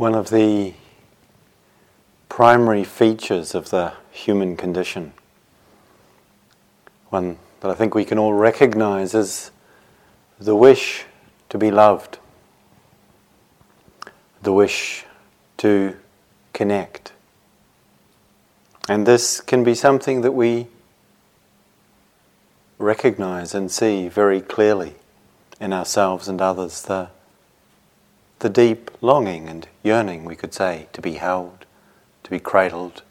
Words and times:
One 0.00 0.14
of 0.14 0.30
the 0.30 0.72
primary 2.30 2.84
features 2.84 3.54
of 3.54 3.68
the 3.68 3.92
human 4.10 4.56
condition, 4.56 5.12
one 7.10 7.36
that 7.60 7.70
I 7.70 7.74
think 7.74 7.94
we 7.94 8.06
can 8.06 8.18
all 8.18 8.32
recognize, 8.32 9.12
is 9.14 9.50
the 10.38 10.56
wish 10.56 11.04
to 11.50 11.58
be 11.58 11.70
loved, 11.70 12.16
the 14.40 14.54
wish 14.54 15.04
to 15.58 15.98
connect. 16.54 17.12
And 18.88 19.06
this 19.06 19.42
can 19.42 19.64
be 19.64 19.74
something 19.74 20.22
that 20.22 20.32
we 20.32 20.68
recognize 22.78 23.54
and 23.54 23.70
see 23.70 24.08
very 24.08 24.40
clearly 24.40 24.94
in 25.60 25.74
ourselves 25.74 26.26
and 26.26 26.40
others 26.40 26.80
the, 26.80 27.10
the 28.40 28.50
deep 28.50 28.90
longing 29.00 29.48
and 29.48 29.68
yearning, 29.82 30.24
we 30.24 30.34
could 30.34 30.52
say, 30.52 30.88
to 30.92 31.00
be 31.00 31.14
held, 31.14 31.64
to 32.24 32.30
be 32.30 32.40
cradled, 32.40 33.02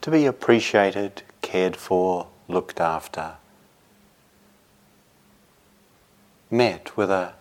to 0.00 0.10
be 0.10 0.24
appreciated, 0.24 1.22
cared 1.42 1.76
for, 1.76 2.28
looked 2.48 2.80
after, 2.80 3.34
met 6.50 6.96
with 6.96 7.10
a 7.10 7.34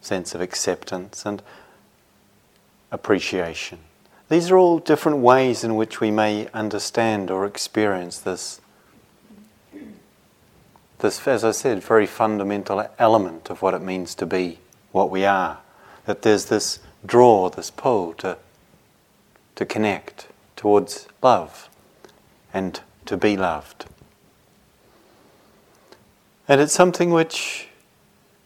sense 0.00 0.34
of 0.34 0.40
acceptance 0.40 1.24
and 1.24 1.42
appreciation. 2.90 3.78
These 4.28 4.50
are 4.50 4.56
all 4.56 4.78
different 4.78 5.18
ways 5.18 5.62
in 5.62 5.76
which 5.76 6.00
we 6.00 6.10
may 6.10 6.48
understand 6.54 7.30
or 7.30 7.46
experience 7.46 8.18
this 8.18 8.60
this, 11.02 11.26
as 11.26 11.42
I 11.42 11.50
said, 11.50 11.82
very 11.82 12.06
fundamental 12.06 12.88
element 12.96 13.50
of 13.50 13.60
what 13.60 13.74
it 13.74 13.82
means 13.82 14.14
to 14.14 14.24
be 14.24 14.60
what 14.92 15.10
we 15.10 15.24
are. 15.24 15.58
That 16.06 16.22
there's 16.22 16.46
this 16.46 16.80
draw, 17.04 17.48
this 17.48 17.70
pull 17.70 18.14
to, 18.14 18.38
to 19.54 19.64
connect 19.64 20.28
towards 20.56 21.08
love 21.22 21.68
and 22.52 22.80
to 23.06 23.16
be 23.16 23.36
loved. 23.36 23.86
And 26.48 26.60
it's 26.60 26.72
something 26.72 27.10
which 27.10 27.68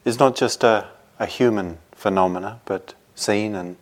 is 0.04 0.18
not 0.18 0.36
just 0.36 0.62
a, 0.62 0.88
a 1.18 1.26
human 1.26 1.78
phenomena, 1.92 2.60
but 2.64 2.94
seen 3.14 3.54
in 3.54 3.76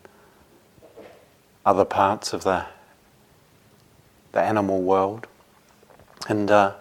other 1.67 1.85
parts 1.85 2.33
of 2.33 2.45
the, 2.45 2.67
the 4.33 4.41
animal 4.41 4.81
world. 4.83 5.27
And 6.29 6.51
uh, 6.51 6.75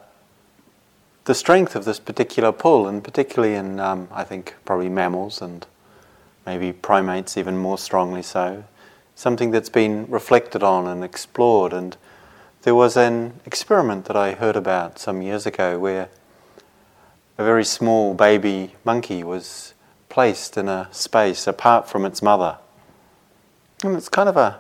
the 1.26 1.36
strength 1.36 1.76
of 1.76 1.86
this 1.86 2.00
particular 2.00 2.52
pull, 2.52 2.88
and 2.88 3.04
particularly 3.04 3.56
in, 3.56 3.80
um, 3.80 4.08
I 4.12 4.24
think, 4.24 4.56
probably 4.66 4.90
mammals 4.90 5.42
and 5.42 5.66
maybe 6.46 6.74
primates 6.74 7.38
even 7.38 7.58
more 7.58 7.78
strongly 7.78 8.22
so, 8.22 8.64
something 9.16 9.52
that's 9.52 9.70
been 9.70 10.06
reflected 10.10 10.64
on 10.64 10.88
and 10.88 11.04
explored. 11.04 11.74
And 11.74 11.96
there 12.64 12.76
was 12.76 12.98
an 12.98 13.40
experiment 13.46 14.06
that 14.06 14.16
I 14.16 14.34
heard 14.34 14.56
about 14.56 15.00
some 15.00 15.22
years 15.22 15.46
ago 15.46 15.80
where 15.80 16.10
a 17.38 17.44
very 17.44 17.66
small 17.66 18.14
baby 18.14 18.76
monkey 18.84 19.24
was 19.24 19.74
placed 20.10 20.58
in 20.58 20.70
a 20.70 20.88
space 20.92 21.48
apart 21.48 21.90
from 21.90 22.06
its 22.06 22.22
mother. 22.22 22.58
And 23.84 23.96
it's 23.96 24.10
kind 24.10 24.30
of 24.30 24.38
a 24.38 24.60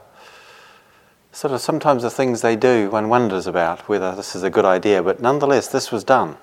sort 1.31 1.53
of 1.53 1.61
sometimes 1.61 2.03
the 2.03 2.09
things 2.09 2.41
they 2.41 2.55
do 2.55 2.89
one 2.89 3.09
wonders 3.09 3.47
about 3.47 3.87
whether 3.89 4.15
this 4.15 4.35
is 4.35 4.43
a 4.43 4.49
good 4.49 4.65
idea, 4.65 5.01
but 5.01 5.19
nonetheless, 5.19 5.67
this 5.67 5.91
was 5.91 6.03
done. 6.03 6.37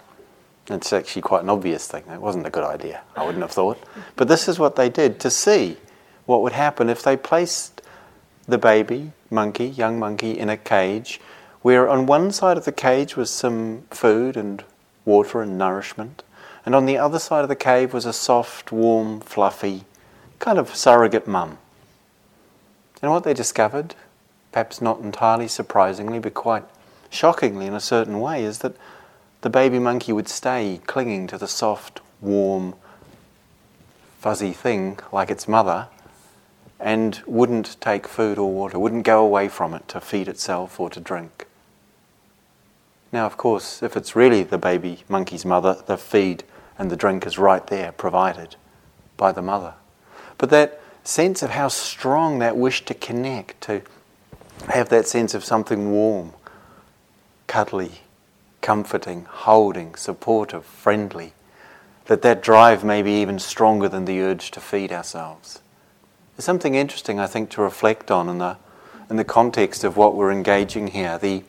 It's 0.71 0.93
actually 0.93 1.23
quite 1.23 1.43
an 1.43 1.51
obvious 1.51 1.89
thing. 1.89 2.05
It 2.09 2.21
wasn't 2.21 2.47
a 2.47 2.51
good 2.51 2.65
idea, 2.65 3.03
I 3.17 3.25
wouldn't 3.25 3.43
have 3.43 3.51
thought. 3.51 3.83
But 4.17 4.29
this 4.29 4.49
is 4.49 4.59
what 4.59 4.77
they 4.77 4.89
did 4.89 5.19
to 5.21 5.31
see 5.31 5.77
what 6.27 6.43
would 6.43 6.53
happen 6.53 6.89
if 6.89 7.03
they 7.03 7.17
placed 7.17 7.83
the 8.47 8.59
baby 8.59 9.13
monkey, 9.31 9.67
young 9.67 9.99
monkey, 9.99 10.39
in 10.39 10.49
a 10.49 10.57
cage 10.57 11.21
where 11.63 11.89
on 11.89 12.07
one 12.07 12.31
side 12.33 12.57
of 12.57 12.65
the 12.65 12.73
cage 12.73 13.17
was 13.17 13.31
some 13.31 13.83
food 13.91 14.37
and 14.37 14.65
water 15.05 15.43
and 15.43 15.59
nourishment, 15.59 16.23
and 16.65 16.75
on 16.75 16.87
the 16.87 16.97
other 16.97 17.19
side 17.19 17.43
of 17.43 17.49
the 17.49 17.57
cave 17.57 17.93
was 17.93 18.07
a 18.07 18.13
soft, 18.13 18.73
warm, 18.73 19.21
fluffy, 19.21 19.85
kind 20.39 20.59
of 20.59 20.75
surrogate 20.75 21.27
mum. 21.27 21.59
And 23.03 23.11
what 23.11 23.25
they 23.25 23.35
discovered, 23.35 23.95
perhaps 24.53 24.81
not 24.81 25.01
entirely 25.01 25.49
surprisingly, 25.49 26.19
but 26.19 26.35
quite 26.35 26.65
shockingly 27.11 27.67
in 27.67 27.75
a 27.75 27.81
certain 27.81 28.21
way, 28.21 28.45
is 28.45 28.61
that 28.61 28.77
the 29.43 29.51
baby 29.51 29.79
monkey 29.79 30.13
would 30.13 30.29
stay 30.29 30.81
clinging 30.87 31.27
to 31.29 31.39
the 31.39 31.49
soft, 31.49 32.01
warm, 32.21 32.75
fuzzy 34.19 34.53
thing 34.53 34.99
like 35.13 35.31
its 35.31 35.49
mother 35.49 35.89
and 36.79 37.23
wouldn't 37.27 37.81
take 37.81 38.07
food 38.07 38.39
or 38.39 38.51
water, 38.51 38.79
wouldn't 38.79 39.05
go 39.05 39.25
away 39.25 39.49
from 39.49 39.75
it 39.75 39.87
to 39.89 40.01
feed 40.01 40.29
itself 40.29 40.81
or 40.81 40.89
to 40.91 41.01
drink. 41.01 41.47
Now, 43.13 43.27
of 43.27 43.37
course, 43.37 43.83
if 43.83 43.97
it's 43.97 44.15
really 44.15 44.43
the 44.43 44.59
baby 44.59 45.05
monkey's 45.09 45.45
mother, 45.45 45.83
the 45.87 45.99
feed 45.99 46.45
and 46.79 46.91
the 46.91 46.97
drink 46.97 47.27
is 47.27 47.39
right 47.39 47.67
there, 47.67 47.93
provided 47.93 48.57
by 49.17 49.33
the 49.33 49.43
mother. 49.43 49.75
But 50.39 50.51
that 50.51 50.81
sense 51.05 51.43
of 51.43 51.51
how 51.51 51.69
strong 51.69 52.39
that 52.39 52.57
wish 52.57 52.85
to 52.87 52.95
connect, 52.95 53.61
to 53.63 53.83
have 54.69 54.89
that 54.91 55.07
sense 55.07 55.35
of 55.35 55.45
something 55.45 55.91
warm, 55.91 56.33
cuddly, 57.47 58.01
comforting, 58.61 59.25
holding, 59.25 59.95
supportive, 59.95 60.65
friendly, 60.65 61.33
that 62.07 62.23
that 62.23 62.43
drive 62.43 62.85
may 62.85 63.03
be 63.03 63.21
even 63.21 63.39
stronger 63.39 63.89
than 63.89 64.05
the 64.05 64.21
urge 64.21 64.51
to 64.51 64.61
feed 64.61 64.93
ourselves. 64.93 65.61
There's 66.37 66.45
something 66.45 66.75
interesting, 66.75 67.21
I 67.21 67.27
think, 67.27 67.51
to 67.51 67.63
reflect 67.63 68.11
on 68.11 68.29
in 68.29 68.39
the, 68.39 68.57
in 69.09 69.17
the 69.17 69.25
context 69.25 69.85
of 69.85 69.97
what 69.97 70.15
we're 70.15 70.33
engaging 70.33 70.89
here. 70.89 71.19
The, 71.19 71.45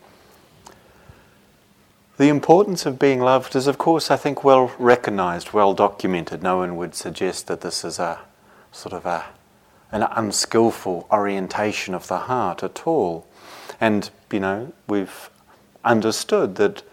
the 2.18 2.28
importance 2.28 2.86
of 2.86 3.00
being 3.00 3.22
loved 3.22 3.56
is, 3.56 3.68
of 3.68 3.78
course, 3.78 4.12
I 4.12 4.18
think, 4.18 4.44
well 4.44 4.72
recognized, 4.78 5.54
well 5.54 5.74
documented. 5.74 6.44
No 6.44 6.58
one 6.58 6.76
would 6.76 6.94
suggest 6.94 7.48
that 7.48 7.62
this 7.62 7.84
is 7.84 8.00
a 8.00 8.20
sort 8.72 8.94
of 8.94 9.06
a, 9.06 9.26
an 9.92 10.04
unskillful 10.04 11.08
orientation 11.12 11.94
of 11.94 12.08
the 12.08 12.20
heart 12.20 12.62
at 12.64 12.86
all. 12.86 13.26
And, 13.80 14.10
you 14.32 14.40
know, 14.40 14.74
we've 14.88 15.30
understood 15.84 16.56
that 16.56 16.84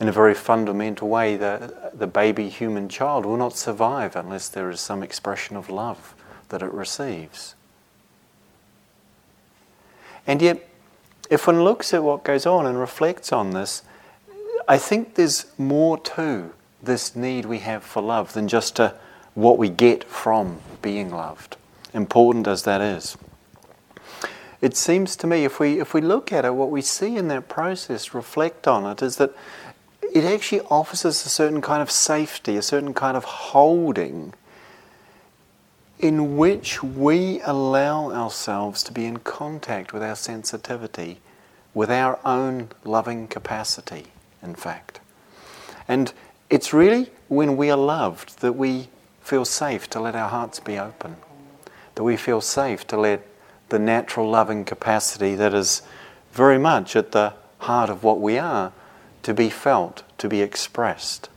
in 0.00 0.08
a 0.08 0.12
very 0.12 0.34
fundamental 0.34 1.08
way, 1.08 1.36
the, 1.36 1.92
the 1.92 2.06
baby 2.06 2.48
human 2.48 2.88
child 2.88 3.26
will 3.26 3.36
not 3.36 3.56
survive 3.56 4.16
unless 4.16 4.48
there 4.48 4.70
is 4.70 4.80
some 4.80 5.02
expression 5.02 5.56
of 5.56 5.68
love 5.68 6.14
that 6.48 6.62
it 6.62 6.72
receives. 6.72 7.54
And 10.26 10.40
yet, 10.40 10.66
if 11.28 11.46
one 11.46 11.62
looks 11.62 11.92
at 11.92 12.02
what 12.02 12.24
goes 12.24 12.46
on 12.46 12.66
and 12.66 12.78
reflects 12.78 13.30
on 13.30 13.50
this, 13.50 13.82
I 14.66 14.78
think 14.78 15.16
there's 15.16 15.46
more 15.58 15.98
to 15.98 16.52
this 16.82 17.14
need 17.14 17.44
we 17.44 17.58
have 17.58 17.84
for 17.84 18.02
love 18.02 18.32
than 18.32 18.48
just 18.48 18.76
to 18.76 18.94
what 19.34 19.58
we 19.58 19.68
get 19.68 20.04
from 20.04 20.60
being 20.80 21.10
loved, 21.10 21.56
important 21.92 22.46
as 22.48 22.62
that 22.62 22.80
is. 22.80 23.18
It 24.60 24.76
seems 24.76 25.16
to 25.16 25.26
me, 25.26 25.44
if 25.44 25.60
we, 25.60 25.80
if 25.80 25.94
we 25.94 26.00
look 26.00 26.32
at 26.32 26.44
it, 26.44 26.54
what 26.54 26.70
we 26.70 26.82
see 26.82 27.16
in 27.16 27.28
that 27.28 27.48
process, 27.48 28.14
reflect 28.14 28.66
on 28.66 28.86
it, 28.86 29.02
is 29.02 29.16
that 29.16 29.34
it 30.12 30.24
actually 30.24 30.60
offers 30.62 31.04
us 31.04 31.24
a 31.24 31.28
certain 31.28 31.60
kind 31.60 31.82
of 31.82 31.90
safety, 31.90 32.56
a 32.56 32.62
certain 32.62 32.94
kind 32.94 33.16
of 33.16 33.24
holding 33.24 34.34
in 35.98 36.36
which 36.36 36.82
we 36.82 37.40
allow 37.42 38.10
ourselves 38.10 38.82
to 38.82 38.92
be 38.92 39.04
in 39.04 39.18
contact 39.18 39.92
with 39.92 40.02
our 40.02 40.16
sensitivity, 40.16 41.20
with 41.74 41.90
our 41.90 42.18
own 42.24 42.68
loving 42.84 43.28
capacity, 43.28 44.06
in 44.42 44.54
fact. 44.54 45.00
And 45.86 46.12
it's 46.48 46.72
really 46.72 47.10
when 47.28 47.56
we 47.56 47.70
are 47.70 47.76
loved 47.76 48.40
that 48.40 48.54
we 48.54 48.88
feel 49.20 49.44
safe 49.44 49.88
to 49.90 50.00
let 50.00 50.16
our 50.16 50.30
hearts 50.30 50.58
be 50.58 50.78
open, 50.78 51.16
that 51.94 52.02
we 52.02 52.16
feel 52.16 52.40
safe 52.40 52.86
to 52.88 52.96
let 52.96 53.26
the 53.68 53.78
natural 53.78 54.28
loving 54.28 54.64
capacity 54.64 55.34
that 55.34 55.54
is 55.54 55.82
very 56.32 56.58
much 56.58 56.96
at 56.96 57.12
the 57.12 57.34
heart 57.58 57.90
of 57.90 58.02
what 58.02 58.20
we 58.20 58.38
are 58.38 58.72
to 59.22 59.34
be 59.34 59.50
felt, 59.50 60.02
to 60.18 60.28
be 60.28 60.42
expressed. 60.42 61.28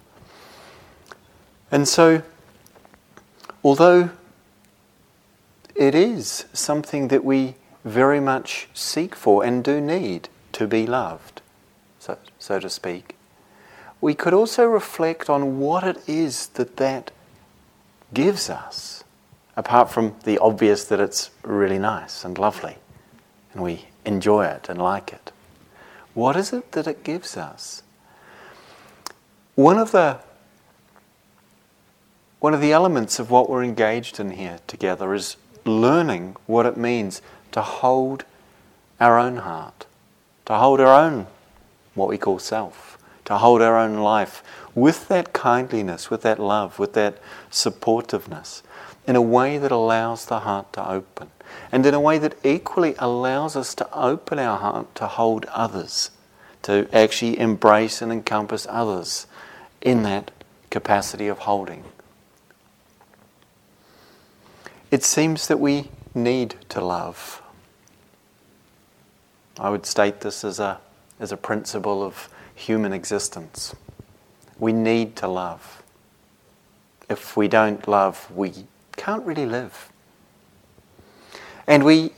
And 1.71 1.87
so, 1.87 2.23
although 3.63 4.11
it 5.75 5.95
is 5.95 6.45
something 6.53 7.07
that 7.07 7.25
we 7.25 7.55
very 7.83 8.19
much 8.19 8.67
seek 8.73 9.15
for 9.15 9.43
and 9.43 9.63
do 9.63 9.81
need 9.81 10.29
to 10.53 10.67
be 10.67 10.85
loved, 10.85 11.41
so, 11.99 12.17
so 12.39 12.59
to 12.59 12.69
speak, 12.69 13.15
we 13.99 14.13
could 14.13 14.33
also 14.33 14.65
reflect 14.65 15.29
on 15.29 15.59
what 15.59 15.83
it 15.83 15.97
is 16.07 16.47
that 16.47 16.77
that 16.77 17.11
gives 18.13 18.49
us, 18.49 19.03
apart 19.55 19.89
from 19.89 20.15
the 20.23 20.37
obvious 20.37 20.83
that 20.85 20.99
it's 20.99 21.31
really 21.43 21.79
nice 21.79 22.23
and 22.23 22.37
lovely 22.37 22.77
and 23.53 23.63
we 23.63 23.85
enjoy 24.05 24.45
it 24.45 24.67
and 24.69 24.81
like 24.81 25.13
it. 25.13 25.22
What 26.13 26.35
is 26.35 26.53
it 26.53 26.71
that 26.73 26.87
it 26.87 27.03
gives 27.03 27.37
us? 27.37 27.83
One 29.55 29.77
of 29.77 29.91
the 29.91 30.19
one 32.39 32.53
of 32.53 32.59
the 32.59 32.73
elements 32.73 33.19
of 33.19 33.31
what 33.31 33.49
we're 33.49 33.63
engaged 33.63 34.19
in 34.19 34.31
here 34.31 34.59
together 34.67 35.13
is 35.13 35.37
learning 35.63 36.35
what 36.45 36.65
it 36.65 36.75
means 36.75 37.21
to 37.53 37.61
hold 37.61 38.25
our 38.99 39.17
own 39.17 39.37
heart, 39.37 39.85
to 40.45 40.55
hold 40.55 40.81
our 40.81 40.93
own, 41.05 41.27
what 41.95 42.09
we 42.09 42.17
call 42.17 42.39
self, 42.39 42.97
to 43.23 43.37
hold 43.37 43.61
our 43.61 43.77
own 43.77 43.95
life 43.95 44.43
with 44.75 45.07
that 45.07 45.31
kindliness, 45.31 46.09
with 46.09 46.21
that 46.23 46.37
love, 46.37 46.79
with 46.79 46.91
that 46.93 47.17
supportiveness, 47.49 48.61
in 49.07 49.15
a 49.15 49.21
way 49.21 49.57
that 49.57 49.71
allows 49.71 50.25
the 50.25 50.39
heart 50.39 50.73
to 50.73 50.89
open, 50.89 51.31
and 51.71 51.85
in 51.85 51.93
a 51.93 51.99
way 51.99 52.17
that 52.17 52.37
equally 52.43 52.95
allows 52.99 53.55
us 53.55 53.73
to 53.75 53.91
open 53.93 54.39
our 54.39 54.57
heart 54.57 54.93
to 54.95 55.07
hold 55.07 55.45
others, 55.45 56.11
to 56.63 56.87
actually 56.93 57.39
embrace 57.39 58.01
and 58.01 58.11
encompass 58.11 58.67
others 58.69 59.27
in 59.81 60.03
that 60.03 60.31
capacity 60.69 61.27
of 61.27 61.39
holding. 61.39 61.83
It 64.91 65.03
seems 65.03 65.47
that 65.47 65.59
we 65.59 65.89
need 66.13 66.55
to 66.69 66.83
love. 66.83 67.41
I 69.59 69.69
would 69.69 69.85
state 69.85 70.21
this 70.21 70.43
as 70.43 70.59
a, 70.59 70.79
as 71.19 71.31
a 71.31 71.37
principle 71.37 72.03
of 72.03 72.29
human 72.55 72.93
existence. 72.93 73.75
We 74.59 74.73
need 74.73 75.15
to 75.17 75.27
love. 75.27 75.83
If 77.09 77.35
we 77.35 77.47
don't 77.47 77.87
love, 77.87 78.29
we 78.31 78.65
can't 78.95 79.25
really 79.25 79.45
live. 79.45 79.91
And 81.67 81.83
we 81.83 82.11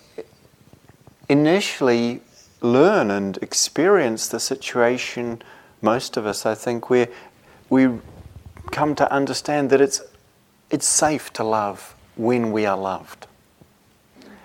initially 1.30 2.22
learn 2.62 3.12
and 3.12 3.38
experience 3.38 4.28
the 4.28 4.40
situation, 4.40 5.42
most 5.82 6.18
of 6.18 6.26
us, 6.26 6.46
I 6.46 6.56
think, 6.56 6.90
where 6.90 7.10
we 7.70 7.90
come 8.72 8.96
to 8.96 9.12
understand 9.12 9.70
that 9.70 9.82
it's, 9.82 10.02
it's 10.70 10.88
safe 10.88 11.32
to 11.34 11.44
love 11.44 11.96
when 12.16 12.52
we 12.52 12.66
are 12.66 12.78
loved. 12.78 13.28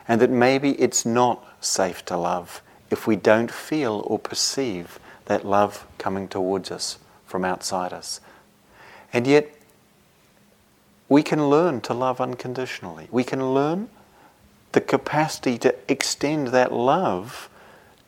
And 0.06 0.20
that 0.20 0.30
maybe 0.30 0.72
it's 0.72 1.06
not 1.06 1.44
safe 1.60 2.04
to 2.06 2.16
love 2.16 2.62
if 2.90 3.06
we 3.06 3.16
don't 3.16 3.50
feel 3.50 4.02
or 4.06 4.18
perceive 4.18 4.98
that 5.26 5.46
love 5.46 5.86
coming 5.98 6.26
towards 6.28 6.70
us 6.70 6.98
from 7.24 7.44
outside 7.44 7.92
us. 7.92 8.20
And 9.12 9.26
yet, 9.26 9.54
we 11.08 11.22
can 11.22 11.48
learn 11.48 11.80
to 11.82 11.94
love 11.94 12.20
unconditionally. 12.20 13.08
We 13.10 13.24
can 13.24 13.54
learn 13.54 13.88
the 14.72 14.80
capacity 14.80 15.58
to 15.58 15.74
extend 15.88 16.48
that 16.48 16.72
love 16.72 17.48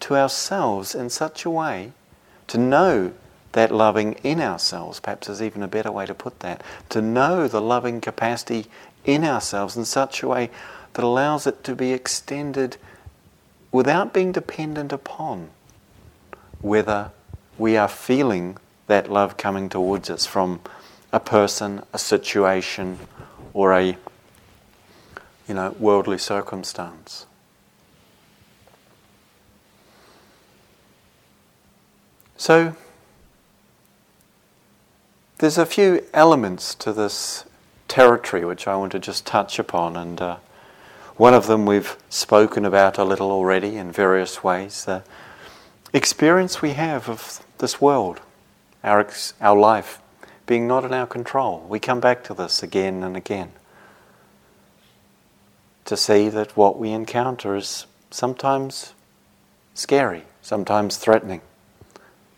to 0.00 0.17
ourselves 0.17 0.94
in 0.94 1.11
such 1.11 1.44
a 1.44 1.50
way 1.50 1.93
to 2.49 2.59
know 2.59 3.12
that 3.53 3.70
loving 3.70 4.14
in 4.23 4.41
ourselves, 4.41 5.00
perhaps 5.00 5.29
is 5.29 5.43
even 5.43 5.62
a 5.62 5.69
better 5.69 5.93
way 5.93 6.06
to 6.06 6.14
put 6.14 6.41
that, 6.41 6.62
to 6.88 7.03
know 7.03 7.47
the 7.47 7.61
loving 7.61 8.00
capacity 8.00 8.67
in 9.05 9.25
ourselves 9.25 9.76
in 9.76 9.85
such 9.85 10.23
a 10.23 10.29
way 10.29 10.50
that 10.94 11.05
allows 11.05 11.47
it 11.47 11.62
to 11.64 11.75
be 11.75 11.93
extended 11.93 12.76
without 13.70 14.12
being 14.12 14.32
dependent 14.32 14.93
upon 14.93 15.50
whether 16.61 17.11
we 17.58 17.76
are 17.76 17.88
feeling 17.88 18.56
that 18.87 19.11
love 19.11 19.37
coming 19.37 19.69
towards 19.69 20.11
us 20.11 20.26
from 20.26 20.61
a 21.12 21.20
person, 21.20 21.82
a 21.93 21.99
situation, 21.99 22.99
or 23.53 23.73
a 23.73 23.97
you 25.49 25.55
know, 25.55 25.75
worldly 25.79 26.19
circumstance. 26.19 27.27
So, 32.37 32.75
there's 35.39 35.59
a 35.59 35.67
few 35.67 36.05
elements 36.12 36.75
to 36.77 36.93
this 36.93 37.44
territory 37.89 38.44
which 38.44 38.67
I 38.67 38.77
want 38.77 38.93
to 38.93 38.99
just 38.99 39.27
touch 39.27 39.59
upon, 39.59 39.97
and 39.97 40.21
uh, 40.21 40.37
one 41.17 41.35
of 41.35 41.47
them 41.47 41.67
we've 41.67 41.97
spoken 42.09 42.65
about 42.65 42.99
a 42.99 43.05
little 43.05 43.31
already 43.31 43.77
in 43.77 43.93
various 43.93 44.43
ways 44.43 44.85
the 44.85 45.03
experience 45.93 46.62
we 46.62 46.71
have 46.71 47.09
of 47.09 47.44
this 47.59 47.81
world, 47.81 48.21
our, 48.83 49.00
ex- 49.00 49.35
our 49.41 49.56
life 49.56 50.00
being 50.47 50.67
not 50.67 50.85
in 50.85 50.93
our 50.93 51.06
control. 51.06 51.65
We 51.69 51.79
come 51.79 52.00
back 52.00 52.25
to 52.25 52.35
this 52.35 52.62
again 52.62 53.03
and 53.03 53.17
again 53.17 53.53
to 55.84 55.96
see 55.96 56.29
that 56.29 56.56
what 56.56 56.79
we 56.79 56.90
encounter 56.90 57.56
is 57.56 57.87
sometimes 58.11 58.94
scary, 59.75 60.25
sometimes 60.40 60.96
threatening, 60.96 61.40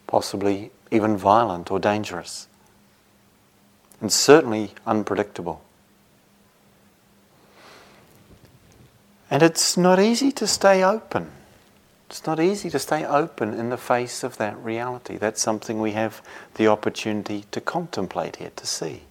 possibly 0.07 0.71
even 0.91 1.17
violent 1.17 1.71
or 1.71 1.79
dangerous, 1.79 2.47
and 4.01 4.13
certainly 4.13 4.73
unpredictable. 4.87 5.63
And 9.31 9.43
it's 9.43 9.77
not 9.77 9.99
easy 9.99 10.31
to 10.33 10.47
stay 10.47 10.85
open. 10.85 11.31
It's 12.09 12.27
not 12.27 12.39
easy 12.39 12.71
to 12.71 12.79
stay 12.79 13.05
open 13.05 13.55
in 13.55 13.71
the 13.71 13.77
face 13.77 14.23
of 14.23 14.37
that 14.37 14.57
reality. 14.59 15.17
That's 15.17 15.43
something 15.43 15.81
we 15.81 15.93
have 15.93 16.23
the 16.55 16.69
opportunity 16.69 17.45
to 17.51 17.61
contemplate 17.61 18.37
here, 18.37 18.53
to 18.55 18.67
see. 18.67 19.03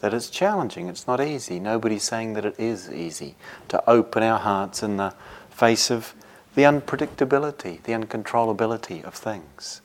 That 0.00 0.14
it's 0.14 0.30
challenging, 0.30 0.88
it's 0.88 1.06
not 1.06 1.20
easy. 1.20 1.58
Nobody's 1.58 2.04
saying 2.04 2.34
that 2.34 2.44
it 2.44 2.54
is 2.58 2.90
easy 2.90 3.34
to 3.68 3.82
open 3.90 4.22
our 4.22 4.38
hearts 4.38 4.82
in 4.82 4.96
the 4.96 5.14
face 5.50 5.90
of 5.90 6.14
the 6.54 6.62
unpredictability, 6.62 7.82
the 7.82 7.92
uncontrollability 7.92 9.02
of 9.04 9.14
things, 9.14 9.80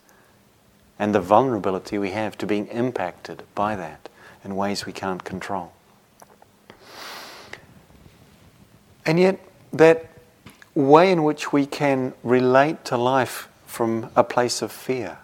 and 1.00 1.14
the 1.14 1.20
vulnerability 1.20 1.98
we 1.98 2.12
have 2.12 2.38
to 2.38 2.46
being 2.46 2.68
impacted 2.68 3.44
by 3.56 3.76
that 3.76 4.10
in 4.44 4.56
ways 4.56 4.86
we 4.86 4.94
can't 4.94 5.24
control. 5.24 5.72
And 9.06 9.20
yet, 9.20 9.40
that 9.74 10.10
way 10.76 11.12
in 11.12 11.24
which 11.24 11.52
we 11.52 11.66
can 11.66 12.14
relate 12.24 12.86
to 12.86 12.98
life 12.98 13.50
from 13.66 14.10
a 14.16 14.24
place 14.24 14.62
of 14.62 14.72
fear, 14.72 15.18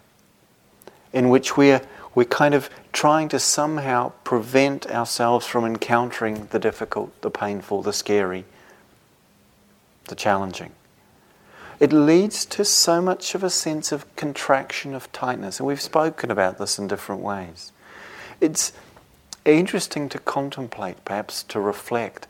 in 1.13 1.29
which 1.29 1.55
we're, 1.55 1.81
we're 2.15 2.25
kind 2.25 2.53
of 2.53 2.69
trying 2.91 3.29
to 3.29 3.39
somehow 3.39 4.11
prevent 4.23 4.87
ourselves 4.87 5.45
from 5.45 5.65
encountering 5.65 6.47
the 6.51 6.59
difficult, 6.59 7.21
the 7.21 7.29
painful, 7.29 7.81
the 7.81 7.93
scary, 7.93 8.45
the 10.07 10.15
challenging. 10.15 10.71
It 11.79 11.93
leads 11.93 12.45
to 12.47 12.65
so 12.65 13.01
much 13.01 13.35
of 13.35 13.43
a 13.43 13.49
sense 13.49 13.91
of 13.91 14.13
contraction, 14.15 14.93
of 14.93 15.11
tightness, 15.11 15.59
and 15.59 15.67
we've 15.67 15.79
spoken 15.79 16.29
about 16.29 16.57
this 16.57 16.77
in 16.77 16.87
different 16.87 17.21
ways. 17.21 17.71
It's 18.41 18.73
interesting 19.45 20.09
to 20.09 20.19
contemplate, 20.19 21.05
perhaps 21.05 21.43
to 21.43 21.59
reflect 21.59 22.27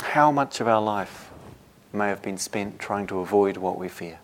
how 0.00 0.30
much 0.30 0.60
of 0.60 0.68
our 0.68 0.80
life 0.80 1.30
may 1.92 2.08
have 2.08 2.22
been 2.22 2.38
spent 2.38 2.78
trying 2.78 3.06
to 3.08 3.18
avoid 3.18 3.56
what 3.56 3.78
we 3.78 3.88
fear? 3.88 4.18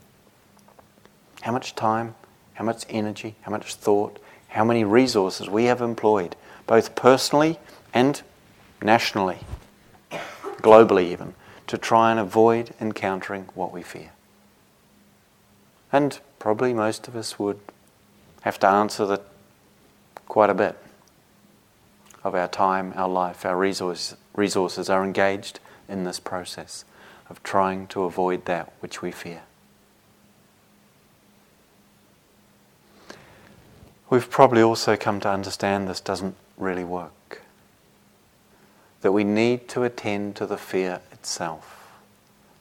How 1.43 1.53
much 1.53 1.75
time, 1.75 2.15
how 2.55 2.65
much 2.65 2.85
energy, 2.89 3.35
how 3.43 3.51
much 3.51 3.75
thought, 3.75 4.19
how 4.49 4.65
many 4.65 4.85
resources 4.85 5.49
we 5.49 5.65
have 5.65 5.81
employed, 5.81 6.37
both 6.67 6.95
personally 6.95 7.59
and 7.93 8.23
nationally, 8.83 9.39
globally 10.59 11.05
even, 11.05 11.35
to 11.67 11.79
try 11.79 12.11
and 12.11 12.21
avoid 12.21 12.73
encountering 12.81 13.49
what 13.55 13.73
we 13.73 13.83
fear? 13.83 14.13
And 15.93 16.19
probably 16.39 16.73
most 16.73 17.07
of 17.09 17.17
us 17.17 17.39
would 17.39 17.61
have 18.43 18.59
to 18.61 18.67
answer 18.67 19.07
that 19.07 19.23
quite 20.27 20.51
a 20.51 20.55
bit 20.55 20.77
of 22.23 22.35
our 22.35 22.49
time, 22.49 22.93
our 22.97 23.09
life, 23.09 23.45
our 23.45 23.57
resources, 23.57 24.17
resources 24.35 24.89
are 24.89 25.05
engaged 25.05 25.61
in 25.89 26.05
this 26.05 26.19
process 26.19 26.85
of 27.29 27.43
trying 27.43 27.87
to 27.89 28.05
avoid 28.05 28.45
that 28.47 28.73
which 28.81 29.03
we 29.03 29.11
fear. 29.11 29.43
We've 34.11 34.31
probably 34.31 34.63
also 34.63 34.97
come 34.97 35.21
to 35.21 35.31
understand 35.31 35.89
this 35.89 36.01
doesn't 36.01 36.37
really 36.57 36.85
work. 36.85 37.43
That 39.01 39.13
we 39.13 39.25
need 39.25 39.69
to 39.71 39.83
attend 39.83 40.37
to 40.37 40.47
the 40.47 40.57
fear 40.57 41.01
itself. 41.13 41.93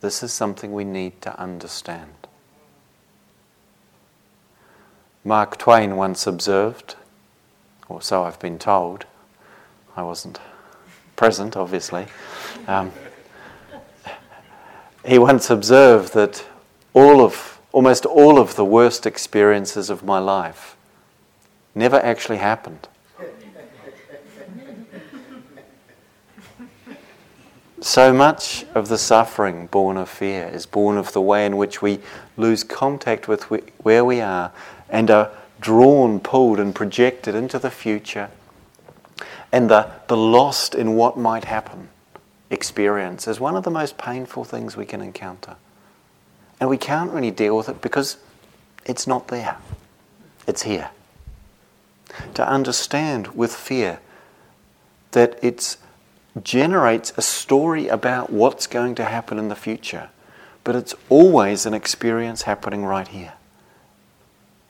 This 0.02 0.24
is 0.24 0.34
something 0.34 0.74
we 0.74 0.84
need 0.84 1.22
to 1.22 1.38
understand. 1.40 2.12
Mark 5.26 5.58
Twain 5.58 5.96
once 5.96 6.28
observed, 6.28 6.96
or 7.88 8.02
so 8.02 8.24
I've 8.24 8.40
been 8.40 8.60
told, 8.60 9.06
I 9.96 10.04
wasn't 10.04 10.40
present, 11.16 11.56
obviously. 11.56 12.08
Um, 12.68 12.92
he 15.06 15.20
once 15.20 15.50
observed 15.50 16.14
that 16.14 16.46
all 16.94 17.22
of, 17.22 17.60
almost 17.72 18.06
all 18.06 18.40
of 18.40 18.56
the 18.56 18.66
worst 18.66 19.06
experiences 19.06 19.90
of 19.90 20.04
my 20.04 20.20
life 20.20 20.76
never 21.76 21.98
actually 21.98 22.38
happened. 22.38 22.88
So 27.82 28.14
much 28.14 28.66
of 28.74 28.88
the 28.88 28.98
suffering 28.98 29.68
born 29.68 29.98
of 29.98 30.08
fear 30.08 30.48
is 30.48 30.66
born 30.66 30.98
of 30.98 31.12
the 31.12 31.22
way 31.22 31.46
in 31.46 31.58
which 31.58 31.82
we 31.82 32.00
lose 32.38 32.64
contact 32.64 33.28
with 33.28 33.44
where 33.84 34.06
we 34.06 34.22
are 34.22 34.54
and 34.90 35.12
are 35.12 35.32
drawn, 35.60 36.22
pulled, 36.22 36.60
and 36.60 36.74
projected 36.74 37.36
into 37.36 37.60
the 37.60 37.70
future 37.70 38.30
and 39.54 39.70
the, 39.70 39.90
the 40.08 40.18
lost 40.18 40.74
in 40.74 40.96
what 40.96 41.16
might 41.16 41.46
happen 41.46 41.90
experience 42.50 43.28
is 43.28 43.40
one 43.40 43.56
of 43.56 43.64
the 43.64 43.72
most 43.72 43.98
painful 43.98 44.44
things 44.44 44.76
we 44.76 44.86
can 44.86 45.00
encounter. 45.00 45.56
And 46.60 46.70
we 46.70 46.78
can't 46.78 47.12
really 47.12 47.32
deal 47.32 47.56
with 47.56 47.70
it 47.70 47.82
because 47.82 48.18
it's 48.86 49.06
not 49.06 49.28
there, 49.28 49.58
it's 50.48 50.64
here. 50.64 50.90
To 52.36 52.48
understand 52.48 53.28
with 53.28 53.54
fear 53.54 54.00
that 55.12 55.42
it 55.44 55.78
generates 56.42 57.14
a 57.16 57.22
story 57.22 57.88
about 57.88 58.32
what's 58.32 58.68
going 58.68 58.96
to 58.96 59.06
happen 59.06 59.38
in 59.38 59.50
the 59.50 59.56
future, 59.56 60.10
but 60.64 60.76
it's 60.76 60.96
always 61.10 61.66
an 61.66 61.74
experience 61.74 62.44
happening 62.44 62.86
right 62.86 63.08
here. 63.08 63.34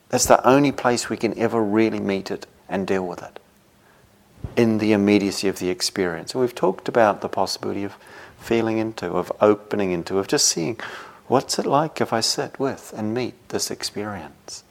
That's 0.08 0.26
the 0.26 0.46
only 0.46 0.72
place 0.72 1.08
we 1.08 1.16
can 1.16 1.36
ever 1.38 1.62
really 1.62 2.00
meet 2.00 2.30
it 2.30 2.46
and 2.68 2.86
deal 2.86 3.06
with 3.06 3.22
it 3.22 3.40
in 4.56 4.78
the 4.78 4.92
immediacy 4.92 5.48
of 5.48 5.58
the 5.58 5.70
experience. 5.70 6.32
And 6.32 6.40
we've 6.40 6.54
talked 6.54 6.88
about 6.88 7.20
the 7.20 7.28
possibility 7.28 7.84
of 7.84 7.96
feeling 8.38 8.78
into, 8.78 9.06
of 9.06 9.32
opening 9.40 9.90
into, 9.90 10.18
of 10.18 10.28
just 10.28 10.46
seeing 10.46 10.78
what's 11.28 11.58
it 11.58 11.66
like 11.66 12.00
if 12.00 12.12
I 12.12 12.20
sit 12.20 12.58
with 12.58 12.92
and 12.96 13.14
meet 13.14 13.48
this 13.48 13.70
experience. 13.70 14.63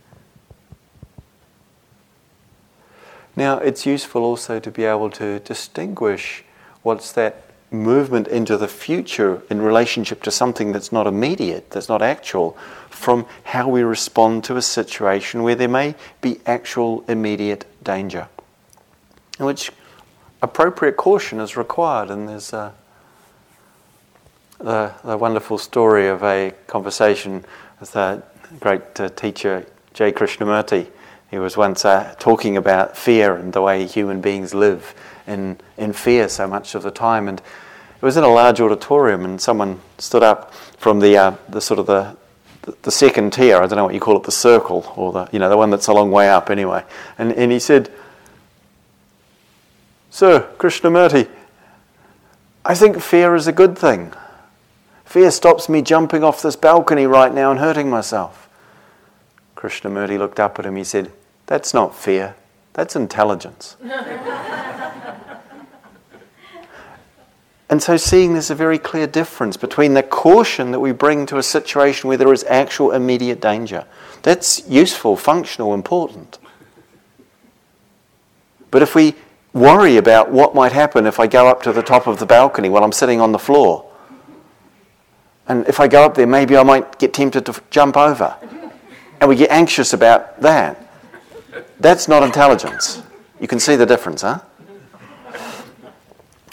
Now, 3.36 3.58
it's 3.58 3.86
useful 3.86 4.24
also 4.24 4.60
to 4.60 4.72
be 4.72 4.84
able 4.86 5.10
to 5.12 5.40
distinguish 5.40 6.44
what's 6.84 7.12
that 7.14 7.44
movement 7.72 8.28
into 8.28 8.56
the 8.58 8.68
future 8.68 9.42
in 9.50 9.62
relationship 9.62 10.22
to 10.24 10.32
something 10.32 10.72
that's 10.72 10.92
not 10.92 11.08
immediate, 11.08 11.72
that's 11.72 11.90
not 11.90 12.02
actual, 12.04 12.56
from 12.90 13.26
how 13.44 13.68
we 13.68 13.82
respond 13.82 14.44
to 14.44 14.56
a 14.58 14.62
situation 14.62 15.42
where 15.42 15.56
there 15.56 15.68
may 15.68 15.96
be 16.22 16.40
actual 16.46 17.04
immediate 17.08 17.66
danger 17.84 18.28
in 19.40 19.46
which 19.46 19.72
appropriate 20.42 20.98
caution 20.98 21.40
is 21.40 21.58
required. 21.58 22.10
And 22.10 22.30
there's 22.30 22.54
a, 22.54 22.74
the, 24.60 24.94
the 25.04 25.18
wonderful 25.18 25.58
story 25.58 26.08
of 26.08 26.24
a 26.24 26.54
conversation 26.68 27.44
with 27.80 27.96
a 27.96 28.22
great 28.60 29.00
uh, 29.00 29.10
teacher, 29.10 29.66
J. 29.94 30.12
Krishnamurti. 30.12 30.88
He 31.34 31.40
was 31.40 31.58
once 31.58 31.84
uh, 31.84 32.14
talking 32.20 32.58
about 32.58 32.96
fear 32.96 33.36
and 33.36 33.54
the 33.54 33.62
way 33.64 33.88
human 33.88 34.22
beings 34.22 34.54
live 34.54 34.94
in, 35.26 35.60
in 35.78 35.92
fear 35.92 36.30
so 36.30 36.46
much 36.46 36.76
of 36.76 36.84
the 36.84 36.92
time. 36.92 37.28
And 37.28 37.40
it 37.40 38.04
was 38.04 38.18
in 38.18 38.24
a 38.24 38.28
large 38.28 38.62
auditorium, 38.62 39.26
and 39.26 39.42
someone 39.42 39.82
stood 39.98 40.22
up 40.22 40.54
from 40.54 41.00
the, 41.00 41.18
uh, 41.18 41.36
the 41.50 41.60
sort 41.60 41.80
of 41.80 41.88
the, 41.88 42.16
the 42.84 42.92
second 42.92 43.34
tier, 43.34 43.58
I 43.58 43.62
don't 43.66 43.78
know 43.78 43.86
what 43.86 43.96
you 43.96 44.00
call 44.00 44.16
it, 44.18 44.26
the 44.26 44.32
circle, 44.32 44.94
or 44.96 45.12
the, 45.12 45.28
you 45.32 45.40
know, 45.40 45.50
the 45.50 45.58
one 45.58 45.72
that's 45.72 45.88
a 45.88 45.92
long 45.92 46.12
way 46.12 46.30
up 46.30 46.52
anyway. 46.52 46.84
And, 47.18 47.34
and 47.34 47.52
he 47.52 47.58
said, 47.58 47.92
Sir 50.12 50.48
Krishnamurti, 50.60 51.28
I 52.64 52.76
think 52.76 53.02
fear 53.02 53.34
is 53.34 53.48
a 53.48 53.52
good 53.52 53.76
thing. 53.76 54.14
Fear 55.04 55.32
stops 55.32 55.68
me 55.68 55.82
jumping 55.82 56.24
off 56.24 56.44
this 56.44 56.56
balcony 56.56 57.08
right 57.08 57.34
now 57.34 57.50
and 57.50 57.60
hurting 57.60 57.90
myself. 57.90 58.48
Krishnamurti 59.56 60.20
looked 60.20 60.40
up 60.40 60.60
at 60.60 60.68
him. 60.68 60.76
He 60.76 60.84
said, 60.84 61.12
That's 61.54 61.72
not 61.72 61.96
fear, 61.96 62.34
that's 62.74 62.96
intelligence. 62.96 63.78
and 67.70 67.80
so, 67.80 67.96
seeing 67.96 68.34
there's 68.34 68.50
a 68.50 68.56
very 68.56 68.80
clear 68.80 69.06
difference 69.06 69.56
between 69.56 69.94
the 69.94 70.02
caution 70.02 70.72
that 70.72 70.80
we 70.80 70.92
bring 70.94 71.28
to 71.28 71.38
a 71.38 71.44
situation 71.44 72.08
where 72.08 72.18
there 72.18 72.34
is 72.34 72.44
actual 72.46 72.92
immediate 72.92 73.40
danger. 73.40 73.86
That's 74.24 74.68
useful, 74.68 75.16
functional, 75.16 75.76
important. 75.76 76.40
But 78.72 78.82
if 78.82 78.96
we 78.96 79.14
worry 79.54 79.98
about 79.98 80.32
what 80.32 80.56
might 80.56 80.72
happen 80.72 81.06
if 81.06 81.20
I 81.20 81.28
go 81.28 81.48
up 81.48 81.62
to 81.62 81.72
the 81.72 81.84
top 81.84 82.08
of 82.08 82.18
the 82.18 82.26
balcony 82.26 82.70
while 82.70 82.84
I'm 82.84 82.92
sitting 82.92 83.22
on 83.22 83.32
the 83.32 83.38
floor. 83.38 83.88
And 85.48 85.68
if 85.68 85.80
I 85.80 85.88
go 85.88 86.04
up 86.04 86.16
there, 86.16 86.26
maybe 86.26 86.58
I 86.58 86.64
might 86.64 86.98
get 86.98 87.14
tempted 87.14 87.46
to 87.46 87.62
jump 87.70 87.96
over. 87.96 88.36
And 89.22 89.30
we 89.30 89.36
get 89.36 89.52
anxious 89.52 89.94
about 89.94 90.42
that. 90.42 90.80
That's 91.84 92.08
not 92.08 92.24
intelligence. 92.24 93.04
You 93.42 93.48
can 93.50 93.60
see 93.60 93.76
the 93.76 93.86
difference, 93.86 94.22
huh? 94.22 94.40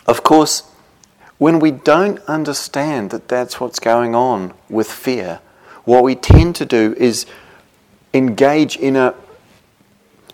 Of 0.04 0.24
course, 0.24 0.64
when 1.38 1.60
we 1.60 1.70
don't 1.70 2.18
understand 2.26 3.10
that 3.10 3.28
that's 3.28 3.60
what's 3.60 3.78
going 3.78 4.16
on 4.16 4.54
with 4.68 4.90
fear, 4.90 5.38
what 5.84 6.02
we 6.02 6.16
tend 6.16 6.56
to 6.56 6.66
do 6.66 6.96
is 6.98 7.26
engage 8.12 8.76
in 8.76 8.96
a 8.96 9.14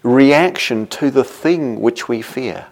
reaction 0.03 0.87
to 0.87 1.11
the 1.11 1.25
thing 1.25 1.83
which 1.83 2.09
we 2.09 2.23
fear. 2.23 2.65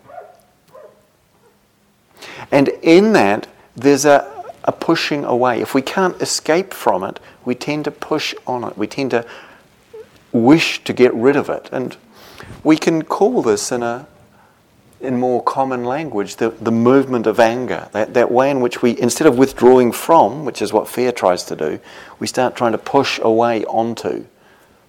And 2.51 2.69
in 2.81 3.13
that, 3.13 3.49
there's 3.77 4.07
a, 4.07 4.45
a 4.65 4.73
pushing 4.73 5.25
away. 5.25 5.61
If 5.61 5.75
we 5.75 5.83
can't 5.83 6.19
escape 6.23 6.73
from 6.73 7.05
it, 7.05 7.21
we 7.45 7.55
tend 7.55 7.85
to 7.85 7.91
push 7.91 8.35
on 8.47 8.65
it. 8.65 8.79
We 8.79 8.87
tend 8.87 9.11
to 9.11 9.27
wish 10.33 10.83
to 10.85 10.95
get 10.95 11.13
rid 11.13 11.37
of 11.37 11.51
it. 11.51 11.69
And 11.71 11.99
we 12.65 12.77
can 12.77 13.03
call 13.03 13.43
this 13.43 13.71
in 13.71 13.83
a 13.83 14.09
in 15.05 15.21
more 15.21 15.43
common 15.43 15.85
language, 15.85 16.37
the, 16.37 16.49
the 16.49 16.73
movement 16.73 17.27
of 17.27 17.39
anger, 17.39 17.89
that, 17.93 18.15
that 18.15 18.31
way 18.31 18.51
in 18.51 18.61
which 18.61 18.81
we, 18.81 18.99
instead 18.99 19.27
of 19.27 19.37
withdrawing 19.37 19.93
from, 19.93 20.45
which 20.47 20.63
is 20.63 20.73
what 20.73 20.89
fear 20.89 21.13
tries 21.13 21.45
to 21.45 21.55
do, 21.55 21.79
we 22.19 22.27
start 22.27 22.57
trying 22.57 22.73
to 22.73 22.79
push 22.79 23.19
away 23.21 23.65
onto 23.67 24.25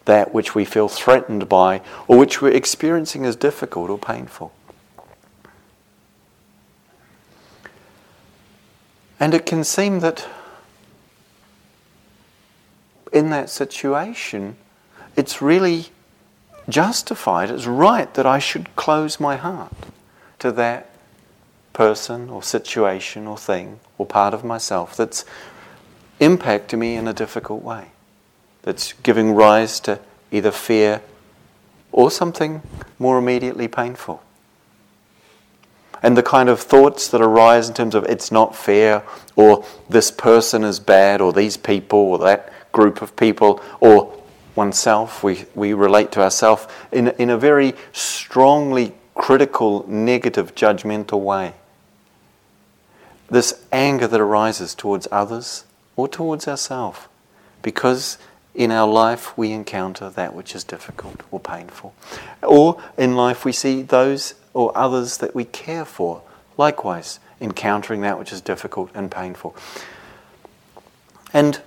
that 0.05 0.33
which 0.33 0.55
we 0.55 0.63
feel 0.63 0.87
threatened 0.87 1.49
by 1.49 1.81
or 2.07 2.17
which 2.17 2.41
we're 2.41 2.51
experiencing 2.51 3.25
as 3.25 3.35
difficult 3.35 3.89
or 3.89 3.97
painful. 3.97 4.53
And 9.19 9.33
it 9.33 9.45
can 9.45 9.63
seem 9.63 9.99
that 9.99 10.27
in 13.11 13.29
that 13.31 13.49
situation, 13.49 14.57
it's 15.15 15.41
really 15.41 15.87
justified, 16.69 17.49
it's 17.49 17.65
right 17.65 18.13
that 18.13 18.25
I 18.25 18.39
should 18.39 18.75
close 18.75 19.19
my 19.19 19.35
heart 19.35 19.73
to 20.39 20.51
that 20.53 20.89
person 21.73 22.29
or 22.29 22.41
situation 22.41 23.27
or 23.27 23.37
thing 23.37 23.79
or 23.97 24.05
part 24.05 24.33
of 24.33 24.43
myself 24.43 24.95
that's 24.95 25.25
impacting 26.19 26.79
me 26.79 26.95
in 26.95 27.07
a 27.07 27.13
difficult 27.13 27.61
way 27.61 27.87
that's 28.61 28.93
giving 29.03 29.33
rise 29.33 29.79
to 29.81 29.99
either 30.31 30.51
fear 30.51 31.01
or 31.91 32.09
something 32.09 32.61
more 32.97 33.17
immediately 33.17 33.67
painful. 33.67 34.21
And 36.01 36.17
the 36.17 36.23
kind 36.23 36.49
of 36.49 36.59
thoughts 36.59 37.07
that 37.09 37.21
arise 37.21 37.67
in 37.67 37.73
terms 37.73 37.95
of 37.95 38.03
it's 38.05 38.31
not 38.31 38.55
fair, 38.55 39.03
or 39.35 39.65
this 39.89 40.11
person 40.11 40.63
is 40.63 40.79
bad, 40.79 41.21
or 41.21 41.31
these 41.31 41.57
people, 41.57 41.99
or 41.99 42.17
that 42.19 42.51
group 42.71 43.01
of 43.01 43.15
people, 43.15 43.61
or 43.79 44.13
oneself, 44.55 45.23
we, 45.23 45.45
we 45.53 45.73
relate 45.73 46.11
to 46.13 46.21
ourselves 46.21 46.67
in, 46.91 47.09
in 47.19 47.29
a 47.29 47.37
very 47.37 47.73
strongly 47.91 48.93
critical, 49.13 49.85
negative, 49.87 50.55
judgmental 50.55 51.19
way. 51.19 51.53
This 53.29 53.65
anger 53.71 54.07
that 54.07 54.19
arises 54.19 54.75
towards 54.75 55.07
others 55.11 55.65
or 55.95 56.07
towards 56.07 56.47
ourselves 56.47 56.99
because 57.61 58.17
in 58.53 58.71
our 58.71 58.87
life 58.87 59.37
we 59.37 59.51
encounter 59.51 60.09
that 60.09 60.35
which 60.35 60.55
is 60.55 60.63
difficult 60.63 61.21
or 61.31 61.39
painful. 61.39 61.93
Or 62.43 62.81
in 62.97 63.15
life 63.15 63.43
we 63.43 63.51
see 63.51 63.81
those 63.81 64.35
or 64.53 64.77
others 64.77 65.17
that 65.17 65.33
we 65.33 65.45
care 65.45 65.85
for, 65.85 66.21
likewise 66.57 67.19
encountering 67.41 68.01
that 68.01 68.17
which 68.17 68.31
is 68.31 68.41
difficult 68.41 68.89
and 68.93 69.11
painful. 69.11 69.55
And 71.33 71.61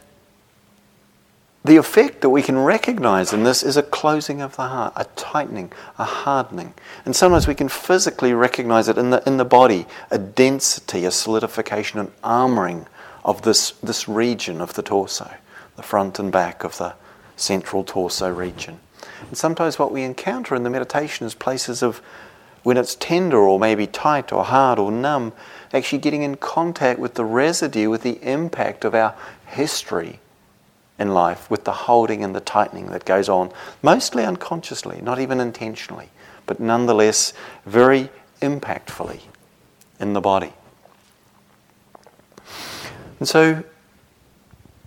the 1.68 1.76
effect 1.76 2.22
that 2.22 2.30
we 2.30 2.42
can 2.42 2.58
recognize 2.58 3.32
in 3.32 3.44
this 3.44 3.62
is 3.62 3.76
a 3.76 3.82
closing 3.82 4.40
of 4.40 4.56
the 4.56 4.66
heart, 4.68 4.92
a 4.96 5.04
tightening, 5.16 5.70
a 5.98 6.04
hardening. 6.04 6.72
And 7.04 7.14
sometimes 7.14 7.46
we 7.46 7.54
can 7.54 7.68
physically 7.68 8.32
recognize 8.32 8.88
it 8.88 8.96
in 8.96 9.10
the, 9.10 9.22
in 9.26 9.36
the 9.36 9.44
body, 9.44 9.86
a 10.10 10.18
density, 10.18 11.04
a 11.04 11.10
solidification, 11.10 12.00
an 12.00 12.10
armoring 12.24 12.86
of 13.24 13.42
this, 13.42 13.72
this 13.82 14.08
region 14.08 14.60
of 14.60 14.74
the 14.74 14.82
torso 14.82 15.30
the 15.76 15.82
front 15.84 16.18
and 16.18 16.32
back 16.32 16.64
of 16.64 16.76
the 16.78 16.92
central 17.36 17.84
torso 17.84 18.28
region. 18.28 18.80
And 19.28 19.36
sometimes 19.36 19.78
what 19.78 19.92
we 19.92 20.02
encounter 20.02 20.56
in 20.56 20.64
the 20.64 20.70
meditation 20.70 21.24
is 21.24 21.36
places 21.36 21.84
of 21.84 22.02
when 22.64 22.76
it's 22.76 22.96
tender 22.96 23.38
or 23.38 23.60
maybe 23.60 23.86
tight 23.86 24.32
or 24.32 24.42
hard 24.42 24.80
or 24.80 24.90
numb, 24.90 25.32
actually 25.72 25.98
getting 25.98 26.24
in 26.24 26.34
contact 26.34 26.98
with 26.98 27.14
the 27.14 27.24
residue, 27.24 27.90
with 27.90 28.02
the 28.02 28.18
impact 28.28 28.84
of 28.84 28.92
our 28.92 29.14
history 29.46 30.18
in 30.98 31.14
life, 31.14 31.50
with 31.50 31.64
the 31.64 31.72
holding 31.72 32.24
and 32.24 32.34
the 32.34 32.40
tightening 32.40 32.86
that 32.86 33.04
goes 33.04 33.28
on, 33.28 33.52
mostly 33.82 34.24
unconsciously, 34.24 35.00
not 35.00 35.20
even 35.20 35.40
intentionally, 35.40 36.08
but 36.46 36.58
nonetheless 36.58 37.32
very 37.64 38.10
impactfully 38.42 39.20
in 40.00 40.12
the 40.12 40.20
body. 40.20 40.52
And 43.18 43.28
so 43.28 43.64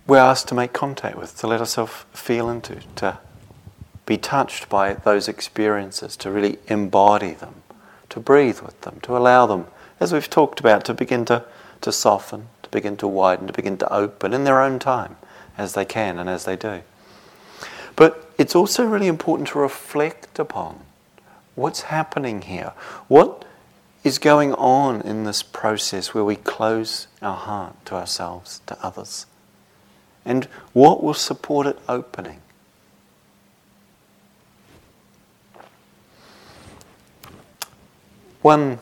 we're 0.06 0.18
asked 0.18 0.48
to 0.48 0.54
make 0.54 0.72
contact 0.72 1.16
with, 1.16 1.36
to 1.38 1.46
let 1.46 1.60
ourselves 1.60 2.04
feel 2.12 2.50
into, 2.50 2.80
to 2.96 3.18
be 4.04 4.18
touched 4.18 4.68
by 4.68 4.94
those 4.94 5.28
experiences, 5.28 6.16
to 6.18 6.30
really 6.30 6.58
embody 6.66 7.32
them, 7.32 7.62
to 8.10 8.20
breathe 8.20 8.60
with 8.60 8.78
them, 8.82 8.98
to 9.02 9.16
allow 9.16 9.46
them, 9.46 9.66
as 10.00 10.12
we've 10.12 10.28
talked 10.28 10.60
about, 10.60 10.84
to 10.84 10.94
begin 10.94 11.24
to, 11.26 11.44
to 11.80 11.92
soften, 11.92 12.48
to 12.62 12.68
begin 12.70 12.96
to 12.98 13.06
widen, 13.06 13.46
to 13.46 13.52
begin 13.52 13.78
to 13.78 13.92
open 13.92 14.34
in 14.34 14.44
their 14.44 14.60
own 14.60 14.78
time 14.78 15.16
as 15.56 15.74
they 15.74 15.84
can 15.84 16.18
and 16.18 16.28
as 16.28 16.44
they 16.44 16.56
do. 16.56 16.82
But 17.96 18.32
it's 18.38 18.54
also 18.54 18.84
really 18.84 19.06
important 19.06 19.48
to 19.48 19.58
reflect 19.58 20.38
upon 20.38 20.80
what's 21.54 21.82
happening 21.82 22.42
here. 22.42 22.72
What 23.08 23.44
is 24.04 24.18
going 24.18 24.54
on 24.54 25.00
in 25.02 25.24
this 25.24 25.42
process 25.42 26.14
where 26.14 26.24
we 26.24 26.36
close 26.36 27.06
our 27.20 27.36
heart 27.36 27.84
to 27.86 27.94
ourselves, 27.94 28.60
to 28.66 28.76
others? 28.84 29.26
And 30.24 30.44
what 30.72 31.02
will 31.02 31.14
support 31.14 31.66
it 31.66 31.78
opening? 31.88 32.40
One 38.40 38.80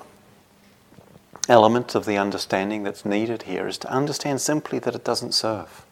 element 1.48 1.94
of 1.94 2.06
the 2.06 2.16
understanding 2.16 2.82
that's 2.82 3.04
needed 3.04 3.42
here 3.42 3.66
is 3.66 3.76
to 3.78 3.92
understand 3.92 4.40
simply 4.40 4.78
that 4.78 4.94
it 4.94 5.04
doesn't 5.04 5.32
serve. 5.32 5.84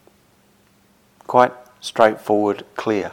Quite 1.28 1.52
straightforward, 1.80 2.64
clear. 2.74 3.12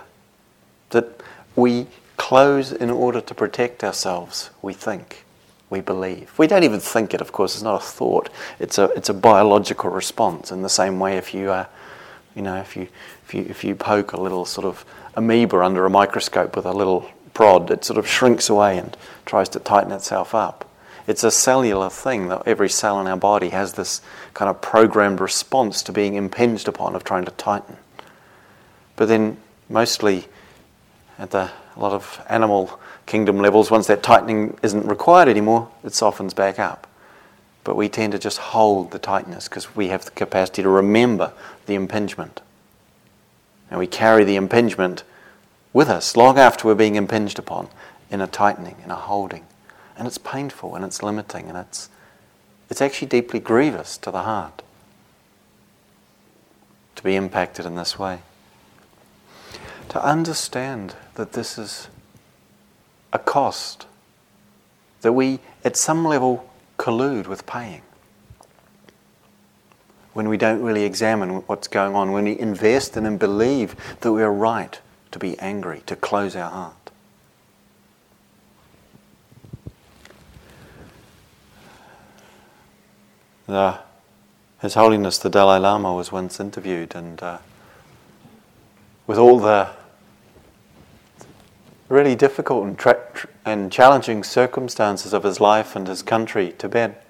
That 0.92 1.22
we 1.56 1.88
close 2.18 2.72
in 2.72 2.90
order 2.90 3.20
to 3.20 3.36
protect 3.36 3.84
ourselves, 3.84 4.50
we 4.62 4.74
think, 4.74 5.26
we 5.70 5.82
believe. 5.82 6.32
We 6.38 6.48
don't 6.48 6.64
even 6.64 6.80
think 6.80 7.14
it, 7.14 7.20
of 7.20 7.32
course, 7.34 7.56
it's 7.56 7.64
not 7.64 7.82
a 7.82 7.86
thought. 7.86 8.30
It's 8.58 8.78
a, 8.78 8.86
it's 8.96 9.10
a 9.10 9.14
biological 9.14 9.90
response 9.90 10.52
in 10.52 10.62
the 10.62 10.70
same 10.70 10.98
way 10.98 11.18
if 11.18 11.34
you, 11.34 11.52
uh, 11.52 11.66
you 12.36 12.42
know, 12.42 12.56
if 12.56 12.78
you, 12.78 12.88
if, 13.26 13.34
you, 13.34 13.42
if 13.50 13.64
you 13.66 13.76
poke 13.76 14.14
a 14.14 14.22
little 14.22 14.46
sort 14.46 14.66
of 14.66 14.86
amoeba 15.16 15.60
under 15.60 15.86
a 15.86 15.90
microscope 15.90 16.56
with 16.56 16.66
a 16.66 16.72
little 16.74 17.10
prod, 17.34 17.70
it 17.70 17.84
sort 17.84 18.00
of 18.00 18.08
shrinks 18.08 18.50
away 18.50 18.78
and 18.78 18.96
tries 19.26 19.50
to 19.50 19.60
tighten 19.60 19.92
itself 19.92 20.34
up. 20.34 20.70
It's 21.06 21.26
a 21.26 21.32
cellular 21.32 21.90
thing 21.90 22.30
that 22.30 22.44
every 22.48 22.70
cell 22.70 23.00
in 23.02 23.08
our 23.08 23.18
body 23.18 23.50
has 23.50 23.74
this 23.74 24.02
kind 24.34 24.50
of 24.50 24.62
programmed 24.62 25.20
response 25.20 25.84
to 25.84 25.92
being 25.92 26.16
impinged 26.16 26.70
upon, 26.70 26.96
of 26.96 27.04
trying 27.04 27.26
to 27.26 27.32
tighten. 27.32 27.76
But 28.96 29.08
then, 29.08 29.38
mostly 29.70 30.26
at 31.18 31.32
the, 31.32 31.52
a 31.76 31.80
lot 31.80 31.94
of 31.94 32.22
animal 32.30 32.80
kingdom 33.06 33.40
levels, 33.40 33.70
once 33.72 33.88
that 33.88 34.04
tightening 34.04 34.58
isn't 34.64 34.86
required 34.86 35.28
anymore, 35.28 35.70
it 35.84 35.94
softens 35.94 36.34
back 36.34 36.60
up. 36.60 36.88
But 37.64 37.76
we 37.76 37.90
tend 37.90 38.14
to 38.14 38.20
just 38.20 38.38
hold 38.38 38.92
the 38.92 39.00
tightness 39.00 39.48
because 39.48 39.76
we 39.76 39.88
have 39.88 40.06
the 40.06 40.12
capacity 40.12 40.62
to 40.62 40.70
remember 40.70 41.34
the 41.66 41.76
impingement. 41.76 42.42
And 43.70 43.80
we 43.80 43.88
carry 43.88 44.24
the 44.24 44.36
impingement 44.36 45.04
with 45.74 45.90
us 45.90 46.16
long 46.16 46.38
after 46.38 46.68
we're 46.68 46.76
being 46.76 46.96
impinged 46.96 47.40
upon 47.40 47.68
in 48.10 48.22
a 48.22 48.28
tightening, 48.28 48.78
in 48.84 48.92
a 48.92 48.96
holding. 48.96 49.46
And 49.98 50.08
it's 50.08 50.18
painful 50.18 50.76
and 50.76 50.86
it's 50.86 51.02
limiting 51.02 51.48
and 51.48 51.58
it's, 51.58 51.90
it's 52.70 52.82
actually 52.82 53.08
deeply 53.08 53.40
grievous 53.40 53.98
to 53.98 54.12
the 54.12 54.24
heart 54.24 54.62
to 56.96 57.04
be 57.04 57.16
impacted 57.16 57.66
in 57.66 57.76
this 57.76 57.98
way. 57.98 58.20
To 59.90 60.04
understand 60.04 60.96
that 61.16 61.34
this 61.34 61.58
is 61.58 61.88
a 63.14 63.20
cost 63.20 63.86
that 65.02 65.14
we, 65.14 65.40
at 65.64 65.78
some 65.78 66.04
level, 66.04 66.50
collude 66.78 67.28
with 67.28 67.46
paying. 67.46 67.82
When 70.14 70.28
we 70.28 70.38
don't 70.38 70.62
really 70.62 70.84
examine 70.84 71.44
what's 71.48 71.68
going 71.68 71.96
on, 71.96 72.12
when 72.12 72.26
we 72.26 72.38
invest 72.38 72.98
in 72.98 73.06
and 73.06 73.20
believe 73.20 73.76
that 74.02 74.12
we 74.12 74.22
are 74.22 74.34
right 74.34 74.80
to 75.12 75.20
be 75.20 75.38
angry, 75.40 75.82
to 75.86 75.96
close 75.96 76.36
our 76.36 76.50
heart. 76.50 76.92
The, 83.48 83.80
His 84.60 84.74
Holiness 84.74 85.20
the 85.20 85.30
Dalai 85.30 85.60
Lama 85.60 85.94
was 85.94 86.12
once 86.12 86.40
interviewed, 86.40 86.96
and 86.96 87.22
uh, 87.22 87.38
with 89.08 89.18
all 89.18 89.40
the 89.40 89.70
really 91.90 92.16
difficult 92.16 92.66
and, 92.66 92.78
tra- 92.78 93.28
and 93.46 93.72
challenging 93.72 94.24
circumstances 94.24 95.14
of 95.14 95.24
his 95.24 95.40
life 95.40 95.76
and 95.76 95.88
his 95.88 96.02
country, 96.02 96.54
Tibet, 96.58 97.06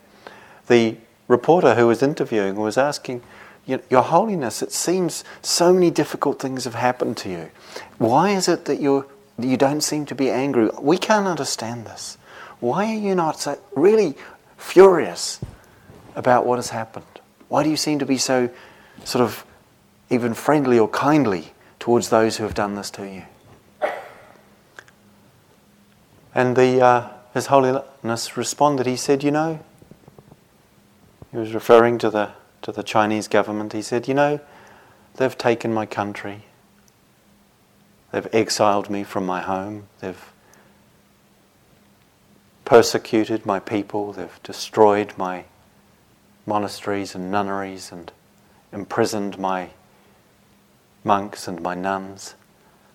the 0.68 0.98
reporter 1.28 1.76
who 1.76 1.88
was 1.88 2.04
interviewing 2.04 2.56
was 2.56 2.78
asking, 2.78 3.22
your 3.66 4.04
Holiness, 4.04 4.62
it 4.62 4.72
seems 4.72 5.24
so 5.42 5.74
many 5.74 5.90
difficult 5.90 6.40
things 6.40 6.66
have 6.66 6.76
happened 6.76 7.18
to 7.18 7.30
you. 7.30 7.50
Why 7.98 8.30
is 8.32 8.48
it 8.48 8.66
that 8.66 8.80
you 8.80 9.10
you 9.38 9.58
don't 9.58 9.82
seem 9.82 10.06
to 10.06 10.16
be 10.16 10.30
angry? 10.30 10.70
We 10.80 10.98
can't 10.98 11.28
understand 11.28 11.86
this. 11.86 12.18
Why 12.60 12.92
are 12.92 12.98
you 12.98 13.16
not 13.16 13.40
so 13.40 13.60
really 13.76 14.16
furious 14.58 15.42
about 16.16 16.46
what 16.46 16.58
has 16.58 16.70
happened? 16.70 17.06
Why 17.50 17.64
do 17.64 17.70
you 17.70 17.76
seem 17.76 18.00
to 18.00 18.06
be 18.06 18.18
so 18.18 18.50
sort 19.04 19.24
of 19.24 19.44
even 20.10 20.34
friendly 20.36 20.78
or 20.80 20.88
kindly 20.88 21.52
towards 21.86 22.10
those 22.10 22.38
who 22.38 22.44
have 22.44 22.56
done 22.56 22.74
this 22.74 22.90
to 22.90 23.08
you? 23.08 23.22
And 26.34 26.56
the, 26.56 26.82
uh, 26.82 27.10
His 27.32 27.46
Holiness 27.46 28.36
responded, 28.36 28.88
he 28.88 28.96
said, 28.96 29.24
You 29.24 29.30
know, 29.30 29.60
he 31.32 31.38
was 31.38 31.54
referring 31.54 32.00
to 32.00 32.10
the 32.10 32.32
to 32.64 32.72
the 32.72 32.82
Chinese 32.82 33.28
government. 33.28 33.74
He 33.74 33.84
said, 33.84 34.08
You 34.08 34.16
know, 34.16 34.40
they've 35.18 35.38
taken 35.38 35.76
my 35.76 35.86
country, 35.86 36.46
they've 38.12 38.34
exiled 38.34 38.90
me 38.90 39.04
from 39.04 39.24
my 39.28 39.42
home, 39.42 39.84
they've 40.00 40.34
persecuted 42.66 43.46
my 43.46 43.60
people, 43.60 44.12
they've 44.12 44.40
destroyed 44.42 45.14
my 45.18 45.44
monasteries 46.48 47.14
and 47.14 47.30
nunneries 47.30 47.92
and 47.92 48.12
imprisoned 48.74 49.38
my 49.38 49.70
monks 51.06 51.48
and 51.48 51.62
my 51.62 51.76
nuns. 51.76 52.36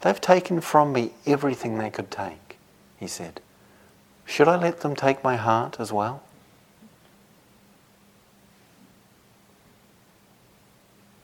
They've 0.00 0.20
taken 0.20 0.60
from 0.60 0.92
me 0.92 1.12
everything 1.26 1.78
they 1.78 1.90
could 1.90 2.10
take, 2.10 2.58
he 2.98 3.06
said. 3.06 3.40
Should 4.26 4.48
I 4.48 4.56
let 4.56 4.80
them 4.80 4.94
take 4.94 5.24
my 5.24 5.36
heart 5.36 5.78
as 5.78 5.92
well? 5.92 6.22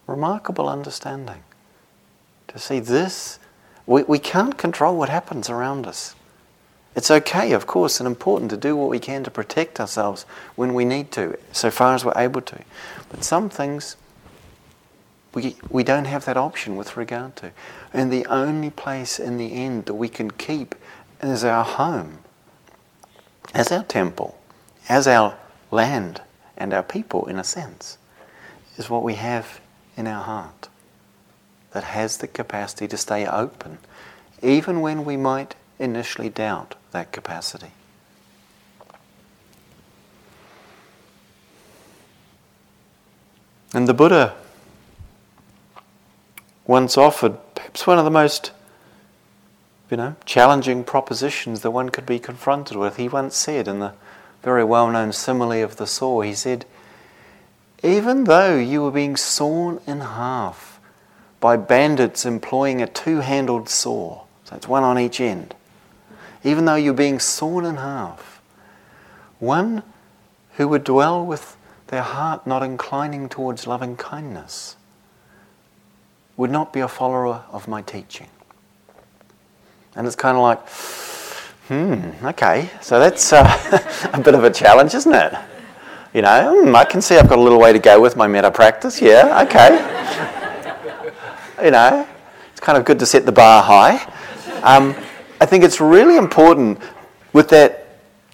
Remarkable 0.06 0.68
understanding. 0.68 1.42
To 2.48 2.58
see 2.58 2.78
this, 2.78 3.38
we, 3.86 4.04
we 4.04 4.18
can't 4.18 4.56
control 4.56 4.96
what 4.96 5.08
happens 5.08 5.50
around 5.50 5.86
us. 5.86 6.14
It's 6.94 7.10
okay, 7.10 7.52
of 7.52 7.66
course, 7.66 8.00
and 8.00 8.06
important 8.06 8.50
to 8.50 8.56
do 8.56 8.74
what 8.74 8.88
we 8.88 8.98
can 8.98 9.22
to 9.24 9.30
protect 9.30 9.80
ourselves 9.80 10.24
when 10.54 10.72
we 10.72 10.84
need 10.84 11.12
to, 11.12 11.38
so 11.52 11.70
far 11.70 11.94
as 11.94 12.04
we're 12.04 12.12
able 12.16 12.40
to. 12.42 12.62
But 13.10 13.22
some 13.22 13.50
things 13.50 13.96
we, 15.36 15.54
we 15.68 15.84
don't 15.84 16.06
have 16.06 16.24
that 16.24 16.38
option 16.38 16.76
with 16.76 16.96
regard 16.96 17.36
to. 17.36 17.52
And 17.92 18.10
the 18.10 18.24
only 18.24 18.70
place 18.70 19.18
in 19.18 19.36
the 19.36 19.52
end 19.52 19.84
that 19.84 19.92
we 19.92 20.08
can 20.08 20.30
keep 20.30 20.74
is 21.22 21.44
our 21.44 21.62
home, 21.62 22.20
as 23.52 23.70
our 23.70 23.84
temple, 23.84 24.38
as 24.88 25.06
our 25.06 25.36
land 25.70 26.22
and 26.56 26.72
our 26.72 26.82
people, 26.82 27.26
in 27.26 27.38
a 27.38 27.44
sense, 27.44 27.98
is 28.78 28.88
what 28.88 29.02
we 29.02 29.16
have 29.16 29.60
in 29.94 30.06
our 30.06 30.24
heart 30.24 30.70
that 31.72 31.84
has 31.84 32.16
the 32.16 32.28
capacity 32.28 32.88
to 32.88 32.96
stay 32.96 33.26
open, 33.26 33.76
even 34.40 34.80
when 34.80 35.04
we 35.04 35.18
might 35.18 35.54
initially 35.78 36.30
doubt 36.30 36.76
that 36.92 37.12
capacity. 37.12 37.72
And 43.74 43.86
the 43.86 43.92
Buddha 43.92 44.34
once 46.66 46.96
offered 46.96 47.36
perhaps 47.54 47.86
one 47.86 47.98
of 47.98 48.04
the 48.04 48.10
most 48.10 48.52
you 49.90 49.96
know, 49.96 50.16
challenging 50.24 50.82
propositions 50.82 51.60
that 51.60 51.70
one 51.70 51.90
could 51.90 52.06
be 52.06 52.18
confronted 52.18 52.76
with. 52.76 52.96
He 52.96 53.08
once 53.08 53.36
said 53.36 53.68
in 53.68 53.78
the 53.78 53.92
very 54.42 54.64
well 54.64 54.90
known 54.90 55.12
simile 55.12 55.62
of 55.62 55.76
the 55.76 55.86
saw, 55.86 56.22
he 56.22 56.34
said, 56.34 56.64
even 57.82 58.24
though 58.24 58.56
you 58.56 58.82
were 58.82 58.90
being 58.90 59.16
sawn 59.16 59.80
in 59.86 60.00
half 60.00 60.80
by 61.40 61.56
bandits 61.56 62.26
employing 62.26 62.82
a 62.82 62.86
two 62.86 63.20
handled 63.20 63.68
saw, 63.68 64.22
so 64.44 64.56
it's 64.56 64.66
one 64.66 64.82
on 64.82 64.98
each 64.98 65.20
end, 65.20 65.54
even 66.42 66.64
though 66.64 66.74
you're 66.74 66.94
being 66.94 67.20
sawn 67.20 67.64
in 67.64 67.76
half, 67.76 68.40
one 69.38 69.82
who 70.54 70.66
would 70.66 70.82
dwell 70.82 71.24
with 71.24 71.56
their 71.88 72.02
heart 72.02 72.46
not 72.46 72.62
inclining 72.62 73.28
towards 73.28 73.66
loving 73.66 73.96
kindness 73.96 74.74
would 76.36 76.50
not 76.50 76.72
be 76.72 76.80
a 76.80 76.88
follower 76.88 77.42
of 77.50 77.66
my 77.68 77.82
teaching. 77.82 78.28
And 79.94 80.06
it's 80.06 80.16
kind 80.16 80.36
of 80.36 80.42
like, 80.42 80.68
hmm, 81.68 82.26
okay, 82.26 82.70
so 82.82 83.00
that's 83.00 83.32
uh, 83.32 84.08
a 84.12 84.20
bit 84.20 84.34
of 84.34 84.44
a 84.44 84.50
challenge, 84.50 84.94
isn't 84.94 85.14
it? 85.14 85.34
You 86.12 86.22
know, 86.22 86.64
mm, 86.64 86.74
I 86.74 86.84
can 86.84 87.00
see 87.00 87.16
I've 87.16 87.28
got 87.28 87.38
a 87.38 87.42
little 87.42 87.60
way 87.60 87.72
to 87.72 87.78
go 87.78 88.00
with 88.00 88.16
my 88.16 88.26
metta 88.26 88.50
practice. 88.50 89.00
Yeah, 89.00 89.42
okay. 89.46 89.70
you 91.64 91.70
know, 91.70 92.06
it's 92.50 92.60
kind 92.60 92.78
of 92.78 92.84
good 92.84 92.98
to 92.98 93.06
set 93.06 93.26
the 93.26 93.32
bar 93.32 93.62
high. 93.62 93.96
Um, 94.62 94.94
I 95.40 95.46
think 95.46 95.64
it's 95.64 95.80
really 95.80 96.16
important 96.16 96.80
with 97.32 97.48
that 97.50 97.82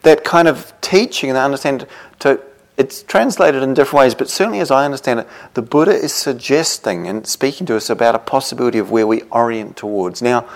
that 0.03 0.25
kind 0.25 0.49
of 0.49 0.73
teaching 0.81 1.31
and 1.31 1.39
understand 1.39 1.87
to 2.21 2.41
it's 2.77 3.03
translated 3.03 3.63
in 3.63 3.75
different 3.75 4.01
ways, 4.01 4.15
but 4.15 4.31
certainly 4.31 4.61
as 4.61 4.71
I 4.71 4.85
understand 4.85 5.21
it, 5.21 5.29
the 5.55 5.63
Buddha 5.63 5.93
is 5.93 6.13
suggesting 6.13 7.07
and 7.07 7.27
speaking 7.27 7.67
to 7.67 7.77
us 7.77 7.91
about 7.91 8.15
a 8.15 8.19
possibility 8.19 8.79
of 8.79 8.91
where 8.91 9.07
we 9.07 9.23
orient 9.31 9.77
towards. 9.77 10.23
Now, 10.23 10.49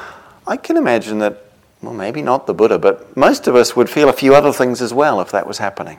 I 0.47 0.57
can 0.57 0.77
imagine 0.77 1.19
that, 1.19 1.45
well, 1.83 1.93
maybe 1.93 2.23
not 2.23 2.47
the 2.47 2.55
Buddha, 2.55 2.79
but 2.79 3.17
most 3.17 3.47
of 3.47 3.55
us 3.55 3.77
would 3.77 3.91
feel 3.91 4.09
a 4.09 4.15
few 4.15 4.35
other 4.35 4.53
things 4.53 4.81
as 4.81 4.95
well 4.95 5.21
if 5.21 5.31
that 5.33 5.47
was 5.47 5.59
happening. 5.59 5.99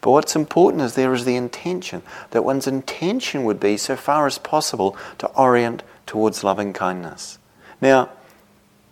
But 0.00 0.12
what's 0.12 0.34
important 0.34 0.82
is 0.82 0.94
there 0.94 1.12
is 1.12 1.26
the 1.26 1.36
intention, 1.36 2.02
that 2.30 2.44
one's 2.44 2.66
intention 2.66 3.44
would 3.44 3.60
be, 3.60 3.76
so 3.76 3.96
far 3.96 4.26
as 4.26 4.38
possible, 4.38 4.96
to 5.18 5.26
orient 5.28 5.82
towards 6.06 6.42
loving 6.42 6.72
kindness. 6.72 7.38
Now, 7.82 8.08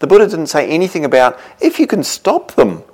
the 0.01 0.07
Buddha 0.07 0.29
didn't 0.29 0.49
say 0.49 0.69
anything 0.69 1.05
about 1.05 1.41
if 1.61 1.81
you 1.81 1.87
can 1.87 2.05
stop 2.05 2.53
them 2.53 2.85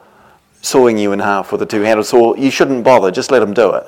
sawing 0.65 0.99
you 0.99 1.13
in 1.13 1.19
half 1.19 1.53
with 1.53 1.63
a 1.63 1.67
two 1.67 1.83
handled 1.83 2.07
saw, 2.07 2.35
you 2.35 2.51
shouldn't 2.51 2.85
bother, 2.85 3.11
just 3.11 3.31
let 3.31 3.41
them 3.41 3.53
do 3.53 3.73
it. 3.73 3.87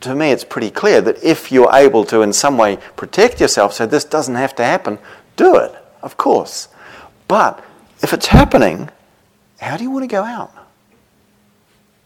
To 0.00 0.14
me, 0.14 0.30
it's 0.30 0.44
pretty 0.44 0.70
clear 0.70 1.00
that 1.00 1.22
if 1.22 1.52
you're 1.52 1.72
able 1.72 2.04
to, 2.06 2.22
in 2.22 2.32
some 2.32 2.58
way, 2.58 2.78
protect 2.96 3.40
yourself 3.40 3.72
so 3.72 3.86
this 3.86 4.04
doesn't 4.04 4.34
have 4.34 4.54
to 4.56 4.64
happen, 4.64 4.98
do 5.36 5.56
it, 5.56 5.74
of 6.02 6.16
course. 6.16 6.68
But 7.28 7.64
if 8.02 8.12
it's 8.12 8.26
happening, 8.26 8.90
how 9.60 9.76
do 9.76 9.82
you 9.82 9.90
want 9.90 10.02
to 10.02 10.08
go 10.08 10.24
out? 10.24 10.52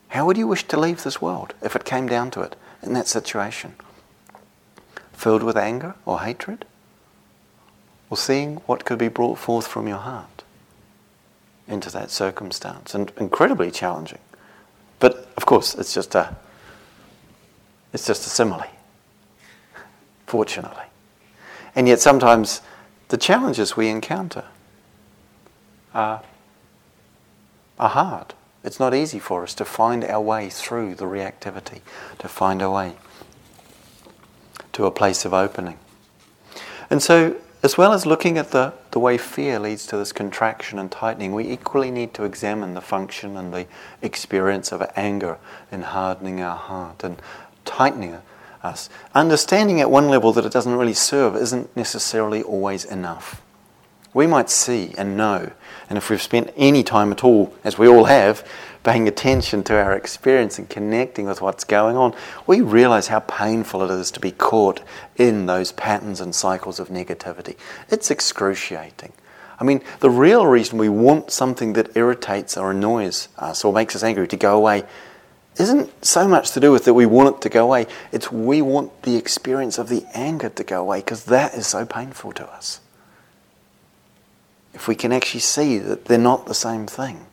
How 0.08 0.26
would 0.26 0.36
you 0.36 0.46
wish 0.46 0.66
to 0.68 0.78
leave 0.78 1.02
this 1.02 1.20
world 1.20 1.54
if 1.62 1.76
it 1.76 1.84
came 1.84 2.06
down 2.06 2.30
to 2.32 2.40
it 2.40 2.56
in 2.82 2.92
that 2.94 3.08
situation? 3.08 3.74
Filled 5.12 5.42
with 5.42 5.56
anger 5.56 5.94
or 6.06 6.20
hatred? 6.20 6.64
Or 8.10 8.16
seeing 8.16 8.56
what 8.66 8.84
could 8.84 8.98
be 8.98 9.08
brought 9.08 9.38
forth 9.38 9.66
from 9.66 9.86
your 9.86 9.98
heart? 9.98 10.37
Into 11.68 11.90
that 11.90 12.10
circumstance 12.10 12.94
and 12.94 13.12
incredibly 13.18 13.70
challenging. 13.70 14.18
But 14.98 15.28
of 15.36 15.46
course, 15.46 15.74
it's 15.74 15.94
just 15.94 16.14
a 16.14 16.36
it's 17.92 18.06
just 18.06 18.26
a 18.26 18.30
simile. 18.30 18.66
Fortunately. 20.26 20.84
And 21.74 21.88
yet 21.88 22.00
sometimes 22.00 22.60
the 23.08 23.16
challenges 23.16 23.76
we 23.76 23.88
encounter 23.88 24.44
are, 25.94 26.22
are 27.78 27.88
hard. 27.88 28.34
It's 28.62 28.78
not 28.78 28.94
easy 28.94 29.18
for 29.18 29.42
us 29.42 29.54
to 29.54 29.64
find 29.64 30.04
our 30.04 30.20
way 30.20 30.50
through 30.50 30.96
the 30.96 31.04
reactivity, 31.04 31.80
to 32.18 32.28
find 32.28 32.60
our 32.60 32.70
way 32.70 32.96
to 34.72 34.86
a 34.86 34.90
place 34.90 35.24
of 35.24 35.32
opening. 35.32 35.78
And 36.90 37.02
so 37.02 37.36
as 37.62 37.76
well 37.76 37.92
as 37.92 38.06
looking 38.06 38.38
at 38.38 38.52
the, 38.52 38.72
the 38.92 39.00
way 39.00 39.18
fear 39.18 39.58
leads 39.58 39.86
to 39.88 39.96
this 39.96 40.12
contraction 40.12 40.78
and 40.78 40.90
tightening, 40.90 41.34
we 41.34 41.48
equally 41.48 41.90
need 41.90 42.14
to 42.14 42.24
examine 42.24 42.74
the 42.74 42.80
function 42.80 43.36
and 43.36 43.52
the 43.52 43.66
experience 44.00 44.70
of 44.70 44.88
anger 44.94 45.38
in 45.72 45.82
hardening 45.82 46.40
our 46.40 46.56
heart 46.56 47.02
and 47.02 47.20
tightening 47.64 48.18
us. 48.62 48.88
Understanding 49.14 49.80
at 49.80 49.90
one 49.90 50.08
level 50.08 50.32
that 50.32 50.44
it 50.44 50.52
doesn't 50.52 50.76
really 50.76 50.94
serve 50.94 51.34
isn't 51.34 51.76
necessarily 51.76 52.42
always 52.42 52.84
enough. 52.84 53.42
We 54.18 54.26
might 54.26 54.50
see 54.50 54.96
and 54.98 55.16
know, 55.16 55.52
and 55.88 55.96
if 55.96 56.10
we've 56.10 56.20
spent 56.20 56.52
any 56.56 56.82
time 56.82 57.12
at 57.12 57.22
all, 57.22 57.54
as 57.62 57.78
we 57.78 57.86
all 57.86 58.06
have, 58.06 58.44
paying 58.82 59.06
attention 59.06 59.62
to 59.62 59.80
our 59.80 59.92
experience 59.92 60.58
and 60.58 60.68
connecting 60.68 61.26
with 61.26 61.40
what's 61.40 61.62
going 61.62 61.96
on, 61.96 62.16
we 62.44 62.60
realize 62.60 63.06
how 63.06 63.20
painful 63.20 63.80
it 63.80 63.92
is 63.92 64.10
to 64.10 64.18
be 64.18 64.32
caught 64.32 64.80
in 65.14 65.46
those 65.46 65.70
patterns 65.70 66.20
and 66.20 66.34
cycles 66.34 66.80
of 66.80 66.88
negativity. 66.88 67.56
It's 67.90 68.10
excruciating. 68.10 69.12
I 69.60 69.62
mean, 69.62 69.84
the 70.00 70.10
real 70.10 70.48
reason 70.48 70.78
we 70.78 70.88
want 70.88 71.30
something 71.30 71.74
that 71.74 71.96
irritates 71.96 72.56
or 72.56 72.72
annoys 72.72 73.28
us 73.38 73.64
or 73.64 73.72
makes 73.72 73.94
us 73.94 74.02
angry 74.02 74.26
to 74.26 74.36
go 74.36 74.56
away 74.56 74.82
isn't 75.60 76.04
so 76.04 76.26
much 76.26 76.50
to 76.50 76.58
do 76.58 76.72
with 76.72 76.86
that 76.86 76.94
we 76.94 77.06
want 77.06 77.36
it 77.36 77.40
to 77.42 77.48
go 77.48 77.66
away. 77.66 77.86
It's 78.10 78.32
we 78.32 78.62
want 78.62 79.02
the 79.02 79.14
experience 79.14 79.78
of 79.78 79.88
the 79.88 80.04
anger 80.12 80.48
to 80.48 80.64
go 80.64 80.80
away 80.80 81.02
because 81.02 81.26
that 81.26 81.54
is 81.54 81.68
so 81.68 81.86
painful 81.86 82.32
to 82.32 82.48
us. 82.50 82.80
If 84.78 84.88
we 84.88 84.94
can 84.94 85.12
actually 85.12 85.40
see 85.40 85.78
that 85.78 86.04
they're 86.06 86.18
not 86.18 86.46
the 86.46 86.54
same 86.54 86.86
thing 86.86 87.26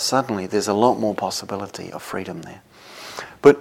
suddenly 0.00 0.46
there's 0.46 0.68
a 0.68 0.74
lot 0.74 0.98
more 0.98 1.14
possibility 1.14 1.92
of 1.92 2.02
freedom 2.02 2.42
there. 2.42 2.62
But, 3.42 3.60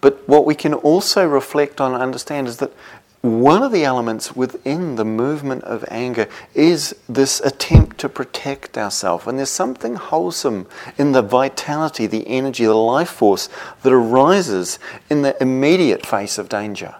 but 0.00 0.28
what 0.28 0.44
we 0.44 0.54
can 0.54 0.74
also 0.74 1.26
reflect 1.26 1.80
on 1.80 1.94
and 1.94 2.02
understand 2.02 2.48
is 2.48 2.58
that 2.58 2.72
one 3.20 3.64
of 3.64 3.72
the 3.72 3.84
elements 3.84 4.36
within 4.36 4.94
the 4.94 5.04
movement 5.04 5.64
of 5.64 5.84
anger 5.90 6.28
is 6.54 6.94
this 7.08 7.40
attempt 7.40 7.98
to 7.98 8.08
protect 8.08 8.78
ourselves. 8.78 9.26
And 9.26 9.38
there's 9.38 9.50
something 9.50 9.96
wholesome 9.96 10.68
in 10.96 11.12
the 11.12 11.22
vitality, 11.22 12.06
the 12.06 12.28
energy, 12.28 12.64
the 12.64 12.74
life 12.74 13.10
force 13.10 13.48
that 13.82 13.92
arises 13.92 14.78
in 15.10 15.22
the 15.22 15.40
immediate 15.42 16.06
face 16.06 16.38
of 16.38 16.48
danger, 16.48 16.94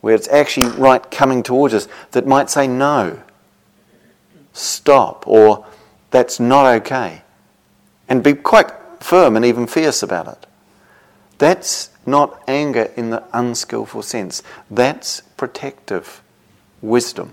where 0.00 0.14
it's 0.14 0.28
actually 0.28 0.70
right 0.70 1.10
coming 1.10 1.42
towards 1.42 1.74
us, 1.74 1.86
that 2.12 2.26
might 2.26 2.48
say, 2.48 2.66
no, 2.66 3.20
stop, 4.60 5.26
or 5.26 5.66
that's 6.10 6.38
not 6.40 6.66
okay. 6.76 7.22
And 8.08 8.22
be 8.22 8.34
quite 8.34 8.70
firm 9.00 9.36
and 9.36 9.44
even 9.44 9.66
fierce 9.66 10.02
about 10.02 10.28
it. 10.28 10.46
That's 11.38 11.90
not 12.04 12.42
anger 12.46 12.90
in 12.96 13.10
the 13.10 13.24
unskillful 13.32 14.02
sense. 14.02 14.42
That's 14.70 15.22
protective 15.36 16.22
wisdom. 16.82 17.32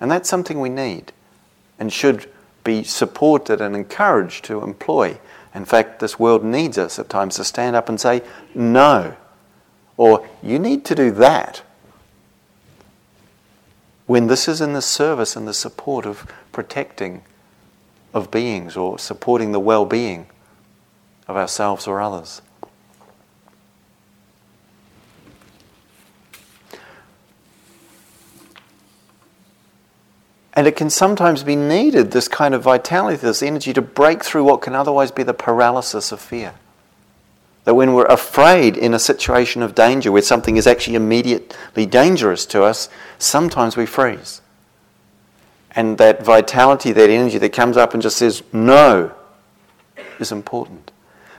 And 0.00 0.10
that's 0.10 0.28
something 0.28 0.60
we 0.60 0.68
need 0.68 1.12
and 1.78 1.92
should 1.92 2.28
be 2.64 2.82
supported 2.82 3.60
and 3.60 3.74
encouraged 3.74 4.44
to 4.46 4.62
employ. 4.62 5.18
In 5.54 5.64
fact, 5.64 6.00
this 6.00 6.18
world 6.18 6.44
needs 6.44 6.78
us 6.78 6.98
at 6.98 7.08
times 7.08 7.36
to 7.36 7.44
stand 7.44 7.76
up 7.76 7.88
and 7.88 8.00
say, 8.00 8.22
no, 8.54 9.16
or 9.96 10.28
you 10.42 10.58
need 10.58 10.84
to 10.86 10.94
do 10.94 11.10
that. 11.12 11.62
When 14.06 14.26
this 14.26 14.48
is 14.48 14.60
in 14.60 14.72
the 14.72 14.82
service 14.82 15.36
and 15.36 15.46
the 15.46 15.54
support 15.54 16.04
of 16.04 16.30
protecting 16.52 17.22
of 18.12 18.30
beings 18.30 18.76
or 18.76 18.98
supporting 18.98 19.52
the 19.52 19.60
well 19.60 19.84
being 19.84 20.26
of 21.28 21.36
ourselves 21.36 21.86
or 21.86 22.00
others. 22.00 22.42
And 30.52 30.66
it 30.66 30.76
can 30.76 30.90
sometimes 30.90 31.42
be 31.44 31.56
needed, 31.56 32.10
this 32.10 32.28
kind 32.28 32.54
of 32.54 32.62
vitality, 32.62 33.16
this 33.16 33.42
energy, 33.42 33.72
to 33.72 33.80
break 33.80 34.24
through 34.24 34.44
what 34.44 34.60
can 34.60 34.74
otherwise 34.74 35.12
be 35.12 35.22
the 35.22 35.32
paralysis 35.32 36.12
of 36.12 36.20
fear. 36.20 36.54
That 37.64 37.74
when 37.74 37.94
we're 37.94 38.06
afraid 38.06 38.76
in 38.76 38.92
a 38.92 38.98
situation 38.98 39.62
of 39.62 39.74
danger 39.74 40.10
where 40.10 40.22
something 40.22 40.56
is 40.56 40.66
actually 40.66 40.96
immediately 40.96 41.86
dangerous 41.86 42.44
to 42.46 42.64
us, 42.64 42.88
sometimes 43.18 43.76
we 43.76 43.86
freeze 43.86 44.42
and 45.72 45.98
that 45.98 46.24
vitality, 46.24 46.92
that 46.92 47.10
energy 47.10 47.38
that 47.38 47.52
comes 47.52 47.76
up 47.76 47.94
and 47.94 48.02
just 48.02 48.16
says 48.16 48.42
no 48.52 49.12
is 50.18 50.32
important. 50.32 50.90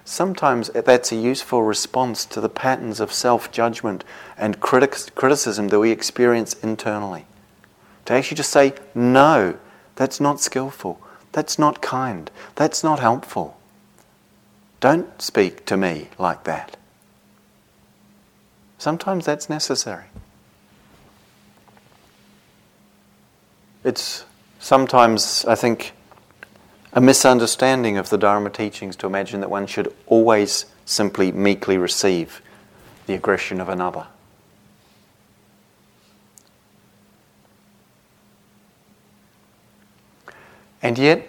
Sometimes 0.04 0.70
that's 0.70 1.12
a 1.12 1.16
useful 1.16 1.64
response 1.64 2.26
to 2.26 2.42
the 2.42 2.50
patterns 2.50 3.00
of 3.00 3.14
self 3.14 3.52
judgment 3.52 4.04
and 4.38 4.60
criticism 4.60 5.68
that 5.68 5.80
we 5.80 5.92
experience 5.92 6.54
internally. 6.56 7.26
To 8.06 8.14
actually 8.14 8.38
just 8.38 8.52
say, 8.52 8.74
no, 8.96 9.58
that's 9.96 10.20
not 10.20 10.40
skillful, 10.40 11.00
that's 11.32 11.60
not 11.60 11.82
kind, 11.82 12.32
that's 12.56 12.84
not 12.84 13.00
helpful. 13.00 13.58
Don't 14.80 15.22
speak 15.22 15.66
to 15.68 15.78
me 15.78 16.10
like 16.18 16.44
that. 16.46 16.76
Sometimes 18.80 19.26
that's 19.26 19.48
necessary. 19.48 20.06
It's 23.84 24.26
sometimes, 24.60 25.44
I 25.46 25.56
think, 25.56 25.94
a 26.94 27.02
misunderstanding 27.02 27.98
of 27.98 28.10
the 28.10 28.18
Dharma 28.18 28.50
teachings 28.50 28.96
to 28.98 29.08
imagine 29.08 29.40
that 29.40 29.50
one 29.50 29.66
should 29.66 29.94
always 30.08 30.66
simply 30.86 31.32
meekly 31.32 31.78
receive 31.78 32.42
the 33.08 33.14
aggression 33.14 33.60
of 33.60 33.70
another. 33.70 34.08
And 40.84 40.98
yet, 40.98 41.28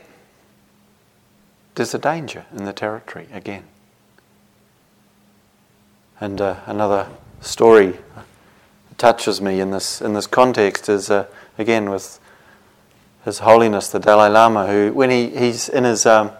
there's 1.74 1.94
a 1.94 1.98
danger 1.98 2.44
in 2.56 2.64
the 2.64 2.72
territory 2.72 3.28
again. 3.32 3.64
And 6.20 6.40
uh, 6.40 6.56
another 6.66 7.08
story 7.40 7.98
touches 8.98 9.40
me 9.40 9.58
in 9.58 9.70
this 9.72 10.00
in 10.00 10.12
this 10.12 10.28
context 10.28 10.88
is 10.88 11.10
uh, 11.10 11.26
again 11.58 11.90
with 11.90 12.20
his 13.24 13.40
Holiness 13.40 13.88
the 13.88 13.98
Dalai 13.98 14.28
Lama, 14.28 14.66
who, 14.66 14.92
when 14.92 15.10
he, 15.10 15.30
he's 15.30 15.68
in 15.68 15.84
his, 15.84 16.06
um, 16.06 16.32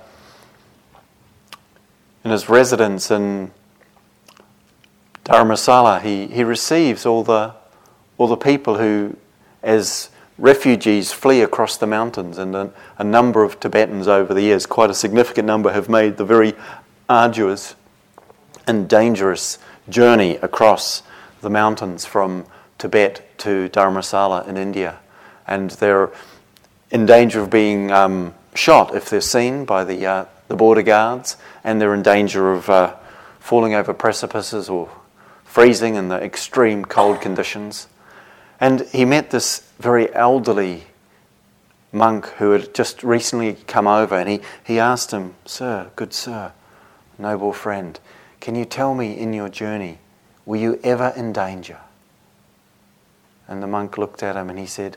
in 2.25 2.31
his 2.31 2.49
residence 2.49 3.11
in 3.11 3.53
Dharamsala, 5.25 6.03
he, 6.03 6.27
he 6.27 6.43
receives 6.43 7.07
all 7.07 7.23
the, 7.23 7.55
all 8.19 8.27
the 8.27 8.37
people 8.37 8.79
who, 8.79 9.17
as 9.63 10.11
refugees 10.39 11.13
flee 11.13 11.41
across 11.43 11.77
the 11.77 11.87
mountains, 11.87 12.39
and 12.39 12.57
a, 12.57 12.73
a, 12.99 13.05
number 13.05 13.45
of 13.45 13.61
Tibetans 13.61 14.09
over 14.09 14.35
the 14.35 14.43
years, 14.43 14.67
quite 14.67 14.91
a 14.91 14.95
significant 14.95 15.47
number, 15.47 15.73
have 15.73 15.89
made 15.89 16.17
the 16.17 16.25
very 16.25 16.55
arduous 17.09 17.77
and 18.67 18.89
dangerous 18.89 19.59
journey 19.89 20.37
across 20.37 21.03
the 21.43 21.51
mountains 21.51 22.05
from 22.05 22.45
Tibet 22.79 23.39
to 23.39 23.69
Dharamsala 23.69 24.49
in 24.49 24.57
India. 24.57 24.99
And 25.47 25.71
they're 25.73 26.11
in 26.93 27.07
danger 27.07 27.41
of 27.41 27.51
being 27.51 27.91
um, 27.91 28.35
shot 28.55 28.95
if 28.95 29.09
they're 29.11 29.21
seen 29.21 29.65
by 29.65 29.83
the, 29.83 30.07
uh, 30.07 30.27
the 30.49 30.55
border 30.55 30.83
guards, 30.83 31.37
and 31.65 31.81
they're 31.81 31.95
in 31.95 32.03
danger 32.03 32.53
of 32.53 32.69
uh, 32.69 32.95
falling 33.41 33.75
over 33.75 33.95
precipices 33.95 34.69
or 34.69 34.89
freezing 35.43 35.97
in 35.97 36.09
the 36.09 36.23
extreme 36.23 36.85
cold 36.85 37.21
conditions. 37.21 37.89
And 38.61 38.83
he 38.93 39.05
met 39.05 39.31
this 39.31 39.69
very 39.81 40.15
elderly 40.15 40.85
monk 41.93 42.27
who 42.37 42.53
had 42.53 42.75
just 42.75 43.03
recently 43.03 43.55
come 43.67 43.87
over, 43.87 44.15
and 44.15 44.29
he, 44.29 44.41
he 44.63 44.79
asked 44.79 45.11
him, 45.11 45.35
Sir, 45.47 45.91
good 45.97 46.13
sir, 46.13 46.53
noble 47.19 47.55
friend, 47.55 47.99
can 48.41 48.55
you 48.55 48.67
tell 48.67 48.95
me 48.95 49.19
in 49.19 49.33
your 49.33 49.49
journey, 49.49 49.99
were 50.45 50.57
you 50.57 50.79
ever 50.85 51.13
in 51.17 51.33
danger? 51.33 51.79
And 53.49 53.63
the 53.63 53.67
monk 53.67 53.97
looked 53.97 54.23
at 54.23 54.37
him 54.37 54.51
and 54.51 54.59
he 54.59 54.67
said, 54.67 54.97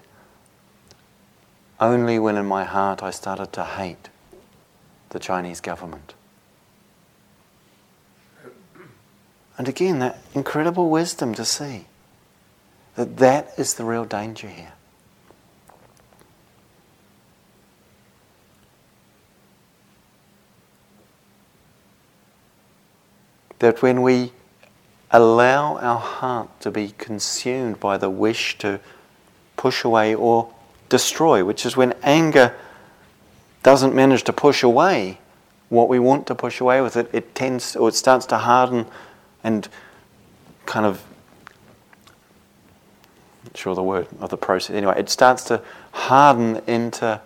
Only 1.80 2.20
when 2.20 2.38
in 2.38 2.46
my 2.46 2.64
heart 2.64 3.04
I 3.04 3.12
started 3.12 3.52
to 3.54 3.64
hate 3.64 4.10
the 5.10 5.20
Chinese 5.20 5.60
government. 5.60 6.14
And 9.58 9.68
again, 9.68 10.00
that 10.00 10.20
incredible 10.34 10.90
wisdom 10.90 11.34
to 11.36 11.46
see 11.46 11.86
that 12.96 13.18
that 13.18 13.50
is 13.58 13.74
the 13.74 13.84
real 13.84 14.06
danger 14.06 14.48
here. 14.48 14.74
That 23.60 23.82
when 23.82 24.02
we 24.02 24.32
allow 25.12 25.78
our 25.78 26.00
heart 26.00 26.60
to 26.62 26.72
be 26.72 26.94
consumed 26.98 27.80
by 27.80 27.98
the 27.98 28.10
wish 28.10 28.58
to 28.60 28.80
push 29.56 29.84
away 29.84 30.14
or 30.14 30.54
destroy, 30.90 31.44
which 31.44 31.66
is 31.66 31.76
when 31.76 31.94
anger 32.04 32.56
doesn't 33.64 33.96
manage 33.96 34.24
to 34.24 34.34
push 34.34 34.64
away 34.64 35.20
what 35.70 35.90
we 35.90 36.00
want 36.00 36.28
to 36.28 36.36
push 36.36 36.62
away 36.62 36.82
with 36.82 36.96
it, 36.96 37.10
it 37.12 37.34
tends 37.34 37.76
or 37.76 37.90
it 37.90 37.96
starts 37.96 38.26
to 38.28 38.38
harden 38.38 38.86
and 39.44 39.68
kind 40.66 40.86
of 40.86 41.04
not 43.44 43.58
sure 43.58 43.76
the 43.76 43.84
word 43.84 44.08
of 44.20 44.30
the 44.30 44.38
process. 44.38 44.76
Anyway 44.76 44.94
it 44.98 45.10
starts 45.10 45.44
to 45.46 45.62
harden 45.92 46.62
into 46.68 47.20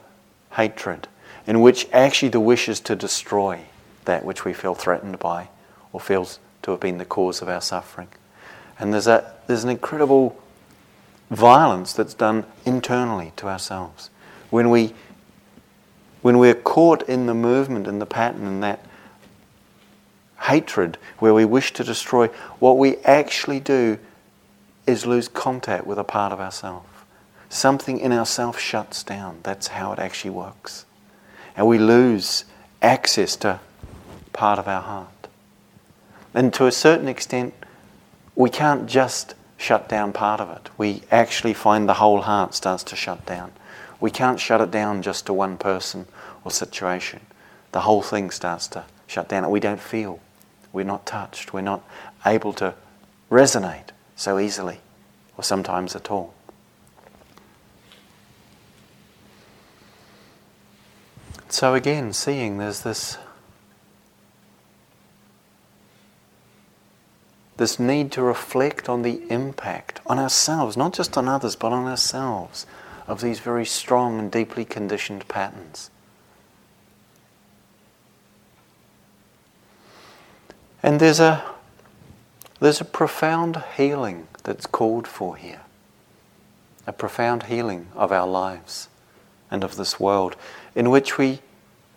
hatred 0.53 1.07
in 1.45 1.61
which 1.61 1.87
actually 1.91 2.29
the 2.29 2.39
wish 2.39 2.69
is 2.69 2.79
to 2.79 2.95
destroy 2.95 3.59
that 4.05 4.23
which 4.23 4.45
we 4.45 4.53
feel 4.53 4.75
threatened 4.75 5.19
by 5.19 5.49
or 5.91 5.99
feels 5.99 6.39
to 6.61 6.71
have 6.71 6.79
been 6.79 6.97
the 6.97 7.05
cause 7.05 7.41
of 7.41 7.49
our 7.49 7.61
suffering. 7.61 8.07
And 8.77 8.93
there's 8.93 9.07
a 9.07 9.33
there's 9.47 9.63
an 9.63 9.69
incredible 9.69 10.41
violence 11.39 11.93
that's 11.93 12.13
done 12.13 12.45
internally 12.65 13.31
to 13.37 13.47
ourselves 13.47 14.09
when 14.49 14.69
we 14.69 14.93
when 16.21 16.37
we're 16.37 16.53
caught 16.53 17.01
in 17.03 17.27
the 17.27 17.33
movement 17.33 17.87
and 17.87 18.01
the 18.01 18.05
pattern 18.05 18.45
and 18.45 18.61
that 18.61 18.85
hatred, 20.41 20.97
where 21.19 21.33
we 21.33 21.45
wish 21.45 21.71
to 21.73 21.83
destroy, 21.83 22.27
what 22.59 22.77
we 22.77 22.97
actually 22.97 23.59
do 23.59 23.97
is 24.85 25.05
lose 25.05 25.27
contact 25.27 25.85
with 25.85 25.97
a 25.97 26.03
part 26.03 26.33
of 26.33 26.39
ourselves. 26.39 26.87
Something 27.49 27.99
in 27.99 28.11
ourself 28.11 28.59
shuts 28.59 29.03
down. 29.03 29.39
That's 29.43 29.67
how 29.67 29.93
it 29.93 29.99
actually 29.99 30.31
works. 30.31 30.85
And 31.55 31.67
we 31.67 31.77
lose 31.77 32.45
access 32.81 33.35
to 33.37 33.59
part 34.33 34.59
of 34.59 34.67
our 34.67 34.81
heart. 34.81 35.27
And 36.33 36.53
to 36.55 36.65
a 36.65 36.71
certain 36.71 37.07
extent, 37.07 37.53
we 38.35 38.49
can't 38.49 38.87
just 38.87 39.35
shut 39.59 39.89
down 39.89 40.13
part 40.13 40.39
of 40.39 40.49
it. 40.49 40.69
We 40.77 41.03
actually 41.11 41.53
find 41.53 41.87
the 41.87 41.95
whole 41.95 42.21
heart 42.21 42.55
starts 42.55 42.81
to 42.85 42.95
shut 42.95 43.25
down. 43.25 43.51
We 43.99 44.09
can't 44.09 44.39
shut 44.39 44.61
it 44.61 44.71
down 44.71 45.01
just 45.01 45.25
to 45.25 45.33
one 45.33 45.57
person 45.57 46.07
or 46.45 46.49
situation. 46.49 47.19
The 47.73 47.81
whole 47.81 48.01
thing 48.01 48.31
starts 48.31 48.69
to 48.69 48.85
shut 49.05 49.27
down, 49.27 49.43
and 49.43 49.51
we 49.51 49.59
don't 49.59 49.81
feel. 49.81 50.21
We're 50.71 50.85
not 50.85 51.05
touched. 51.05 51.51
We're 51.51 51.61
not 51.61 51.83
able 52.25 52.53
to 52.53 52.73
resonate 53.29 53.89
so 54.15 54.39
easily, 54.39 54.79
or 55.37 55.43
sometimes 55.43 55.93
at 55.93 56.09
all. 56.09 56.33
So, 61.49 61.73
again, 61.73 62.13
seeing 62.13 62.59
there's 62.59 62.81
this, 62.81 63.17
this 67.59 67.77
need 67.77 68.09
to 68.13 68.23
reflect 68.23 68.87
on 68.87 69.01
the 69.01 69.21
impact 69.29 69.99
on 70.07 70.17
ourselves, 70.17 70.77
not 70.77 70.93
just 70.93 71.17
on 71.17 71.27
others, 71.27 71.57
but 71.57 71.73
on 71.73 71.85
ourselves, 71.85 72.65
of 73.05 73.19
these 73.19 73.41
very 73.41 73.65
strong 73.65 74.17
and 74.17 74.31
deeply 74.31 74.63
conditioned 74.63 75.27
patterns. 75.27 75.91
And 80.81 81.01
there's 81.01 81.19
a, 81.19 81.43
there's 82.61 82.79
a 82.79 82.85
profound 82.85 83.61
healing 83.75 84.29
that's 84.43 84.65
called 84.65 85.05
for 85.05 85.35
here. 85.35 85.63
A 86.87 86.93
profound 86.93 87.43
healing 87.43 87.87
of 87.93 88.13
our 88.13 88.25
lives 88.25 88.87
and 89.51 89.65
of 89.65 89.75
this 89.75 89.99
world 89.99 90.37
in 90.75 90.89
which 90.89 91.17
we 91.17 91.39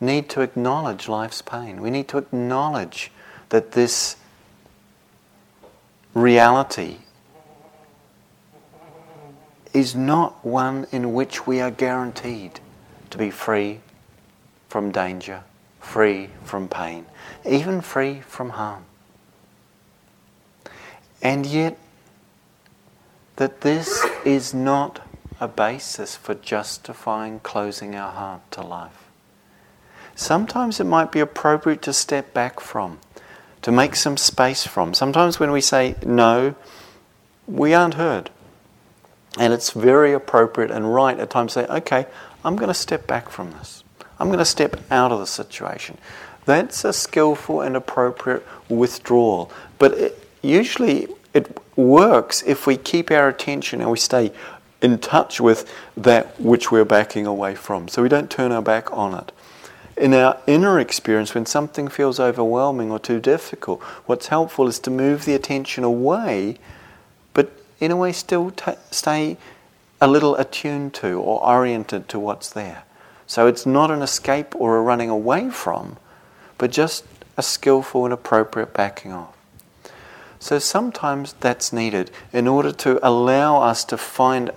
need 0.00 0.28
to 0.30 0.40
acknowledge 0.40 1.06
life's 1.06 1.40
pain. 1.40 1.80
We 1.80 1.90
need 1.90 2.08
to 2.08 2.18
acknowledge 2.18 3.12
that 3.50 3.72
this 3.72 4.16
reality 6.14 6.98
is 9.72 9.94
not 9.94 10.44
one 10.44 10.86
in 10.92 11.12
which 11.12 11.46
we 11.46 11.60
are 11.60 11.70
guaranteed 11.70 12.60
to 13.10 13.18
be 13.18 13.30
free 13.30 13.80
from 14.68 14.90
danger, 14.90 15.44
free 15.80 16.28
from 16.44 16.68
pain 16.68 17.06
even 17.44 17.80
free 17.80 18.20
from 18.20 18.50
harm. 18.50 18.84
And 21.20 21.46
yet, 21.46 21.78
that 23.36 23.60
this 23.60 24.04
is 24.24 24.52
not 24.52 25.00
a 25.40 25.48
basis 25.48 26.16
for 26.16 26.34
justifying 26.34 27.40
closing 27.40 27.94
our 27.94 28.12
heart 28.12 28.42
to 28.52 28.62
life. 28.62 29.08
Sometimes 30.14 30.78
it 30.78 30.84
might 30.84 31.10
be 31.10 31.20
appropriate 31.20 31.82
to 31.82 31.92
step 31.92 32.34
back 32.34 32.60
from, 32.60 32.98
to 33.62 33.72
make 33.72 33.96
some 33.96 34.16
space 34.16 34.66
from. 34.66 34.94
Sometimes 34.94 35.40
when 35.40 35.52
we 35.52 35.60
say 35.60 35.94
no, 36.04 36.54
we 37.46 37.74
aren't 37.74 37.94
heard. 37.94 38.30
And 39.38 39.52
it's 39.52 39.70
very 39.70 40.12
appropriate 40.12 40.70
and 40.70 40.92
right 40.92 41.18
at 41.18 41.30
times 41.30 41.54
to 41.54 41.60
say, 41.60 41.66
okay, 41.66 42.06
I'm 42.44 42.56
going 42.56 42.68
to 42.68 42.74
step 42.74 43.06
back 43.06 43.30
from 43.30 43.52
this. 43.52 43.82
I'm 44.18 44.28
going 44.28 44.38
to 44.38 44.44
step 44.44 44.80
out 44.90 45.10
of 45.10 45.18
the 45.18 45.26
situation. 45.26 45.98
That's 46.44 46.84
a 46.84 46.92
skillful 46.92 47.60
and 47.60 47.76
appropriate 47.76 48.46
withdrawal. 48.68 49.50
But 49.78 49.92
it, 49.92 50.28
usually 50.42 51.08
it 51.32 51.58
works 51.76 52.42
if 52.46 52.66
we 52.66 52.76
keep 52.76 53.10
our 53.10 53.28
attention 53.28 53.80
and 53.80 53.90
we 53.90 53.98
stay 53.98 54.32
in 54.82 54.98
touch 54.98 55.40
with 55.40 55.72
that 55.96 56.38
which 56.40 56.70
we're 56.70 56.84
backing 56.84 57.26
away 57.26 57.54
from. 57.54 57.88
So 57.88 58.02
we 58.02 58.08
don't 58.08 58.30
turn 58.30 58.52
our 58.52 58.62
back 58.62 58.92
on 58.92 59.14
it. 59.14 59.32
In 60.02 60.14
our 60.14 60.36
inner 60.48 60.80
experience, 60.80 61.32
when 61.32 61.46
something 61.46 61.86
feels 61.86 62.18
overwhelming 62.18 62.90
or 62.90 62.98
too 62.98 63.20
difficult, 63.20 63.80
what's 64.06 64.26
helpful 64.26 64.66
is 64.66 64.80
to 64.80 64.90
move 64.90 65.24
the 65.24 65.34
attention 65.36 65.84
away, 65.84 66.56
but 67.34 67.52
in 67.78 67.92
a 67.92 67.96
way 67.96 68.10
still 68.10 68.50
t- 68.50 68.72
stay 68.90 69.36
a 70.00 70.08
little 70.08 70.34
attuned 70.34 70.92
to 70.94 71.20
or 71.20 71.40
oriented 71.46 72.08
to 72.08 72.18
what's 72.18 72.50
there. 72.50 72.82
So 73.28 73.46
it's 73.46 73.64
not 73.64 73.92
an 73.92 74.02
escape 74.02 74.56
or 74.56 74.76
a 74.76 74.82
running 74.82 75.08
away 75.08 75.50
from, 75.50 75.98
but 76.58 76.72
just 76.72 77.04
a 77.36 77.42
skillful 77.44 78.04
and 78.04 78.12
appropriate 78.12 78.74
backing 78.74 79.12
off. 79.12 79.36
So 80.40 80.58
sometimes 80.58 81.34
that's 81.34 81.72
needed 81.72 82.10
in 82.32 82.48
order 82.48 82.72
to 82.72 82.98
allow 83.06 83.62
us 83.62 83.84
to 83.84 83.96
find 83.96 84.50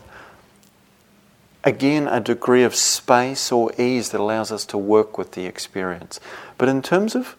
again 1.66 2.08
a 2.08 2.20
degree 2.20 2.64
of 2.64 2.76
space 2.76 3.52
or 3.52 3.72
ease 3.78 4.10
that 4.10 4.22
allows 4.22 4.52
us 4.52 4.66
to 4.68 4.78
work 4.78 5.18
with 5.18 5.32
the 5.32 5.46
experience. 5.46 6.20
But 6.58 6.70
in 6.70 6.82
terms 6.82 7.16
of 7.16 7.36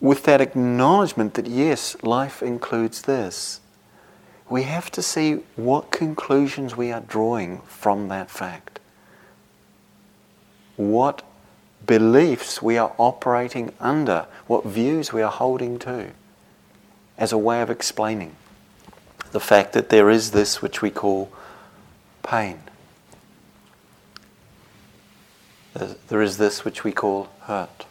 with 0.00 0.24
that 0.24 0.40
acknowledgement 0.40 1.34
that 1.34 1.46
yes, 1.46 2.02
life 2.02 2.42
includes 2.42 3.02
this, 3.02 3.60
we 4.48 4.62
have 4.62 4.90
to 4.92 5.02
see 5.02 5.40
what 5.56 5.90
conclusions 5.90 6.74
we 6.74 6.90
are 6.90 7.02
drawing 7.02 7.60
from 7.60 8.08
that 8.08 8.30
fact. 8.30 8.80
What 10.76 11.22
beliefs 11.86 12.62
we 12.62 12.78
are 12.78 12.94
operating 12.96 13.74
under, 13.78 14.26
what 14.46 14.64
views 14.64 15.12
we 15.12 15.20
are 15.20 15.30
holding 15.30 15.78
to, 15.80 16.10
as 17.18 17.30
a 17.30 17.38
way 17.38 17.60
of 17.60 17.68
explaining 17.68 18.34
the 19.32 19.40
fact 19.40 19.74
that 19.74 19.90
there 19.90 20.08
is 20.08 20.30
this 20.30 20.62
which 20.62 20.80
we 20.80 20.90
call 20.90 21.30
pain. 22.22 22.60
There 26.08 26.20
is 26.20 26.36
this 26.36 26.64
which 26.64 26.84
we 26.84 26.92
call 26.92 27.28
hurt, 27.40 27.86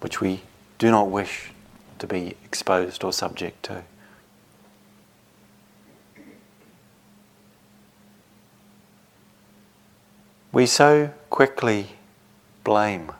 which 0.00 0.20
we 0.20 0.42
do 0.78 0.90
not 0.90 1.10
wish 1.10 1.50
to 1.98 2.06
be 2.06 2.36
exposed 2.44 3.02
or 3.02 3.12
subject 3.12 3.62
to. 3.64 3.82
We 10.52 10.66
so 10.66 11.12
quickly 11.28 11.96
blame, 12.62 13.12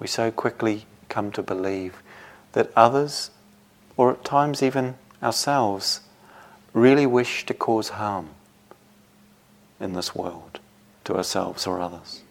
we 0.00 0.06
so 0.06 0.30
quickly 0.30 0.86
come 1.08 1.30
to 1.32 1.42
believe 1.42 2.02
that 2.52 2.70
others, 2.76 3.30
or 3.96 4.12
at 4.12 4.24
times 4.24 4.62
even 4.62 4.96
ourselves, 5.22 6.00
really 6.72 7.06
wish 7.06 7.46
to 7.46 7.54
cause 7.54 7.90
harm 7.90 8.30
in 9.80 9.92
this 9.94 10.14
world 10.14 10.60
to 11.04 11.16
ourselves 11.16 11.66
or 11.66 11.80
others. 11.80 12.22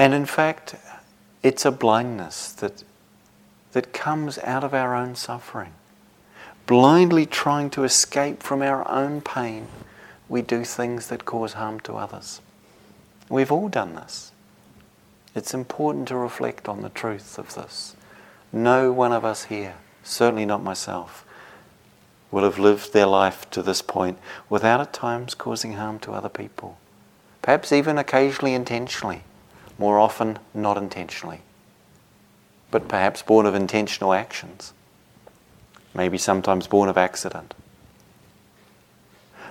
And 0.00 0.14
in 0.14 0.24
fact, 0.24 0.76
it's 1.42 1.66
a 1.66 1.70
blindness 1.70 2.52
that, 2.52 2.84
that 3.72 3.92
comes 3.92 4.38
out 4.38 4.64
of 4.64 4.72
our 4.72 4.94
own 4.94 5.14
suffering. 5.14 5.74
Blindly 6.66 7.26
trying 7.26 7.68
to 7.68 7.84
escape 7.84 8.42
from 8.42 8.62
our 8.62 8.90
own 8.90 9.20
pain, 9.20 9.68
we 10.26 10.40
do 10.40 10.64
things 10.64 11.08
that 11.08 11.26
cause 11.26 11.52
harm 11.52 11.80
to 11.80 11.96
others. 11.96 12.40
We've 13.28 13.52
all 13.52 13.68
done 13.68 13.94
this. 13.94 14.32
It's 15.34 15.52
important 15.52 16.08
to 16.08 16.16
reflect 16.16 16.66
on 16.66 16.80
the 16.80 16.88
truth 16.88 17.38
of 17.38 17.54
this. 17.54 17.94
No 18.54 18.92
one 18.92 19.12
of 19.12 19.26
us 19.26 19.44
here, 19.44 19.74
certainly 20.02 20.46
not 20.46 20.62
myself, 20.62 21.26
will 22.30 22.44
have 22.44 22.58
lived 22.58 22.94
their 22.94 23.04
life 23.04 23.50
to 23.50 23.62
this 23.62 23.82
point 23.82 24.18
without 24.48 24.80
at 24.80 24.94
times 24.94 25.34
causing 25.34 25.74
harm 25.74 25.98
to 25.98 26.12
other 26.12 26.30
people. 26.30 26.78
Perhaps 27.42 27.70
even 27.70 27.98
occasionally 27.98 28.54
intentionally, 28.54 29.24
more 29.80 29.98
often 29.98 30.38
not 30.52 30.76
intentionally, 30.76 31.40
but 32.70 32.86
perhaps 32.86 33.22
born 33.22 33.46
of 33.46 33.54
intentional 33.54 34.12
actions, 34.12 34.74
maybe 35.94 36.18
sometimes 36.18 36.66
born 36.66 36.90
of 36.90 36.98
accident. 36.98 37.54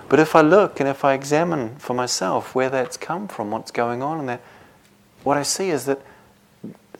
But 0.08 0.20
if 0.20 0.36
I 0.36 0.40
look 0.40 0.78
and 0.78 0.88
if 0.88 1.04
I 1.04 1.14
examine 1.14 1.74
for 1.76 1.94
myself 1.94 2.54
where 2.54 2.70
that's 2.70 2.96
come 2.96 3.26
from, 3.26 3.50
what's 3.50 3.72
going 3.72 4.04
on, 4.04 4.20
and 4.20 4.28
that, 4.28 4.40
what 5.24 5.36
I 5.36 5.42
see 5.42 5.70
is 5.70 5.86
that 5.86 6.00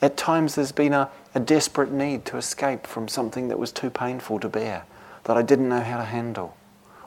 at 0.03 0.17
times 0.17 0.57
there's 0.57 0.73
been 0.73 0.93
a, 0.93 1.09
a 1.33 1.39
desperate 1.39 1.93
need 1.93 2.25
to 2.27 2.37
escape 2.37 2.85
from 2.85 3.07
something 3.07 3.47
that 3.47 3.61
was 3.61 3.71
too 3.71 3.91
painful 3.91 4.41
to 4.41 4.49
bear, 4.49 4.83
that 5.25 5.37
I 5.37 5.43
didn't 5.43 5.69
know 5.69 5.83
how 5.83 5.99
to 5.99 6.05
handle. 6.05 6.57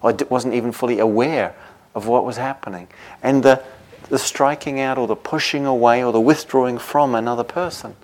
I 0.01 0.15
wasn't 0.29 0.53
even 0.53 0.71
fully 0.71 0.99
aware 0.99 1.53
of 1.93 2.07
what 2.07 2.23
was 2.23 2.37
happening. 2.37 2.87
And 3.21 3.43
the, 3.43 3.61
the 4.09 4.19
striking 4.19 4.79
out 4.79 4.97
or 4.97 5.07
the 5.07 5.15
pushing 5.15 5.65
away 5.65 6.03
or 6.03 6.11
the 6.11 6.21
withdrawing 6.21 6.77
from 6.77 7.15
another 7.15 7.43
person 7.43 7.95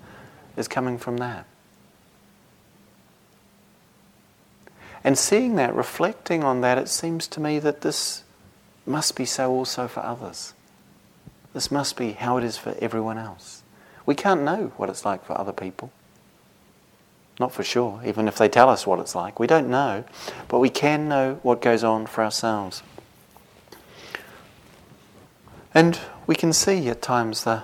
is 0.57 0.67
coming 0.67 0.97
from 0.97 1.17
that. 1.17 1.45
And 5.03 5.17
seeing 5.17 5.55
that, 5.55 5.73
reflecting 5.73 6.43
on 6.43 6.61
that, 6.61 6.77
it 6.77 6.89
seems 6.89 7.27
to 7.27 7.39
me 7.39 7.59
that 7.59 7.81
this 7.81 8.23
must 8.85 9.15
be 9.15 9.25
so 9.25 9.51
also 9.51 9.87
for 9.87 10.01
others. 10.01 10.53
This 11.53 11.71
must 11.71 11.95
be 11.95 12.11
how 12.13 12.37
it 12.37 12.43
is 12.43 12.57
for 12.57 12.75
everyone 12.79 13.17
else. 13.17 13.63
We 14.05 14.15
can't 14.15 14.41
know 14.41 14.71
what 14.77 14.89
it's 14.89 15.05
like 15.05 15.23
for 15.25 15.39
other 15.39 15.53
people. 15.53 15.91
Not 17.39 17.53
for 17.53 17.63
sure, 17.63 18.01
even 18.05 18.27
if 18.27 18.37
they 18.37 18.49
tell 18.49 18.67
us 18.67 18.85
what 18.85 18.99
it's 18.99 19.15
like. 19.15 19.39
We 19.39 19.47
don't 19.47 19.69
know, 19.69 20.03
but 20.49 20.59
we 20.59 20.69
can 20.69 21.07
know 21.07 21.39
what 21.41 21.61
goes 21.61 21.83
on 21.83 22.05
for 22.05 22.23
ourselves. 22.23 22.83
And 25.73 25.99
we 26.25 26.35
can 26.35 26.53
see 26.53 26.87
at 26.89 27.01
times 27.01 27.43
the, 27.43 27.63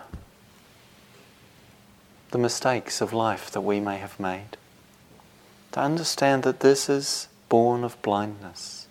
the 2.32 2.38
mistakes 2.38 3.02
of 3.02 3.13
life 3.13 3.50
that 3.52 3.62
we 3.62 3.80
may 3.80 3.98
have 3.98 4.20
made 4.20 4.58
to 5.72 5.80
understand 5.80 6.44
that 6.44 6.62
this 6.62 6.89
is 6.89 7.28
born 7.50 7.84
of 7.84 8.02
blindness. 8.02 8.88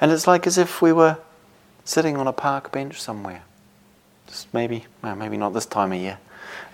And 0.00 0.10
it's 0.10 0.26
like 0.26 0.46
as 0.46 0.58
if 0.58 0.80
we 0.80 0.92
were 0.92 1.18
sitting 1.84 2.16
on 2.16 2.26
a 2.26 2.32
park 2.32 2.72
bench 2.72 3.00
somewhere. 3.00 3.42
Just 4.26 4.52
maybe, 4.54 4.86
well, 5.02 5.16
maybe 5.16 5.36
not 5.36 5.52
this 5.52 5.66
time 5.66 5.92
of 5.92 6.00
year. 6.00 6.18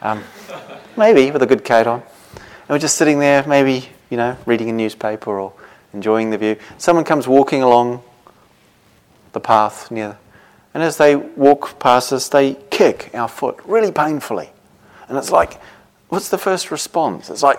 Um, 0.01 0.23
maybe 0.97 1.31
with 1.31 1.43
a 1.43 1.47
good 1.47 1.65
coat 1.65 1.87
on. 1.87 2.01
And 2.01 2.69
we're 2.69 2.79
just 2.79 2.97
sitting 2.97 3.19
there, 3.19 3.47
maybe, 3.47 3.89
you 4.11 4.17
know, 4.17 4.37
reading 4.47 4.69
a 4.69 4.73
newspaper 4.73 5.39
or 5.39 5.53
enjoying 5.93 6.31
the 6.31 6.39
view. 6.39 6.57
Someone 6.79 7.05
comes 7.05 7.27
walking 7.27 7.63
along 7.63 8.03
the 9.33 9.41
path 9.41 9.91
near, 9.91 10.19
and 10.77 10.83
as 10.83 10.99
they 10.99 11.17
walk 11.17 11.79
past 11.79 12.13
us, 12.13 12.29
they 12.29 12.53
kick 12.69 13.09
our 13.15 13.29
foot 13.29 13.59
really 13.65 13.91
painfully. 13.91 14.51
And 15.09 15.17
it's 15.17 15.31
like, 15.31 15.59
what's 16.11 16.29
the 16.29 16.37
first 16.37 16.71
response? 16.71 17.31
It's 17.31 17.43
like, 17.43 17.59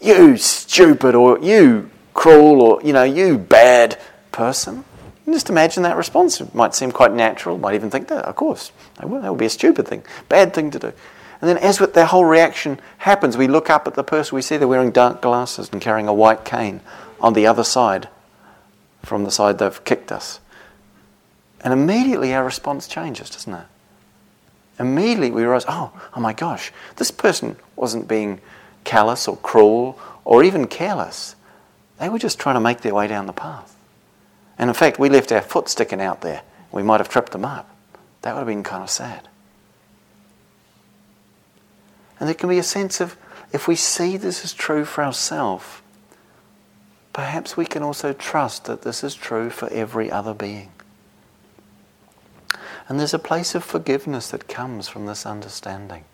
you 0.00 0.36
stupid, 0.36 1.14
or 1.14 1.38
you 1.38 1.88
cruel, 2.12 2.60
or, 2.60 2.82
you 2.82 2.92
know, 2.92 3.04
you 3.04 3.38
bad 3.38 4.00
person. 4.32 4.84
just 5.26 5.48
imagine 5.48 5.84
that 5.84 5.96
response. 5.96 6.40
It 6.40 6.56
might 6.56 6.74
seem 6.74 6.90
quite 6.90 7.12
natural. 7.12 7.56
Might 7.56 7.76
even 7.76 7.88
think 7.88 8.08
that, 8.08 8.24
of 8.24 8.34
course, 8.34 8.72
that 8.96 9.08
would 9.08 9.38
be 9.38 9.46
a 9.46 9.48
stupid 9.48 9.86
thing, 9.86 10.02
bad 10.28 10.52
thing 10.52 10.72
to 10.72 10.80
do. 10.80 10.92
And 11.40 11.48
then, 11.48 11.58
as 11.58 11.78
with 11.78 11.94
their 11.94 12.06
whole 12.06 12.24
reaction 12.24 12.80
happens, 12.98 13.36
we 13.36 13.46
look 13.46 13.70
up 13.70 13.86
at 13.86 13.94
the 13.94 14.02
person, 14.02 14.34
we 14.34 14.42
see 14.42 14.56
they're 14.56 14.66
wearing 14.66 14.90
dark 14.90 15.22
glasses 15.22 15.68
and 15.70 15.80
carrying 15.80 16.08
a 16.08 16.12
white 16.12 16.44
cane 16.44 16.80
on 17.20 17.34
the 17.34 17.46
other 17.46 17.62
side 17.62 18.08
from 19.04 19.22
the 19.22 19.30
side 19.30 19.58
they've 19.58 19.84
kicked 19.84 20.10
us. 20.10 20.40
And 21.62 21.72
immediately 21.72 22.34
our 22.34 22.44
response 22.44 22.86
changes, 22.86 23.30
doesn't 23.30 23.52
it? 23.52 23.66
Immediately 24.78 25.30
we 25.30 25.42
realize, 25.42 25.64
oh, 25.68 25.92
oh 26.14 26.20
my 26.20 26.32
gosh, 26.32 26.72
this 26.96 27.10
person 27.10 27.56
wasn't 27.76 28.08
being 28.08 28.40
callous 28.84 29.26
or 29.26 29.36
cruel 29.38 29.98
or 30.24 30.44
even 30.44 30.66
careless. 30.66 31.34
They 31.98 32.08
were 32.08 32.18
just 32.18 32.38
trying 32.38 32.56
to 32.56 32.60
make 32.60 32.82
their 32.82 32.94
way 32.94 33.06
down 33.06 33.26
the 33.26 33.32
path. 33.32 33.74
And 34.58 34.68
in 34.68 34.74
fact, 34.74 34.98
we 34.98 35.08
left 35.08 35.32
our 35.32 35.40
foot 35.42 35.68
sticking 35.68 36.00
out 36.00 36.20
there. 36.20 36.42
We 36.72 36.82
might 36.82 37.00
have 37.00 37.08
tripped 37.08 37.32
them 37.32 37.44
up. 37.44 37.70
That 38.22 38.34
would 38.34 38.40
have 38.40 38.46
been 38.46 38.62
kind 38.62 38.82
of 38.82 38.90
sad. 38.90 39.28
And 42.18 42.28
there 42.28 42.34
can 42.34 42.48
be 42.48 42.58
a 42.58 42.62
sense 42.62 43.00
of 43.00 43.16
if 43.52 43.68
we 43.68 43.76
see 43.76 44.16
this 44.16 44.44
is 44.44 44.52
true 44.52 44.84
for 44.84 45.04
ourselves, 45.04 45.64
perhaps 47.12 47.56
we 47.56 47.66
can 47.66 47.82
also 47.82 48.12
trust 48.12 48.64
that 48.64 48.82
this 48.82 49.04
is 49.04 49.14
true 49.14 49.50
for 49.50 49.68
every 49.68 50.10
other 50.10 50.34
being. 50.34 50.70
And 52.88 53.00
there's 53.00 53.14
a 53.14 53.18
place 53.18 53.54
of 53.54 53.64
forgiveness 53.64 54.30
that 54.30 54.48
comes 54.48 54.88
from 54.88 55.06
this 55.06 55.26
understanding. 55.26 56.04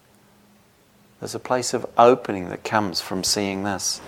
There's 1.21 1.35
a 1.35 1.41
place 1.41 1.75
of 1.75 1.87
opening 1.99 2.49
that 2.49 2.65
comes 2.65 3.01
from 3.01 3.23
seeing 3.23 3.63
this. 3.63 4.01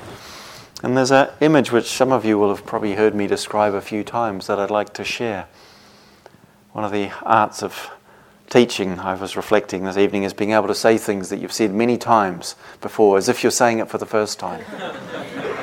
And 0.83 0.97
there's 0.97 1.13
an 1.13 1.29
image 1.41 1.71
which 1.71 1.87
some 1.87 2.13
of 2.13 2.25
you 2.25 2.39
will 2.39 2.49
have 2.49 2.67
probably 2.67 2.95
heard 2.95 3.15
me 3.15 3.27
describe 3.27 3.75
a 3.75 3.81
few 3.81 4.03
times 4.03 4.47
that 4.47 4.59
I'd 4.59 4.71
like 4.71 4.93
to 4.95 5.05
share. 5.05 5.47
One 6.73 6.85
of 6.85 6.91
the 6.91 7.11
arts 7.23 7.63
of 7.63 7.91
teaching, 8.51 8.99
I 8.99 9.15
was 9.15 9.37
reflecting 9.37 9.85
this 9.85 9.97
evening, 9.97 10.25
is 10.25 10.35
being 10.35 10.53
able 10.53 10.67
to 10.67 10.75
say 10.75 10.99
things 10.99 11.29
that 11.29 11.39
you've 11.39 11.53
said 11.53 11.73
many 11.73 11.97
times 11.97 12.57
before, 12.81 13.17
as 13.17 13.29
if 13.29 13.43
you're 13.43 13.53
saying 13.53 13.79
it 13.79 13.89
for 13.89 13.99
the 13.99 14.07
first 14.07 14.39
time. 14.39 14.65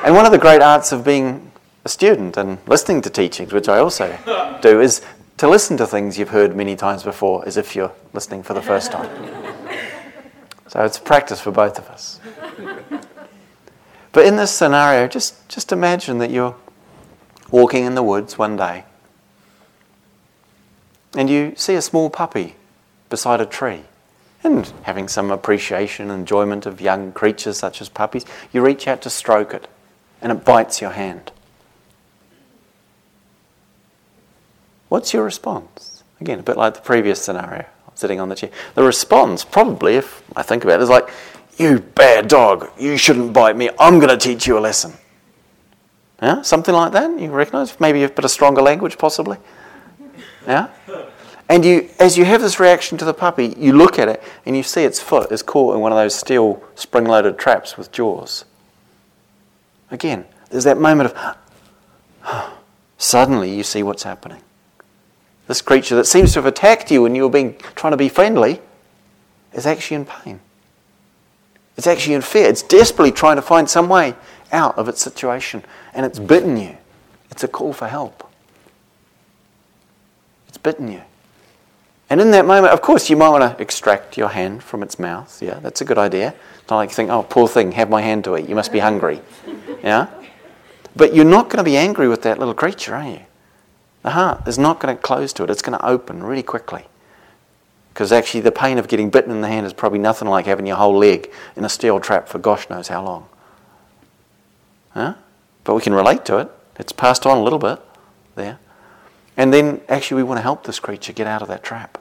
and 0.04 0.16
one 0.16 0.26
of 0.26 0.32
the 0.32 0.38
great 0.38 0.62
arts 0.62 0.92
of 0.92 1.04
being 1.04 1.52
a 1.84 1.90
student 1.90 2.38
and 2.38 2.58
listening 2.68 3.02
to 3.02 3.10
teachings, 3.10 3.52
which 3.54 3.68
I 3.68 3.80
also 3.80 4.18
do, 4.62 4.80
is 4.80 5.02
to 5.42 5.48
listen 5.48 5.76
to 5.76 5.88
things 5.88 6.20
you've 6.20 6.30
heard 6.30 6.56
many 6.56 6.76
times 6.76 7.02
before, 7.02 7.44
as 7.48 7.58
if 7.58 7.76
you're 7.76 7.92
listening 8.14 8.44
for 8.44 8.54
the 8.54 8.62
first 8.62 8.92
time. 8.92 9.10
So 10.68 10.86
it's 10.86 11.00
practice 11.00 11.42
for 11.42 11.52
both 11.52 11.78
of 11.78 11.90
us. 11.90 12.22
But 14.14 14.26
in 14.26 14.38
this 14.38 14.52
scenario, 14.52 15.06
just, 15.10 15.50
just 15.50 15.74
imagine 15.74 16.20
that 16.20 16.32
you're 16.32 16.56
walking 17.50 17.84
in 17.84 17.96
the 17.96 18.04
woods 18.04 18.38
one 18.38 18.56
day 18.56 18.86
and 21.14 21.30
you 21.30 21.54
see 21.58 21.76
a 21.76 21.82
small 21.82 22.10
puppy 22.10 22.56
beside 23.10 23.42
a 23.42 23.46
tree. 23.46 23.82
And 24.44 24.72
having 24.84 25.10
some 25.10 25.30
appreciation 25.30 26.10
and 26.10 26.22
enjoyment 26.22 26.66
of 26.66 26.80
young 26.80 27.12
creatures 27.12 27.58
such 27.58 27.82
as 27.82 27.90
puppies, 27.90 28.26
you 28.54 28.64
reach 28.64 28.88
out 28.88 29.02
to 29.02 29.10
stroke 29.10 29.54
it 29.54 29.68
and 30.22 30.32
it 30.32 30.46
bites 30.46 30.80
your 30.80 30.92
hand. 30.92 31.34
What's 34.92 35.14
your 35.14 35.24
response? 35.24 36.04
Again, 36.20 36.40
a 36.40 36.44
bit 36.44 36.58
like 36.58 36.74
the 36.74 36.82
previous 36.82 37.22
scenario 37.22 37.64
sitting 37.96 38.20
on 38.20 38.28
the 38.28 38.36
chair. 38.36 38.50
The 38.76 38.84
response, 38.84 39.46
probably, 39.46 39.96
if 39.96 40.22
I 40.36 40.42
think 40.42 40.66
about 40.66 40.82
it, 40.82 40.84
is 40.84 40.90
like, 40.90 41.10
You 41.58 41.80
bad 41.80 42.28
dog, 42.28 42.70
you 42.78 42.98
shouldn't 42.98 43.32
bite 43.32 43.56
me, 43.56 43.70
I'm 43.80 44.00
going 44.00 44.10
to 44.10 44.18
teach 44.18 44.48
you 44.48 44.58
a 44.58 44.60
lesson. 44.60 44.92
Yeah, 46.22 46.42
something 46.42 46.76
like 46.76 46.92
that. 46.92 47.18
You 47.18 47.32
recognize? 47.32 47.80
Maybe 47.80 48.04
a 48.04 48.10
bit 48.10 48.26
of 48.26 48.32
stronger 48.32 48.62
language, 48.62 48.98
possibly. 48.98 49.38
Yeah? 50.46 50.68
And 51.48 51.64
you, 51.64 51.90
as 51.98 52.18
you 52.18 52.26
have 52.26 52.42
this 52.42 52.60
reaction 52.60 52.98
to 52.98 53.06
the 53.06 53.14
puppy, 53.14 53.56
you 53.58 53.72
look 53.72 53.98
at 53.98 54.10
it 54.10 54.22
and 54.46 54.58
you 54.58 54.64
see 54.64 54.84
its 54.84 55.00
foot 55.00 55.32
is 55.32 55.42
caught 55.42 55.74
in 55.74 55.80
one 55.80 55.94
of 55.94 55.98
those 55.98 56.16
steel 56.16 56.62
spring 56.76 57.06
loaded 57.06 57.40
traps 57.40 57.78
with 57.78 57.94
jaws. 57.94 58.44
Again, 59.90 60.26
there's 60.50 60.66
that 60.66 60.78
moment 60.78 61.14
of 61.14 62.52
suddenly 62.98 63.56
you 63.56 63.64
see 63.64 63.84
what's 63.84 64.04
happening. 64.04 64.42
This 65.52 65.62
creature 65.62 65.98
that 65.98 66.06
seems 66.06 66.32
to 66.32 66.40
have 66.40 66.46
attacked 66.46 66.92
you 66.92 67.06
and 67.06 67.14
you 67.14 67.24
were 67.24 67.30
being, 67.30 67.58
trying 67.76 67.92
to 67.92 67.98
be 67.98 68.08
friendly 68.08 68.62
is 69.52 69.66
actually 69.66 69.96
in 69.96 70.06
pain. 70.06 70.40
It's 71.76 71.88
actually 71.88 72.14
in 72.14 72.22
fear. 72.22 72.48
It's 72.48 72.62
desperately 72.64 73.12
trying 73.12 73.36
to 73.36 73.42
find 73.42 73.70
some 73.70 73.90
way 73.90 74.16
out 74.54 74.78
of 74.78 74.88
its 74.88 75.02
situation. 75.02 75.66
And 75.94 76.06
it's 76.06 76.20
bitten 76.20 76.56
you. 76.56 76.78
It's 77.32 77.44
a 77.44 77.50
call 77.50 77.74
for 77.74 77.90
help. 77.90 78.32
It's 80.48 80.58
bitten 80.58 80.90
you. 80.90 81.02
And 82.10 82.22
in 82.22 82.32
that 82.32 82.46
moment, 82.46 82.72
of 82.72 82.82
course, 82.82 83.10
you 83.10 83.18
might 83.18 83.28
want 83.28 83.44
to 83.58 83.62
extract 83.62 84.18
your 84.18 84.30
hand 84.30 84.64
from 84.64 84.82
its 84.82 85.00
mouth. 85.00 85.44
Yeah, 85.44 85.60
that's 85.60 85.82
a 85.82 85.86
good 85.86 85.98
idea. 85.98 86.34
It's 86.62 86.70
not 86.70 86.78
like 86.78 86.92
you 86.92 86.96
think, 86.96 87.10
oh, 87.10 87.24
poor 87.24 87.50
thing, 87.50 87.74
have 87.74 87.90
my 87.90 88.02
hand 88.02 88.24
to 88.24 88.38
eat. 88.38 88.48
You 88.48 88.56
must 88.56 88.72
be 88.72 88.80
hungry. 88.80 89.20
Yeah? 89.84 90.08
But 90.96 91.14
you're 91.14 91.26
not 91.26 91.50
going 91.50 91.58
to 91.58 91.70
be 91.70 91.76
angry 91.76 92.08
with 92.08 92.22
that 92.22 92.40
little 92.40 92.54
creature, 92.54 92.96
are 92.96 93.06
you? 93.06 93.20
Uh-huh. 94.04 94.10
The 94.10 94.12
heart 94.12 94.48
is 94.48 94.58
not 94.58 94.80
going 94.80 94.96
to 94.96 95.02
close 95.02 95.34
to 95.34 95.44
it. 95.44 95.50
It's 95.50 95.62
going 95.62 95.78
to 95.78 95.86
open 95.86 96.24
really 96.24 96.44
quickly. 96.44 96.86
Because 97.94 98.12
actually, 98.12 98.42
the 98.42 98.52
pain 98.52 98.78
of 98.78 98.88
getting 98.88 99.10
bitten 99.10 99.32
in 99.32 99.42
the 99.42 99.48
hand 99.48 99.66
is 99.66 99.74
probably 99.74 100.00
nothing 100.00 100.28
like 100.28 100.46
having 100.46 100.66
your 100.66 100.78
whole 100.78 100.98
leg 100.98 101.32
in 101.56 101.66
a 101.66 101.70
steel 101.70 102.00
trap 102.00 102.28
for 102.28 102.40
gosh 102.40 102.70
knows 102.70 102.88
how 102.88 103.04
long. 103.04 103.28
Huh? 104.92 105.16
But 105.64 105.76
we 105.76 105.82
can 105.82 105.94
relate 105.94 106.26
to 106.26 106.38
it. 106.38 106.50
It's 106.78 106.94
passed 106.94 107.26
on 107.26 107.38
a 107.38 107.44
little 107.44 107.60
bit 107.60 107.80
there. 108.36 108.60
And 109.38 109.54
then 109.54 109.82
actually, 109.90 110.24
we 110.24 110.24
want 110.24 110.38
to 110.38 110.44
help 110.44 110.66
this 110.66 110.80
creature 110.80 111.14
get 111.14 111.28
out 111.28 111.42
of 111.42 111.48
that 111.50 111.64
trap. 111.64 111.98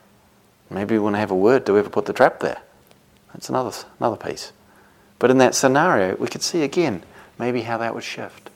Maybe 0.70 0.94
we 0.94 1.00
want 1.00 1.16
to 1.16 1.20
have 1.20 1.32
a 1.32 1.36
word 1.36 1.66
to 1.66 1.76
ever 1.76 1.90
put 1.90 2.06
the 2.06 2.12
trap 2.12 2.40
there. 2.40 2.62
That's 3.32 3.48
another, 3.48 3.76
another 3.98 4.16
piece. 4.16 4.52
But 5.18 5.30
in 5.30 5.38
that 5.38 5.54
scenario, 5.54 6.16
we 6.16 6.28
could 6.28 6.42
see 6.42 6.62
again 6.62 7.02
maybe 7.38 7.62
how 7.62 7.78
that 7.78 7.94
would 7.94 8.04
shift. 8.04 8.50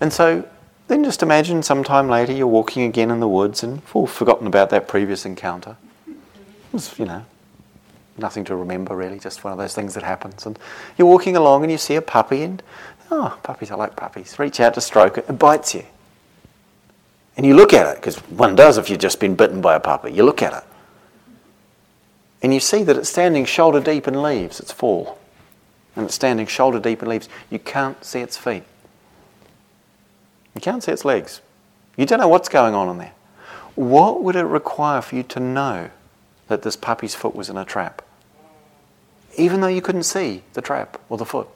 And 0.00 0.12
so 0.12 0.48
then 0.90 1.04
just 1.04 1.22
imagine 1.22 1.62
sometime 1.62 2.08
later 2.08 2.32
you're 2.32 2.48
walking 2.48 2.82
again 2.82 3.12
in 3.12 3.20
the 3.20 3.28
woods 3.28 3.62
and 3.62 3.80
full 3.84 4.08
forgotten 4.08 4.48
about 4.48 4.70
that 4.70 4.88
previous 4.88 5.24
encounter. 5.24 5.76
It 6.08 6.16
was, 6.72 6.98
you 6.98 7.04
know, 7.04 7.24
nothing 8.18 8.44
to 8.46 8.56
remember 8.56 8.96
really, 8.96 9.20
just 9.20 9.44
one 9.44 9.52
of 9.52 9.58
those 9.58 9.72
things 9.72 9.94
that 9.94 10.02
happens. 10.02 10.46
And 10.46 10.58
you're 10.98 11.06
walking 11.06 11.36
along 11.36 11.62
and 11.62 11.70
you 11.70 11.78
see 11.78 11.94
a 11.94 12.02
puppy 12.02 12.42
and, 12.42 12.60
oh, 13.08 13.38
puppies, 13.44 13.70
I 13.70 13.76
like 13.76 13.94
puppies. 13.94 14.36
Reach 14.40 14.58
out 14.58 14.74
to 14.74 14.80
stroke 14.80 15.16
it, 15.16 15.26
it 15.28 15.38
bites 15.38 15.76
you. 15.76 15.84
And 17.36 17.46
you 17.46 17.54
look 17.54 17.72
at 17.72 17.86
it, 17.86 18.00
because 18.00 18.16
one 18.28 18.56
does 18.56 18.76
if 18.76 18.90
you've 18.90 18.98
just 18.98 19.20
been 19.20 19.36
bitten 19.36 19.60
by 19.60 19.76
a 19.76 19.80
puppy. 19.80 20.12
You 20.12 20.24
look 20.24 20.42
at 20.42 20.52
it. 20.52 20.64
And 22.42 22.52
you 22.52 22.58
see 22.58 22.82
that 22.82 22.96
it's 22.96 23.08
standing 23.08 23.44
shoulder 23.44 23.80
deep 23.80 24.08
in 24.08 24.20
leaves, 24.20 24.58
its 24.58 24.72
fall. 24.72 25.18
And 25.94 26.06
it's 26.06 26.16
standing 26.16 26.48
shoulder 26.48 26.80
deep 26.80 27.00
in 27.00 27.08
leaves. 27.08 27.28
You 27.48 27.60
can't 27.60 28.04
see 28.04 28.18
its 28.18 28.36
feet. 28.36 28.64
You 30.54 30.60
can't 30.60 30.82
see 30.82 30.92
its 30.92 31.04
legs. 31.04 31.40
You 31.96 32.06
don't 32.06 32.20
know 32.20 32.28
what's 32.28 32.48
going 32.48 32.74
on 32.74 32.88
in 32.88 32.98
there. 32.98 33.12
What 33.74 34.22
would 34.22 34.36
it 34.36 34.44
require 34.44 35.00
for 35.00 35.16
you 35.16 35.22
to 35.24 35.40
know 35.40 35.90
that 36.48 36.62
this 36.62 36.76
puppy's 36.76 37.14
foot 37.14 37.34
was 37.34 37.48
in 37.48 37.56
a 37.56 37.64
trap? 37.64 38.02
Even 39.36 39.60
though 39.60 39.68
you 39.68 39.80
couldn't 39.80 40.02
see 40.02 40.42
the 40.54 40.60
trap 40.60 41.00
or 41.08 41.16
the 41.16 41.24
foot. 41.24 41.48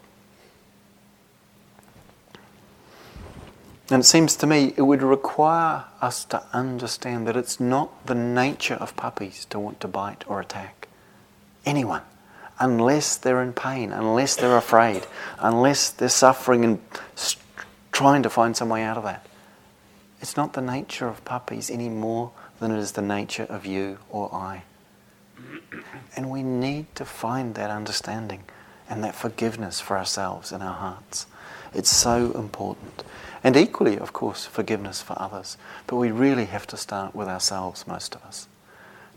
And 3.91 4.01
it 4.01 4.07
seems 4.07 4.37
to 4.37 4.47
me 4.47 4.73
it 4.77 4.83
would 4.83 5.03
require 5.03 5.85
us 6.01 6.25
to 6.27 6.43
understand 6.53 7.27
that 7.27 7.37
it's 7.37 7.61
not 7.61 8.07
the 8.07 8.15
nature 8.15 8.75
of 8.75 8.97
puppies 8.97 9.45
to 9.47 9.59
want 9.59 9.81
to 9.81 9.89
bite 9.89 10.25
or 10.27 10.41
attack 10.41 10.89
anyone 11.67 12.03
unless 12.59 13.17
they're 13.17 13.43
in 13.43 13.53
pain, 13.53 13.93
unless 13.93 14.37
they're 14.37 14.57
afraid, 14.57 15.07
unless 15.39 15.91
they're 15.91 16.09
suffering 16.09 16.65
and 16.65 16.81
trying 17.95 18.25
to 18.25 18.29
find 18.31 18.57
some 18.57 18.69
way 18.69 18.83
out 18.83 18.99
of 18.99 19.05
that. 19.05 19.25
It's 20.21 20.37
not 20.37 20.53
the 20.53 20.61
nature 20.61 21.07
of 21.07 21.25
puppies 21.25 21.71
any 21.71 21.89
more 21.89 22.33
than 22.59 22.73
it 22.73 22.79
is 22.79 22.93
the 22.93 23.03
nature 23.03 23.47
of 23.49 23.65
you 23.65 23.99
or 24.11 24.35
I. 24.35 24.65
And 26.17 26.29
we 26.29 26.43
need 26.43 26.93
to 26.97 27.05
find 27.05 27.55
that 27.55 27.71
understanding 27.71 28.43
and 28.89 29.05
that 29.05 29.15
forgiveness 29.15 29.81
for 29.81 29.97
ourselves 29.97 30.51
in 30.51 30.61
our 30.61 30.75
hearts. 30.75 31.27
It's 31.73 31.91
so 31.91 32.33
important. 32.33 33.05
And 33.45 33.57
equally, 33.57 33.97
of 33.97 34.13
course, 34.13 34.45
forgiveness 34.45 35.01
for 35.01 35.21
others. 35.21 35.57
But 35.87 35.97
we 35.97 36.11
really 36.11 36.47
have 36.47 36.67
to 36.69 36.77
start 36.77 37.15
with 37.15 37.29
ourselves, 37.29 37.87
most 37.87 38.15
of 38.15 38.25
us, 38.25 38.49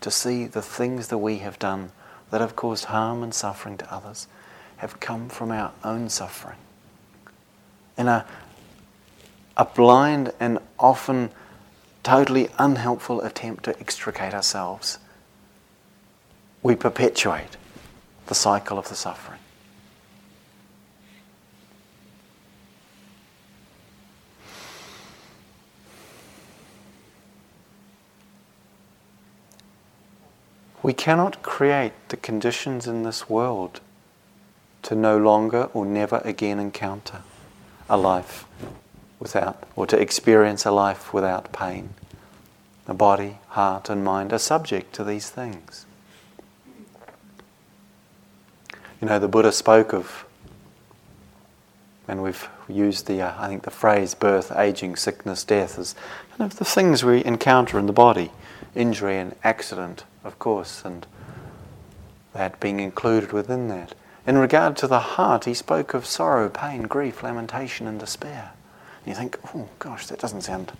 to 0.00 0.10
see 0.10 0.46
the 0.46 0.62
things 0.62 1.08
that 1.08 1.18
we 1.18 1.38
have 1.38 1.58
done 1.58 1.90
that 2.30 2.40
have 2.40 2.54
caused 2.54 2.86
harm 2.86 3.22
and 3.22 3.34
suffering 3.34 3.76
to 3.78 3.92
others 3.92 4.28
have 4.78 5.00
come 5.00 5.28
from 5.28 5.50
our 5.50 5.72
own 5.82 6.08
suffering. 6.08 6.58
In 7.96 8.06
a, 8.06 8.24
a 9.58 9.64
blind 9.64 10.32
and 10.38 10.58
often 10.78 11.30
totally 12.04 12.48
unhelpful 12.58 13.20
attempt 13.22 13.64
to 13.64 13.78
extricate 13.80 14.32
ourselves, 14.32 14.98
we 16.62 16.76
perpetuate 16.76 17.56
the 18.28 18.34
cycle 18.34 18.78
of 18.78 18.88
the 18.88 18.94
suffering. 18.94 19.40
We 30.82 30.94
cannot 30.94 31.42
create 31.42 31.92
the 32.08 32.16
conditions 32.16 32.86
in 32.86 33.02
this 33.02 33.28
world 33.28 33.80
to 34.82 34.94
no 34.94 35.18
longer 35.18 35.64
or 35.74 35.84
never 35.84 36.22
again 36.24 36.60
encounter 36.60 37.22
a 37.90 37.96
life 37.96 38.46
without, 39.18 39.64
or 39.76 39.86
to 39.86 39.98
experience 39.98 40.64
a 40.64 40.70
life 40.70 41.12
without 41.12 41.52
pain. 41.52 41.90
The 42.86 42.94
body, 42.94 43.38
heart, 43.48 43.90
and 43.90 44.04
mind 44.04 44.32
are 44.32 44.38
subject 44.38 44.94
to 44.94 45.04
these 45.04 45.28
things. 45.30 45.84
You 49.00 49.06
know, 49.08 49.18
the 49.18 49.28
Buddha 49.28 49.52
spoke 49.52 49.92
of, 49.92 50.24
and 52.08 52.22
we've 52.22 52.48
used 52.68 53.06
the, 53.06 53.22
uh, 53.22 53.34
I 53.38 53.48
think, 53.48 53.62
the 53.62 53.70
phrase 53.70 54.14
birth, 54.14 54.50
aging, 54.56 54.96
sickness, 54.96 55.44
death 55.44 55.78
as 55.78 55.94
kind 56.36 56.50
of 56.50 56.58
the 56.58 56.64
things 56.64 57.04
we 57.04 57.24
encounter 57.24 57.78
in 57.78 57.86
the 57.86 57.92
body 57.92 58.32
injury 58.74 59.18
and 59.18 59.34
accident, 59.42 60.04
of 60.24 60.38
course, 60.38 60.82
and 60.84 61.06
that 62.32 62.60
being 62.60 62.80
included 62.80 63.32
within 63.32 63.68
that. 63.68 63.94
In 64.26 64.38
regard 64.38 64.76
to 64.78 64.86
the 64.86 65.00
heart, 65.00 65.46
he 65.46 65.54
spoke 65.54 65.94
of 65.94 66.06
sorrow, 66.06 66.48
pain, 66.48 66.82
grief, 66.82 67.22
lamentation, 67.22 67.86
and 67.86 67.98
despair. 67.98 68.52
And 69.08 69.16
you 69.16 69.22
think, 69.22 69.38
oh 69.54 69.66
gosh, 69.78 70.08
that 70.08 70.18
doesn't 70.18 70.42
sound, 70.42 70.70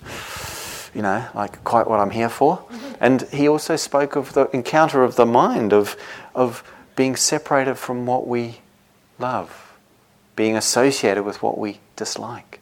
you 0.92 1.00
know, 1.00 1.24
like 1.34 1.64
quite 1.64 1.88
what 1.88 1.98
I'm 1.98 2.10
here 2.10 2.28
for. 2.28 2.58
Mm-hmm. 2.58 2.92
And 3.00 3.22
he 3.22 3.48
also 3.48 3.74
spoke 3.76 4.16
of 4.16 4.34
the 4.34 4.50
encounter 4.54 5.02
of 5.02 5.16
the 5.16 5.24
mind, 5.24 5.72
of, 5.72 5.96
of 6.34 6.62
being 6.94 7.16
separated 7.16 7.76
from 7.76 8.04
what 8.04 8.26
we 8.26 8.58
love, 9.18 9.72
being 10.36 10.58
associated 10.58 11.22
with 11.22 11.42
what 11.42 11.56
we 11.56 11.80
dislike, 11.96 12.60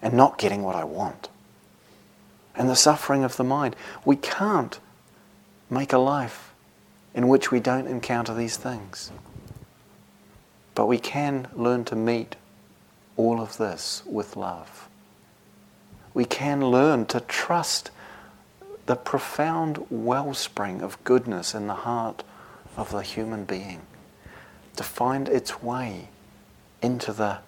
and 0.00 0.14
not 0.14 0.38
getting 0.38 0.62
what 0.62 0.74
I 0.74 0.84
want. 0.84 1.28
And 2.56 2.70
the 2.70 2.74
suffering 2.74 3.24
of 3.24 3.36
the 3.36 3.44
mind. 3.44 3.76
We 4.06 4.16
can't 4.16 4.80
make 5.68 5.92
a 5.92 5.98
life 5.98 6.54
in 7.12 7.28
which 7.28 7.50
we 7.50 7.60
don't 7.60 7.86
encounter 7.86 8.32
these 8.32 8.56
things. 8.56 9.12
But 10.74 10.86
we 10.86 10.98
can 10.98 11.48
learn 11.54 11.84
to 11.84 11.94
meet 11.94 12.36
all 13.16 13.40
of 13.40 13.56
this 13.58 14.02
with 14.06 14.36
love. 14.36 14.88
We 16.14 16.24
can 16.24 16.64
learn 16.64 17.06
to 17.06 17.20
trust 17.20 17.90
the 18.86 18.96
profound 18.96 19.86
wellspring 19.90 20.82
of 20.82 21.02
goodness 21.04 21.54
in 21.54 21.66
the 21.66 21.74
heart 21.74 22.24
of 22.76 22.90
the 22.90 23.02
human 23.02 23.44
being, 23.44 23.82
to 24.76 24.82
find 24.82 25.28
its 25.28 25.62
way 25.62 26.08
into 26.80 27.12
the, 27.12 27.38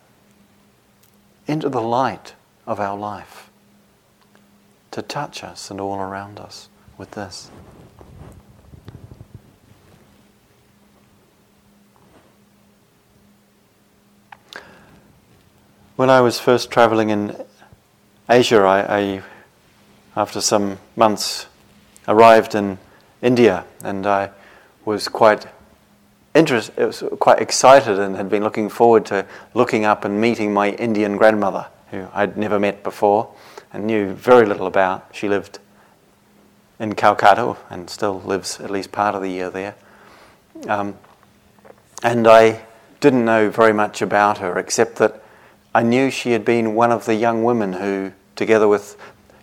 into 1.46 1.68
the 1.68 1.80
light 1.80 2.34
of 2.66 2.78
our 2.78 2.96
life, 2.96 3.50
to 4.92 5.02
touch 5.02 5.42
us 5.42 5.70
and 5.70 5.80
all 5.80 5.98
around 5.98 6.38
us 6.38 6.68
with 6.96 7.12
this. 7.12 7.50
When 15.96 16.10
I 16.10 16.22
was 16.22 16.40
first 16.40 16.72
traveling 16.72 17.10
in 17.10 17.36
Asia, 18.28 18.58
I, 18.62 18.98
I, 18.98 19.22
after 20.16 20.40
some 20.40 20.80
months, 20.96 21.46
arrived 22.08 22.56
in 22.56 22.78
India, 23.22 23.64
and 23.84 24.04
I 24.04 24.30
was 24.84 25.06
quite 25.06 25.46
interest, 26.34 26.76
was 26.76 27.04
quite 27.20 27.40
excited, 27.40 28.00
and 28.00 28.16
had 28.16 28.28
been 28.28 28.42
looking 28.42 28.68
forward 28.68 29.06
to 29.06 29.24
looking 29.54 29.84
up 29.84 30.04
and 30.04 30.20
meeting 30.20 30.52
my 30.52 30.70
Indian 30.70 31.16
grandmother, 31.16 31.66
who 31.92 32.08
I'd 32.12 32.36
never 32.36 32.58
met 32.58 32.82
before 32.82 33.32
and 33.72 33.86
knew 33.86 34.14
very 34.14 34.46
little 34.46 34.66
about. 34.66 35.06
She 35.12 35.28
lived 35.28 35.60
in 36.80 36.96
Calcutta 36.96 37.56
and 37.70 37.88
still 37.88 38.20
lives 38.22 38.58
at 38.58 38.68
least 38.68 38.90
part 38.90 39.14
of 39.14 39.22
the 39.22 39.30
year 39.30 39.48
there. 39.48 39.76
Um, 40.66 40.98
and 42.02 42.26
I 42.26 42.62
didn't 42.98 43.24
know 43.24 43.48
very 43.48 43.72
much 43.72 44.02
about 44.02 44.38
her, 44.38 44.58
except 44.58 44.96
that 44.96 45.20
I 45.74 45.82
knew 45.82 46.10
she 46.10 46.30
had 46.30 46.44
been 46.44 46.74
one 46.74 46.92
of 46.92 47.04
the 47.04 47.14
young 47.14 47.42
women 47.42 47.74
who, 47.74 48.12
together 48.36 48.68
with 48.68 48.96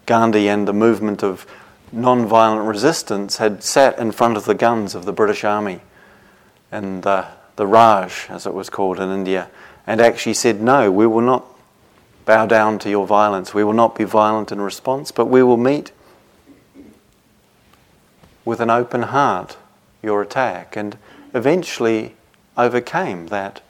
Gandhi 0.06 0.48
and 0.48 0.68
the 0.68 0.74
movement 0.74 1.24
of 1.24 1.46
non-violent 1.92 2.66
resistance, 2.68 3.38
had 3.38 3.64
sat 3.64 4.00
in 4.00 4.14
front 4.14 4.38
of 4.38 4.46
the 4.46 4.54
guns 4.56 4.96
of 4.96 5.04
the 5.04 5.12
British 5.12 5.44
Army 5.44 5.82
and 6.72 7.04
the, 7.04 7.28
the 7.58 7.68
Raj, 7.68 8.28
as 8.30 8.46
it 8.46 8.54
was 8.54 8.70
called 8.70 8.98
in 8.98 9.10
India, 9.10 9.50
and 9.86 10.00
actually 10.00 10.34
said, 10.34 10.62
No, 10.62 10.90
we 10.90 11.06
will 11.06 11.22
not 11.22 11.46
bow 12.26 12.46
down 12.46 12.80
to 12.80 12.90
your 12.90 13.06
violence. 13.06 13.54
We 13.54 13.64
will 13.64 13.74
not 13.74 13.96
be 13.96 14.06
violent 14.06 14.52
in 14.54 14.62
response, 14.62 15.12
but 15.12 15.26
we 15.26 15.44
will 15.44 15.58
meet 15.58 15.92
with 18.46 18.60
an 18.60 18.70
open 18.70 19.04
heart 19.04 19.58
your 20.02 20.22
attack. 20.22 20.78
And 20.78 20.98
eventually 21.34 22.16
overcame 22.58 23.28
that, 23.28 23.62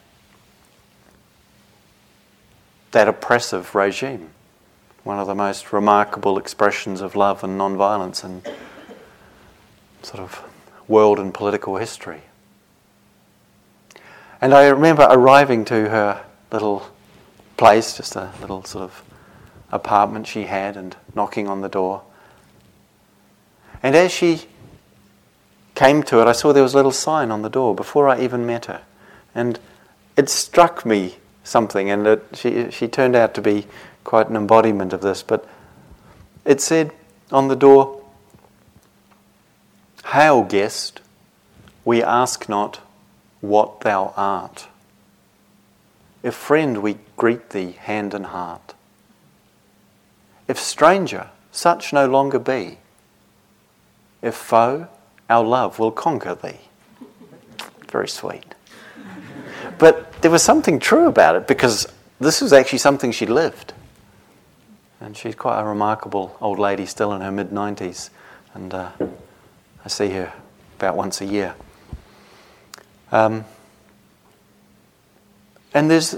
that 2.92 3.08
oppressive 3.08 3.74
regime. 3.74 4.30
One 5.02 5.18
of 5.18 5.26
the 5.26 5.34
most 5.34 5.72
remarkable 5.72 6.38
expressions 6.38 7.00
of 7.00 7.16
love 7.16 7.42
and 7.42 7.58
non-violence 7.58 8.22
in 8.22 8.42
sort 10.02 10.20
of 10.20 10.42
world 10.86 11.18
and 11.18 11.34
political 11.34 11.76
history. 11.76 12.22
And 14.40 14.54
I 14.54 14.68
remember 14.68 15.06
arriving 15.10 15.64
to 15.66 15.88
her 15.88 16.24
little 16.50 16.90
place, 17.56 17.96
just 17.96 18.16
a 18.16 18.32
little 18.40 18.64
sort 18.64 18.84
of 18.84 19.02
apartment 19.70 20.26
she 20.26 20.44
had, 20.44 20.76
and 20.76 20.96
knocking 21.14 21.48
on 21.48 21.60
the 21.60 21.68
door. 21.68 22.02
And 23.82 23.96
as 23.96 24.12
she 24.12 24.42
came 25.74 26.02
to 26.04 26.20
it, 26.20 26.26
I 26.26 26.32
saw 26.32 26.52
there 26.52 26.62
was 26.62 26.74
a 26.74 26.76
little 26.76 26.92
sign 26.92 27.30
on 27.30 27.42
the 27.42 27.48
door 27.48 27.74
before 27.74 28.08
I 28.08 28.20
even 28.20 28.44
met 28.46 28.66
her. 28.66 28.82
And 29.34 29.58
it 30.16 30.28
struck 30.28 30.84
me 30.84 31.16
something, 31.44 31.90
and 31.90 32.06
it, 32.06 32.24
she, 32.34 32.70
she 32.70 32.88
turned 32.88 33.16
out 33.16 33.34
to 33.34 33.42
be 33.42 33.66
quite 34.04 34.28
an 34.28 34.36
embodiment 34.36 34.92
of 34.92 35.00
this. 35.00 35.22
But 35.22 35.48
it 36.44 36.60
said 36.60 36.92
on 37.30 37.48
the 37.48 37.56
door, 37.56 38.02
Hail, 40.06 40.42
guest, 40.42 41.00
we 41.84 42.02
ask 42.02 42.48
not 42.48 42.80
what 43.40 43.80
thou 43.80 44.12
art. 44.16 44.68
If 46.22 46.34
friend, 46.34 46.78
we 46.82 46.98
greet 47.16 47.50
thee 47.50 47.72
hand 47.72 48.14
and 48.14 48.26
heart. 48.26 48.74
If 50.46 50.58
stranger, 50.58 51.30
such 51.50 51.92
no 51.92 52.06
longer 52.06 52.38
be. 52.38 52.78
If 54.20 54.34
foe, 54.34 54.88
our 55.28 55.44
love 55.44 55.78
will 55.78 55.90
conquer 55.90 56.34
thee. 56.34 56.60
Very 57.88 58.08
sweet. 58.08 58.54
But 59.78 60.22
there 60.22 60.30
was 60.30 60.42
something 60.42 60.78
true 60.78 61.06
about 61.06 61.36
it 61.36 61.46
because 61.46 61.86
this 62.20 62.40
was 62.40 62.52
actually 62.52 62.78
something 62.78 63.12
she 63.12 63.26
lived. 63.26 63.72
And 65.00 65.16
she's 65.16 65.34
quite 65.34 65.60
a 65.60 65.64
remarkable 65.64 66.36
old 66.40 66.58
lady, 66.58 66.86
still 66.86 67.12
in 67.12 67.20
her 67.20 67.32
mid 67.32 67.50
90s. 67.50 68.10
And 68.54 68.72
uh, 68.72 68.90
I 69.84 69.88
see 69.88 70.10
her 70.10 70.32
about 70.78 70.96
once 70.96 71.20
a 71.20 71.24
year. 71.24 71.54
Um, 73.10 73.44
and 75.74 75.90
there's 75.90 76.16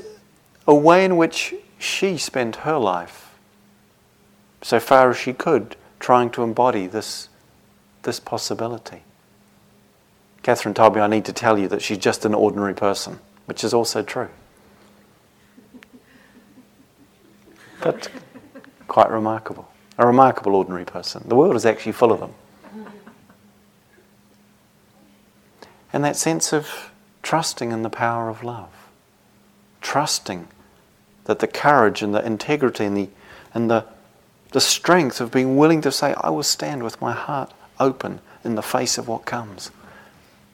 a 0.67 0.75
way 0.75 1.05
in 1.05 1.17
which 1.17 1.55
she 1.79 2.19
spent 2.19 2.57
her 2.57 2.79
life, 2.79 3.35
so 4.63 4.81
far 4.81 5.11
as 5.11 5.17
she 5.17 5.33
could, 5.33 5.77
trying 5.99 6.31
to 6.31 6.43
embody 6.43 6.87
this 6.87 7.29
this 8.05 8.21
possibility. 8.21 9.03
Catherine 10.43 10.75
told 10.75 10.95
me 10.95 11.01
I 11.01 11.07
need 11.09 11.25
to 11.25 11.33
tell 11.33 11.59
you 11.59 11.69
that 11.69 11.83
she's 11.83 11.99
just 11.99 12.25
an 12.25 12.35
ordinary 12.35 12.75
person, 12.75 13.19
which 13.47 13.65
is 13.65 13.75
also 13.75 14.03
true. 14.03 14.29
But 17.81 18.09
quite 18.89 19.11
remarkable. 19.11 19.69
A 19.99 20.07
remarkable 20.07 20.55
ordinary 20.55 20.85
person. 20.85 21.25
The 21.27 21.37
world 21.37 21.57
is 21.57 21.67
actually 21.67 21.93
full 21.93 22.13
of 22.13 22.21
them. 22.21 22.35
And 25.93 26.03
that 26.05 26.17
sense 26.17 26.53
of 26.53 26.91
trusting 27.23 27.71
in 27.71 27.83
the 27.83 27.91
power 27.91 28.29
of 28.29 28.43
love, 28.43 28.89
trusting 29.81 30.49
that 31.25 31.39
the 31.39 31.47
courage 31.47 32.03
and 32.03 32.15
the 32.15 32.25
integrity 32.25 32.85
and 32.85 32.97
the, 32.97 33.09
and 33.55 33.71
the, 33.71 33.85
the 34.51 34.61
strength 34.61 35.21
of 35.21 35.31
being 35.31 35.57
willing 35.57 35.81
to 35.83 35.93
say, 35.93 36.15
I 36.21 36.31
will 36.31 36.43
stand 36.43 36.83
with 36.83 37.01
my 37.01 37.13
heart 37.13 37.53
open 37.79 38.21
in 38.43 38.57
the 38.57 38.63
face 38.63 38.99
of 38.99 39.09
what 39.09 39.25
comes 39.25 39.71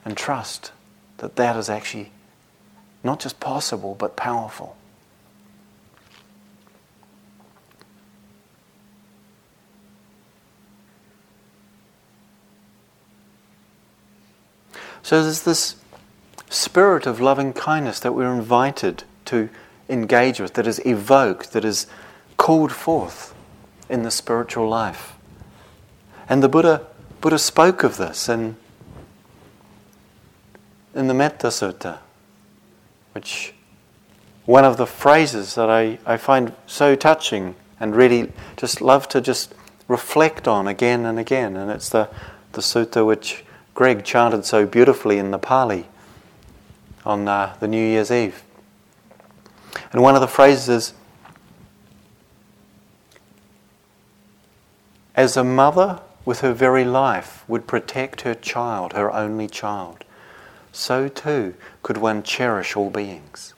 and 0.04 0.16
trust 0.16 0.72
that 1.18 1.36
that 1.36 1.56
is 1.56 1.68
actually 1.68 2.10
not 3.02 3.20
just 3.20 3.40
possible 3.40 3.94
but 3.94 4.16
powerful. 4.16 4.76
So 15.02 15.22
there's 15.22 15.42
this 15.42 15.76
spirit 16.50 17.06
of 17.06 17.20
loving 17.20 17.52
kindness 17.52 18.00
that 18.00 18.12
we're 18.12 18.32
invited 18.32 19.04
to 19.26 19.48
engage 19.88 20.38
with, 20.38 20.54
that 20.54 20.66
is 20.66 20.84
evoked, 20.86 21.52
that 21.52 21.64
is 21.64 21.86
called 22.36 22.70
forth 22.70 23.34
in 23.88 24.02
the 24.02 24.10
spiritual 24.10 24.68
life. 24.68 25.14
And 26.28 26.42
the 26.42 26.48
Buddha 26.48 26.86
Buddha 27.20 27.38
spoke 27.38 27.84
of 27.84 27.98
this 27.98 28.28
in, 28.30 28.56
in 30.94 31.06
the 31.06 31.14
Metta 31.14 31.48
Sutta, 31.48 31.98
which 33.12 33.54
one 34.46 34.64
of 34.64 34.76
the 34.76 34.86
phrases 34.86 35.54
that 35.54 35.70
I, 35.70 35.98
I 36.06 36.16
find 36.16 36.54
so 36.66 36.96
touching 36.96 37.54
and 37.78 37.94
really 37.94 38.32
just 38.56 38.80
love 38.80 39.08
to 39.08 39.20
just 39.20 39.54
reflect 39.88 40.46
on 40.46 40.68
again 40.68 41.04
and 41.04 41.18
again. 41.18 41.56
And 41.56 41.70
it's 41.70 41.88
the, 41.88 42.08
the 42.52 42.60
sutta 42.60 43.06
which 43.06 43.44
Greg 43.74 44.04
chanted 44.04 44.44
so 44.44 44.66
beautifully 44.66 45.18
in 45.18 45.30
the 45.30 45.38
Pali 45.38 45.86
on 47.04 47.26
uh, 47.28 47.56
the 47.60 47.68
New 47.68 47.84
Year's 47.84 48.10
Eve. 48.10 48.42
And 49.92 50.02
one 50.02 50.14
of 50.14 50.20
the 50.20 50.28
phrases 50.28 50.68
is 50.68 50.94
As 55.16 55.36
a 55.36 55.44
mother 55.44 56.00
with 56.24 56.40
her 56.40 56.54
very 56.54 56.84
life, 56.84 57.44
would 57.46 57.66
protect 57.66 58.22
her 58.22 58.34
child, 58.34 58.94
her 58.94 59.12
only 59.12 59.48
child, 59.48 60.04
so 60.72 61.08
too 61.08 61.54
could 61.82 61.96
one 61.96 62.22
cherish 62.22 62.76
all 62.76 62.90
beings. 62.90 63.54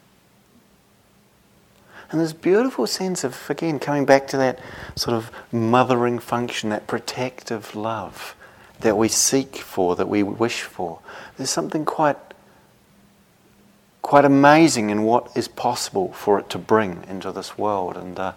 And 2.10 2.20
this 2.20 2.34
beautiful 2.34 2.86
sense 2.86 3.24
of, 3.24 3.48
again, 3.48 3.78
coming 3.78 4.04
back 4.04 4.26
to 4.28 4.36
that 4.36 4.58
sort 4.94 5.16
of 5.16 5.30
mothering 5.50 6.18
function, 6.18 6.68
that 6.68 6.86
protective 6.86 7.74
love 7.74 8.36
that 8.80 8.98
we 8.98 9.08
seek 9.08 9.56
for, 9.56 9.96
that 9.96 10.08
we 10.08 10.22
wish 10.22 10.60
for. 10.60 10.98
There's 11.36 11.48
something 11.48 11.86
quite, 11.86 12.18
quite 14.02 14.26
amazing 14.26 14.90
in 14.90 15.04
what 15.04 15.34
is 15.34 15.48
possible 15.48 16.12
for 16.12 16.38
it 16.38 16.50
to 16.50 16.58
bring 16.58 17.02
into 17.08 17.32
this 17.32 17.56
world. 17.56 17.96
And 17.96 18.18
uh, 18.18 18.32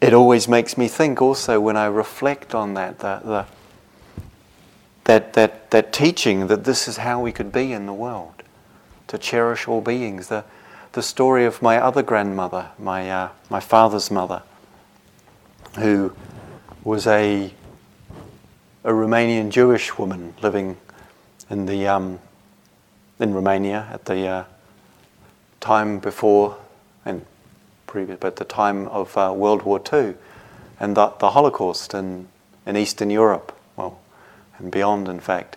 it 0.00 0.14
always 0.14 0.46
makes 0.46 0.78
me 0.78 0.86
think 0.86 1.20
also 1.20 1.58
when 1.58 1.76
I 1.76 1.86
reflect 1.86 2.54
on 2.54 2.74
that, 2.74 3.00
the, 3.00 3.20
the, 3.24 3.46
that, 5.04 5.34
that, 5.34 5.70
that 5.70 5.92
teaching 5.92 6.46
that 6.46 6.64
this 6.64 6.88
is 6.88 6.98
how 6.98 7.20
we 7.20 7.32
could 7.32 7.52
be 7.52 7.72
in 7.72 7.86
the 7.86 7.92
world, 7.92 8.42
to 9.08 9.18
cherish 9.18 9.68
all 9.68 9.80
beings. 9.80 10.28
The, 10.28 10.44
the 10.92 11.02
story 11.02 11.44
of 11.44 11.60
my 11.60 11.78
other 11.78 12.02
grandmother, 12.02 12.70
my, 12.78 13.10
uh, 13.10 13.28
my 13.50 13.60
father's 13.60 14.10
mother, 14.10 14.42
who 15.78 16.14
was 16.82 17.06
a, 17.06 17.52
a 18.84 18.90
Romanian 18.90 19.50
Jewish 19.50 19.98
woman 19.98 20.34
living 20.42 20.76
in, 21.50 21.66
the, 21.66 21.86
um, 21.86 22.18
in 23.18 23.34
Romania 23.34 23.88
at 23.92 24.04
the 24.06 24.26
uh, 24.26 24.44
time 25.60 25.98
before 25.98 26.56
and 27.04 27.24
previous, 27.86 28.18
but 28.18 28.36
the 28.36 28.44
time 28.44 28.86
of 28.88 29.16
uh, 29.16 29.32
World 29.34 29.62
War 29.62 29.80
II 29.92 30.14
and 30.80 30.96
the, 30.96 31.08
the 31.18 31.30
Holocaust 31.30 31.94
in, 31.94 32.28
in 32.66 32.76
Eastern 32.76 33.10
Europe, 33.10 33.53
and 34.58 34.70
beyond, 34.70 35.08
in 35.08 35.20
fact, 35.20 35.56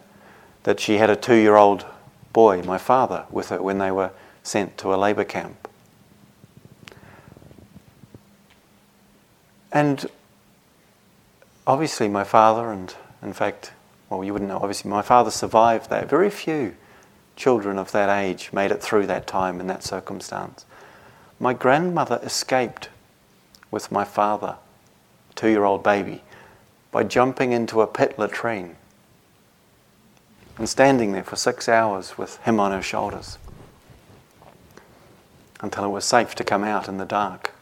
that 0.63 0.79
she 0.79 0.97
had 0.97 1.09
a 1.09 1.15
two 1.15 1.35
year 1.35 1.55
old 1.55 1.85
boy, 2.33 2.61
my 2.63 2.77
father, 2.77 3.25
with 3.29 3.49
her 3.49 3.61
when 3.61 3.77
they 3.77 3.91
were 3.91 4.11
sent 4.43 4.77
to 4.77 4.93
a 4.93 4.95
labour 4.95 5.23
camp. 5.23 5.67
And 9.71 10.09
obviously, 11.65 12.07
my 12.07 12.23
father, 12.23 12.71
and 12.71 12.93
in 13.21 13.33
fact, 13.33 13.71
well, 14.09 14.23
you 14.23 14.33
wouldn't 14.33 14.49
know, 14.49 14.57
obviously, 14.57 14.89
my 14.89 15.01
father 15.01 15.31
survived 15.31 15.89
that. 15.89 16.09
Very 16.09 16.29
few 16.29 16.75
children 17.35 17.77
of 17.77 17.91
that 17.91 18.09
age 18.09 18.51
made 18.53 18.71
it 18.71 18.81
through 18.81 19.05
that 19.07 19.27
time 19.27 19.59
in 19.59 19.67
that 19.67 19.83
circumstance. 19.83 20.65
My 21.39 21.53
grandmother 21.53 22.19
escaped 22.23 22.89
with 23.69 23.91
my 23.91 24.03
father, 24.03 24.55
two 25.35 25.49
year 25.49 25.65
old 25.65 25.83
baby, 25.83 26.23
by 26.91 27.03
jumping 27.03 27.51
into 27.51 27.81
a 27.81 27.87
pit 27.87 28.17
latrine 28.17 28.75
and 30.57 30.67
standing 30.67 31.11
there 31.11 31.23
for 31.23 31.35
six 31.35 31.69
hours 31.69 32.17
with 32.17 32.37
him 32.43 32.59
on 32.59 32.71
her 32.71 32.81
shoulders. 32.81 33.37
until 35.61 35.85
it 35.85 35.89
was 35.89 36.05
safe 36.05 36.35
to 36.35 36.43
come 36.43 36.63
out 36.63 36.87
in 36.87 36.97
the 36.97 37.05
dark 37.05 37.53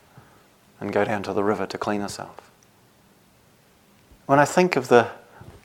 and 0.79 0.91
go 0.91 1.05
down 1.05 1.23
to 1.23 1.33
the 1.33 1.43
river 1.43 1.65
to 1.65 1.77
clean 1.77 2.01
herself. 2.01 2.51
When 4.25 4.39
I 4.39 4.45
think 4.45 4.75
of 4.75 4.87
the, 4.87 5.07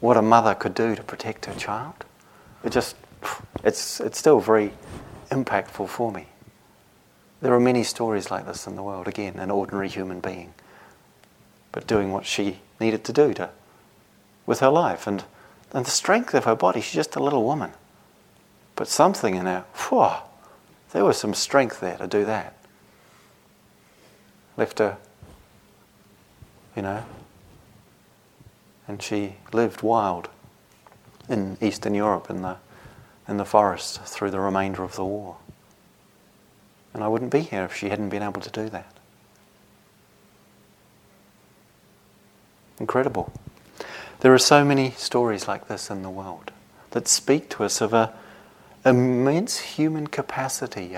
what 0.00 0.16
a 0.16 0.22
mother 0.22 0.54
could 0.54 0.74
do 0.74 0.94
to 0.94 1.02
protect 1.02 1.46
her 1.46 1.54
child, 1.54 2.04
it 2.62 2.70
just, 2.70 2.94
it's, 3.64 4.00
it's 4.00 4.18
still 4.18 4.40
very 4.40 4.72
impactful 5.30 5.88
for 5.88 6.12
me. 6.12 6.26
There 7.40 7.54
are 7.54 7.60
many 7.60 7.82
stories 7.84 8.30
like 8.30 8.46
this 8.46 8.66
in 8.66 8.76
the 8.76 8.82
world. 8.82 9.08
Again, 9.08 9.38
an 9.38 9.50
ordinary 9.50 9.88
human 9.88 10.20
being, 10.20 10.52
but 11.72 11.86
doing 11.86 12.12
what 12.12 12.26
she 12.26 12.58
needed 12.78 13.02
to 13.04 13.12
do 13.12 13.32
to, 13.34 13.50
with 14.46 14.60
her 14.60 14.68
life 14.68 15.06
and, 15.06 15.24
and 15.72 15.84
the 15.84 15.90
strength 15.90 16.34
of 16.34 16.44
her 16.44 16.56
body. 16.56 16.80
She's 16.80 16.94
just 16.94 17.16
a 17.16 17.22
little 17.22 17.44
woman. 17.44 17.72
But 18.76 18.88
something 18.88 19.34
in 19.34 19.46
her, 19.46 19.64
whew, 19.88 20.10
there 20.92 21.04
was 21.04 21.18
some 21.18 21.34
strength 21.34 21.80
there 21.80 21.96
to 21.98 22.06
do 22.06 22.24
that. 22.24 22.56
Left 24.56 24.78
her, 24.78 24.98
you 26.74 26.82
know, 26.82 27.04
and 28.88 29.02
she 29.02 29.36
lived 29.52 29.82
wild 29.82 30.28
in 31.28 31.56
Eastern 31.60 31.94
Europe 31.94 32.28
in 32.28 32.42
the, 32.42 32.56
in 33.28 33.36
the 33.36 33.44
forest 33.44 34.00
through 34.02 34.30
the 34.30 34.40
remainder 34.40 34.82
of 34.82 34.96
the 34.96 35.04
war. 35.04 35.36
And 36.92 37.04
I 37.04 37.08
wouldn't 37.08 37.30
be 37.30 37.40
here 37.40 37.64
if 37.64 37.74
she 37.74 37.88
hadn't 37.88 38.08
been 38.08 38.22
able 38.22 38.40
to 38.40 38.50
do 38.50 38.68
that. 38.70 38.92
Incredible. 42.80 43.32
There 44.20 44.34
are 44.34 44.38
so 44.38 44.64
many 44.64 44.90
stories 44.92 45.48
like 45.48 45.68
this 45.68 45.90
in 45.90 46.02
the 46.02 46.10
world 46.10 46.50
that 46.90 47.08
speak 47.08 47.48
to 47.50 47.64
us 47.64 47.80
of 47.80 47.94
a 47.94 48.12
immense 48.84 49.58
human 49.58 50.06
capacity, 50.06 50.94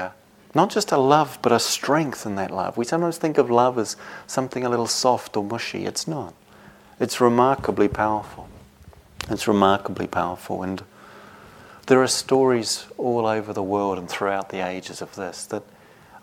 not 0.54 0.70
just 0.70 0.90
a 0.90 0.96
love, 0.96 1.38
but 1.40 1.52
a 1.52 1.60
strength 1.60 2.26
in 2.26 2.34
that 2.34 2.50
love. 2.50 2.76
We 2.76 2.84
sometimes 2.84 3.18
think 3.18 3.38
of 3.38 3.48
love 3.48 3.78
as 3.78 3.96
something 4.26 4.64
a 4.64 4.68
little 4.68 4.88
soft 4.88 5.36
or 5.36 5.44
mushy. 5.44 5.86
It's 5.86 6.08
not. 6.08 6.34
It's 6.98 7.20
remarkably 7.20 7.88
powerful. 7.88 8.48
It's 9.30 9.46
remarkably 9.46 10.08
powerful. 10.08 10.64
And 10.64 10.82
there 11.86 12.02
are 12.02 12.08
stories 12.08 12.86
all 12.98 13.26
over 13.26 13.52
the 13.52 13.62
world 13.62 13.98
and 13.98 14.08
throughout 14.08 14.48
the 14.48 14.66
ages 14.66 15.00
of 15.00 15.14
this 15.14 15.46
that 15.46 15.62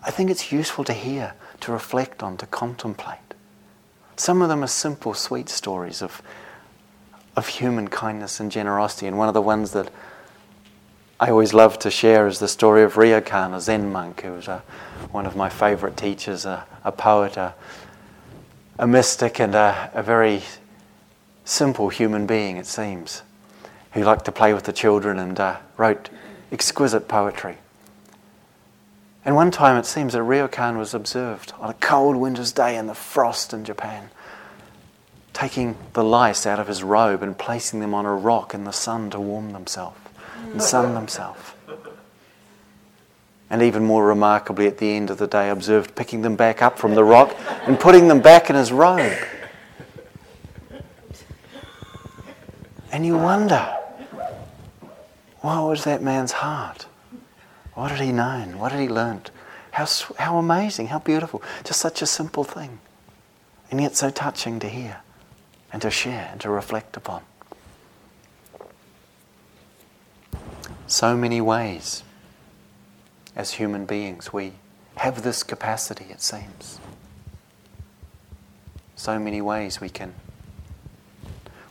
I 0.04 0.12
think 0.12 0.30
it's 0.30 0.52
useful 0.52 0.84
to 0.84 0.93
hear, 0.93 1.34
to 1.62 1.72
reflect 1.72 2.24
on, 2.24 2.36
to 2.38 2.45
contemplate. 2.45 3.20
Some 4.18 4.41
of 4.41 4.50
them 4.50 4.64
are 4.64 4.68
simple, 4.68 5.14
sweet 5.14 5.47
stories 5.47 6.02
of, 6.02 6.22
of 7.36 7.48
human 7.48 7.88
kindness 7.88 8.40
and 8.40 8.52
generosity. 8.52 9.08
And 9.08 9.18
one 9.18 9.28
of 9.28 9.34
the 9.34 9.42
ones 9.42 9.72
that 9.72 9.92
I 11.20 11.32
always 11.32 11.54
love 11.54 11.78
to 11.80 11.92
share 11.92 12.28
is 12.28 12.40
the 12.40 12.48
story 12.48 12.84
of 12.84 12.94
Ryokan, 12.94 13.54
a 13.54 13.60
Zen 13.60 13.92
monk 13.92 14.22
who 14.22 14.32
was 14.32 14.48
a, 14.48 14.64
one 15.12 15.26
of 15.26 15.36
my 15.36 15.50
favorite 15.50 15.98
teachers, 15.98 16.46
a, 16.46 16.66
a 16.84 16.92
poet, 16.92 17.36
a, 17.36 17.54
a 18.78 18.88
mystic, 18.88 19.40
and 19.40 19.54
a, 19.54 19.92
a 19.94 20.02
very 20.02 20.44
simple 21.44 21.90
human 21.90 22.26
being, 22.26 22.58
it 22.58 22.66
seems, 22.66 23.24
who 23.94 24.04
liked 24.04 24.26
to 24.26 24.32
play 24.32 24.54
with 24.54 24.64
the 24.64 24.72
children 24.72 25.20
and 25.20 25.40
uh, 25.40 25.58
wrote 25.76 26.10
exquisite 26.52 27.08
poetry. 27.08 27.58
And 29.26 29.36
one 29.36 29.52
time 29.52 29.78
it 29.78 29.86
seems 29.86 30.14
that 30.14 30.20
Ryokan 30.20 30.78
was 30.78 30.94
observed 30.94 31.54
on 31.60 31.70
a 31.70 31.74
cold 31.74 32.16
winter's 32.16 32.54
day 32.54 32.78
in 32.78 32.88
the 32.88 32.96
frost 32.96 33.54
in 33.54 33.66
Japan, 33.66 34.10
taking 35.34 35.76
the 35.94 36.04
lice 36.04 36.46
out 36.46 36.60
of 36.60 36.68
his 36.68 36.84
robe 36.84 37.24
and 37.24 37.38
placing 37.38 37.80
them 37.80 37.94
on 37.94 38.06
a 38.06 38.14
rock 38.14 38.54
in 38.54 38.64
the 38.64 38.72
sun 38.72 39.10
to 39.12 39.20
warm 39.20 39.52
themselves 39.52 40.00
and 40.52 40.62
sun 40.62 40.88
mm. 40.88 40.94
themselves. 40.94 41.40
And 43.50 43.64
even 43.64 43.84
more 43.84 44.06
remarkably, 44.06 44.68
at 44.68 44.78
the 44.78 44.92
end 44.92 45.10
of 45.10 45.18
the 45.18 45.28
day, 45.28 45.50
observed 45.50 45.96
picking 45.96 46.22
them 46.22 46.36
back 46.36 46.62
up 46.62 46.78
from 46.78 46.94
the 46.94 47.04
rock 47.04 47.36
and 47.66 47.80
putting 47.80 48.08
them 48.08 48.22
back 48.22 48.50
in 48.50 48.56
his 48.56 48.72
robe. 48.72 49.18
And 52.92 53.06
you 53.06 53.18
wonder, 53.18 53.76
what 55.42 55.64
was 55.64 55.84
that 55.86 56.04
man's 56.04 56.34
heart? 56.34 56.86
What 57.74 57.92
had 57.92 58.02
he 58.02 58.12
known? 58.12 58.60
What 58.60 58.72
had 58.72 58.82
he 58.82 58.90
learnt? 58.90 59.32
How, 59.72 59.88
how 60.18 60.38
amazing, 60.38 60.88
how 60.88 61.00
beautiful. 61.00 61.42
Just 61.64 61.80
such 61.80 62.02
a 62.02 62.06
simple 62.06 62.44
thing. 62.44 62.80
And 63.72 63.82
yet 63.82 63.96
so 63.96 64.10
touching 64.10 64.60
to 64.60 64.70
hear 64.70 65.02
and 65.72 65.82
to 65.82 65.92
share 65.92 66.30
and 66.32 66.42
to 66.42 66.50
reflect 66.50 66.98
upon. 66.98 67.24
So 70.88 71.16
many 71.16 71.40
ways 71.42 72.04
as 73.36 73.54
human 73.54 73.86
beings 73.86 74.34
we 74.34 74.54
have 74.96 75.24
this 75.24 75.44
capacity, 75.44 76.06
it 76.10 76.22
seems. 76.22 76.80
So 78.96 79.20
many 79.20 79.42
ways 79.42 79.80
we 79.80 79.90
can 79.90 80.14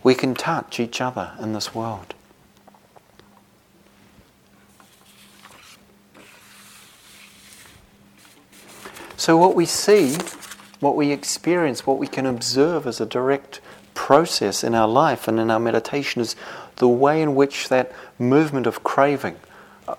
we 0.03 0.15
can 0.15 0.35
touch 0.35 0.81
each 0.81 1.01
other 1.01 1.33
in 1.41 1.53
this 1.53 1.75
world. 1.75 2.15
So, 9.17 9.37
what 9.37 9.57
we 9.57 9.67
see, 9.67 10.17
what 10.81 10.97
we 10.97 11.11
experience, 11.11 11.87
what 11.87 11.99
we 11.99 12.07
can 12.07 12.25
observe 12.25 12.87
as 12.87 13.01
a 13.01 13.07
direct 13.07 13.61
process 14.09 14.65
in 14.65 14.75
our 14.75 14.89
life 14.89 15.29
and 15.29 15.39
in 15.39 15.51
our 15.51 15.61
meditation 15.61 16.23
is 16.23 16.35
the 16.77 16.89
way 16.89 17.21
in 17.21 17.35
which 17.35 17.69
that 17.69 17.93
movement 18.19 18.67
of 18.67 18.83
craving 18.83 19.37
uh, 19.87 19.95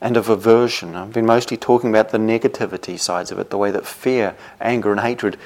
and 0.00 0.16
of 0.16 0.30
aversion, 0.30 0.96
I've 0.96 1.12
been 1.12 1.26
mostly 1.26 1.58
talking 1.58 1.90
about 1.90 2.08
the 2.08 2.16
negativity 2.16 2.98
sides 2.98 3.30
of 3.30 3.38
it, 3.38 3.50
the 3.50 3.58
way 3.58 3.70
that 3.70 3.84
fear, 3.84 4.34
anger, 4.62 4.90
and 4.90 5.00
hatred 5.00 5.36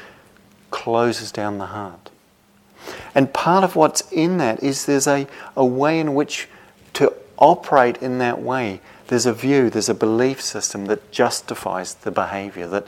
closes 0.70 1.32
down 1.32 1.58
the 1.58 1.66
heart. 1.66 2.10
And 3.16 3.34
part 3.34 3.64
of 3.64 3.74
what's 3.74 4.02
in 4.12 4.38
that 4.38 4.62
is 4.62 4.86
there's 4.86 5.08
a, 5.08 5.26
a 5.56 5.66
way 5.66 5.98
in 5.98 6.14
which 6.14 6.46
to 6.92 7.12
operate 7.36 7.96
in 8.00 8.18
that 8.18 8.40
way, 8.40 8.80
there's 9.08 9.26
a 9.26 9.34
view, 9.34 9.70
there's 9.70 9.88
a 9.88 9.94
belief 9.94 10.40
system 10.40 10.86
that 10.86 11.10
justifies 11.10 11.94
the 11.94 12.12
behavior, 12.12 12.68
that 12.68 12.86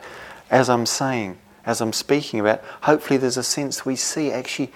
as 0.52 0.70
I'm 0.70 0.86
saying, 0.86 1.38
as 1.64 1.80
I'm 1.80 1.92
speaking 1.92 2.38
about, 2.38 2.62
hopefully 2.82 3.16
there's 3.16 3.36
a 3.36 3.42
sense 3.42 3.84
we 3.84 3.96
see 3.96 4.30
actually 4.30 4.70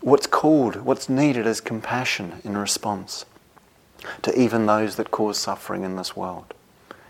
what's 0.00 0.26
called, 0.26 0.76
what's 0.76 1.08
needed 1.08 1.46
is 1.46 1.60
compassion 1.60 2.40
in 2.44 2.56
response 2.56 3.24
to 4.22 4.38
even 4.38 4.66
those 4.66 4.96
that 4.96 5.10
cause 5.10 5.38
suffering 5.38 5.82
in 5.82 5.96
this 5.96 6.16
world, 6.16 6.54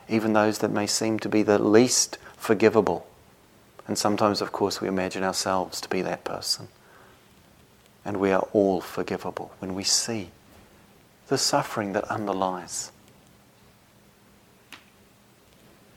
even 0.09 0.33
those 0.33 0.59
that 0.59 0.71
may 0.71 0.87
seem 0.87 1.19
to 1.21 1.29
be 1.29 1.43
the 1.43 1.59
least 1.59 2.19
forgivable. 2.37 3.07
And 3.87 3.99
sometimes, 3.99 4.41
of 4.41 4.53
course, 4.53 4.81
we 4.81 4.89
imagine 4.89 5.23
ourselves 5.23 5.81
to 5.81 5.89
be 5.89 6.03
that 6.03 6.25
person. 6.25 6.69
And 8.05 8.19
we 8.19 8.31
are 8.33 8.47
all 8.53 8.81
forgivable 8.81 9.53
when 9.59 9.75
we 9.75 9.85
see 9.85 10.31
the 11.29 11.39
suffering 11.39 11.93
that 11.93 12.05
underlies 12.05 12.91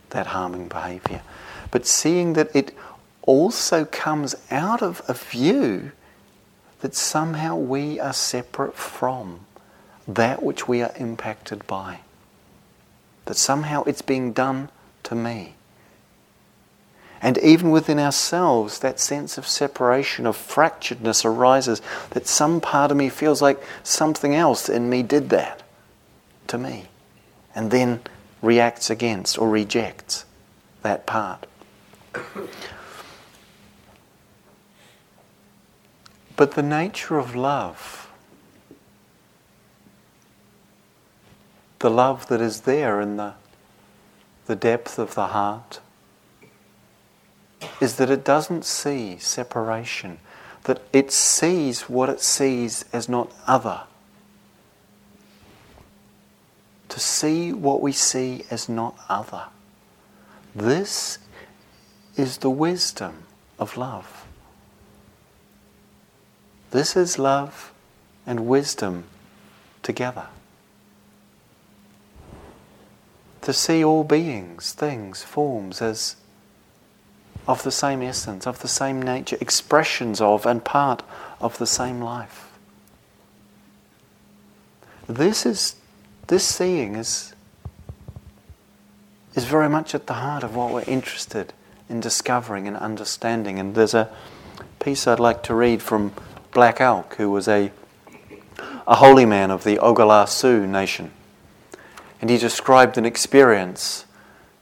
that 0.09 0.27
harming 0.27 0.67
behavior 0.67 1.21
but 1.71 1.87
seeing 1.87 2.33
that 2.33 2.53
it 2.55 2.75
also 3.23 3.85
comes 3.85 4.35
out 4.51 4.81
of 4.81 5.01
a 5.07 5.13
view 5.13 5.91
that 6.82 6.95
somehow 6.95 7.55
we 7.55 7.99
are 7.99 8.13
separate 8.13 8.75
from 8.75 9.41
that 10.07 10.43
which 10.43 10.67
we 10.67 10.82
are 10.82 10.91
impacted 10.97 11.65
by. 11.67 11.99
That 13.25 13.38
somehow 13.38 13.84
it's 13.84 14.01
being 14.01 14.34
done 14.34 14.69
to 15.03 15.15
me. 15.15 15.55
And 17.21 17.38
even 17.38 17.69
within 17.69 17.99
ourselves, 17.99 18.79
that 18.79 18.99
sense 18.99 19.38
of 19.38 19.47
separation, 19.47 20.25
of 20.25 20.36
fracturedness 20.36 21.23
arises, 21.23 21.82
that 22.09 22.25
some 22.25 22.59
part 22.59 22.89
of 22.89 22.97
me 22.97 23.09
feels 23.09 23.43
like 23.43 23.61
something 23.84 24.34
else 24.34 24.67
in 24.67 24.89
me 24.89 25.03
did 25.03 25.29
that 25.29 25.61
to 26.47 26.57
me, 26.57 26.86
and 27.53 27.69
then 27.69 28.01
reacts 28.41 28.89
against 28.89 29.38
or 29.38 29.49
rejects 29.49 30.25
that 30.82 31.05
part. 31.05 31.45
But 36.41 36.53
the 36.53 36.63
nature 36.63 37.19
of 37.19 37.35
love, 37.35 38.09
the 41.77 41.91
love 41.91 42.25
that 42.29 42.41
is 42.41 42.61
there 42.61 42.99
in 42.99 43.17
the, 43.17 43.35
the 44.47 44.55
depth 44.55 44.97
of 44.97 45.13
the 45.13 45.27
heart, 45.27 45.81
is 47.79 47.97
that 47.97 48.09
it 48.09 48.25
doesn't 48.25 48.65
see 48.65 49.19
separation, 49.19 50.17
that 50.63 50.81
it 50.91 51.11
sees 51.11 51.81
what 51.81 52.09
it 52.09 52.21
sees 52.21 52.85
as 52.91 53.07
not 53.07 53.31
other. 53.45 53.81
To 56.89 56.99
see 56.99 57.53
what 57.53 57.83
we 57.83 57.91
see 57.91 58.45
as 58.49 58.67
not 58.67 58.95
other. 59.07 59.43
This 60.55 61.19
is 62.17 62.39
the 62.39 62.49
wisdom 62.49 63.25
of 63.59 63.77
love. 63.77 64.20
This 66.72 66.95
is 66.95 67.19
love 67.19 67.74
and 68.26 68.47
wisdom 68.47 69.05
together. 69.84 70.28
to 73.41 73.53
see 73.53 73.84
all 73.84 74.03
beings, 74.03 74.72
things, 74.74 75.24
forms 75.24 75.82
as 75.82 76.15
of 77.47 77.63
the 77.63 77.72
same 77.72 78.01
essence, 78.01 78.45
of 78.45 78.61
the 78.61 78.67
same 78.67 79.01
nature, 79.01 79.38
expressions 79.41 80.22
of 80.22 80.45
and 80.45 80.63
part 80.63 81.03
of 81.39 81.57
the 81.57 81.65
same 81.65 82.01
life. 82.01 82.51
This 85.07 85.45
is 85.45 85.76
this 86.28 86.45
seeing 86.45 86.95
is 86.95 87.34
is 89.34 89.45
very 89.45 89.67
much 89.67 89.95
at 89.95 90.07
the 90.07 90.13
heart 90.13 90.43
of 90.43 90.55
what 90.55 90.72
we're 90.72 90.84
interested 90.84 91.51
in 91.89 91.99
discovering 91.99 92.67
and 92.67 92.78
understanding. 92.78 93.59
And 93.59 93.76
there's 93.76 93.93
a 93.93 94.09
piece 94.80 95.07
I'd 95.07 95.19
like 95.19 95.41
to 95.43 95.55
read 95.55 95.82
from 95.82 96.13
Black 96.52 96.82
Elk, 96.82 97.16
who 97.16 97.30
was 97.32 97.47
a 97.47 97.72
a 98.88 98.95
holy 98.95 99.26
man 99.26 99.52
of 99.52 99.64
the 99.64 99.78
Oglala 99.78 100.28
Sioux 100.28 100.68
nation. 100.68 101.12
And 102.20 102.30
he 102.30 102.38
described 102.38 102.97
an 102.97 103.06
experience 103.06 104.06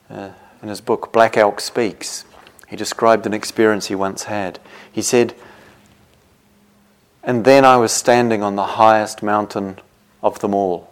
uh, 0.10 0.30
in 0.62 0.70
his 0.70 0.82
book, 0.82 1.12
Black 1.12 1.38
Elk 1.38 1.60
Speaks. 1.60 2.26
He 2.68 2.76
described 2.76 3.26
an 3.26 3.34
experience 3.34 3.88
he 3.88 3.96
once 3.96 4.24
had. 4.26 4.60
He 4.92 5.02
said, 5.02 5.34
And 7.24 7.44
then 7.44 7.66
I 7.66 7.78
was 7.78 7.92
standing 7.92 8.44
on 8.44 8.56
the 8.56 8.78
highest 8.78 9.24
mountain 9.24 9.80
of 10.22 10.40
them 10.40 10.54
all. 10.54 10.90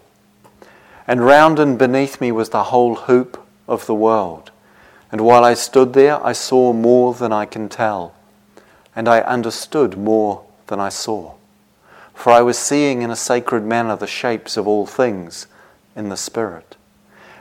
And 1.06 1.24
round 1.24 1.60
and 1.60 1.78
beneath 1.78 2.20
me 2.20 2.32
was 2.32 2.50
the 2.50 2.66
whole 2.66 2.96
hoop 2.96 3.46
of 3.68 3.86
the 3.86 3.96
world. 3.96 4.52
And 5.12 5.22
while 5.22 5.46
I 5.46 5.54
stood 5.54 5.94
there, 5.94 6.26
I 6.26 6.34
saw 6.34 6.74
more 6.74 7.14
than 7.14 7.32
I 7.32 7.46
can 7.46 7.70
tell, 7.70 8.14
and 8.94 9.08
I 9.08 9.22
understood 9.22 9.98
more 9.98 10.44
than 10.68 10.80
I 10.80 10.90
saw. 10.90 11.34
For 12.14 12.32
I 12.32 12.42
was 12.42 12.58
seeing 12.58 13.02
in 13.02 13.12
a 13.12 13.16
sacred 13.16 13.64
manner 13.64 13.96
the 13.96 14.08
shapes 14.08 14.58
of 14.58 14.68
all 14.68 14.86
things 14.86 15.48
in 15.96 16.10
the 16.10 16.18
Spirit, 16.18 16.76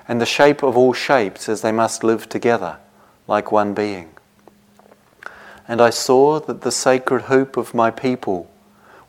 and 0.08 0.20
the 0.20 0.26
shape 0.26 0.62
of 0.62 0.76
all 0.76 0.92
shapes 0.92 1.48
as 1.48 1.62
they 1.62 1.72
must 1.72 2.04
live 2.04 2.28
together 2.28 2.78
like 3.28 3.52
one 3.52 3.74
being. 3.74 4.10
And 5.68 5.80
I 5.80 5.90
saw 5.90 6.38
that 6.40 6.60
the 6.60 6.70
sacred 6.70 7.22
hoop 7.22 7.56
of 7.56 7.74
my 7.74 7.90
people 7.90 8.50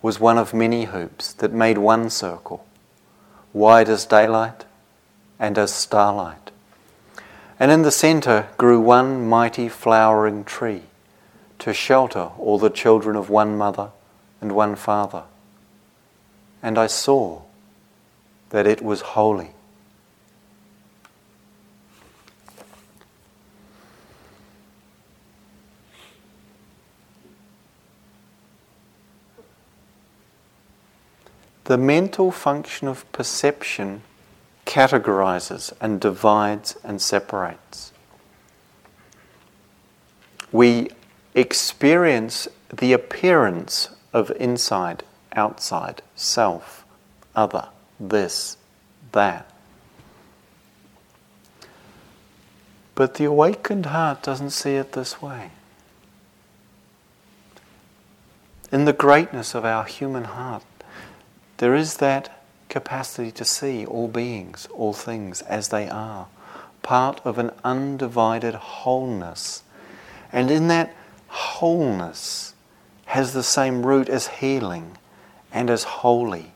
was 0.01 0.19
one 0.19 0.37
of 0.37 0.53
many 0.53 0.85
hoops 0.85 1.33
that 1.33 1.51
made 1.51 1.77
one 1.77 2.09
circle 2.09 2.65
wide 3.53 3.89
as 3.89 4.05
daylight 4.05 4.65
and 5.39 5.57
as 5.57 5.73
starlight. 5.73 6.51
And 7.59 7.71
in 7.71 7.81
the 7.81 7.91
centre 7.91 8.47
grew 8.57 8.79
one 8.79 9.27
mighty 9.27 9.67
flowering 9.67 10.43
tree 10.43 10.83
to 11.59 11.73
shelter 11.73 12.29
all 12.37 12.59
the 12.59 12.69
children 12.69 13.15
of 13.15 13.29
one 13.29 13.57
mother 13.57 13.89
and 14.41 14.51
one 14.51 14.75
father. 14.75 15.23
And 16.61 16.77
I 16.77 16.87
saw 16.87 17.41
that 18.49 18.65
it 18.65 18.81
was 18.81 19.01
holy. 19.01 19.51
The 31.65 31.77
mental 31.77 32.31
function 32.31 32.87
of 32.87 33.11
perception 33.11 34.01
categorizes 34.65 35.73
and 35.81 35.99
divides 35.99 36.77
and 36.81 37.01
separates. 37.01 37.91
We 40.51 40.89
experience 41.35 42.47
the 42.71 42.93
appearance 42.93 43.89
of 44.13 44.31
inside, 44.39 45.03
outside, 45.33 46.01
self, 46.15 46.85
other, 47.35 47.69
this, 47.99 48.57
that. 49.11 49.51
But 52.95 53.15
the 53.15 53.25
awakened 53.25 53.87
heart 53.87 54.23
doesn't 54.23 54.49
see 54.49 54.75
it 54.75 54.93
this 54.93 55.21
way. 55.21 55.51
In 58.71 58.85
the 58.85 58.93
greatness 58.93 59.53
of 59.53 59.63
our 59.63 59.85
human 59.85 60.25
heart, 60.25 60.63
there 61.57 61.75
is 61.75 61.97
that 61.97 62.43
capacity 62.69 63.31
to 63.31 63.45
see 63.45 63.85
all 63.85 64.07
beings, 64.07 64.67
all 64.73 64.93
things 64.93 65.41
as 65.43 65.69
they 65.69 65.87
are, 65.87 66.27
part 66.81 67.21
of 67.23 67.37
an 67.37 67.51
undivided 67.63 68.55
wholeness. 68.55 69.63
And 70.31 70.51
in 70.51 70.67
that 70.67 70.93
wholeness 71.27 72.53
has 73.07 73.33
the 73.33 73.43
same 73.43 73.85
root 73.85 74.09
as 74.09 74.27
healing 74.27 74.97
and 75.51 75.69
as 75.69 75.83
holy. 75.83 76.53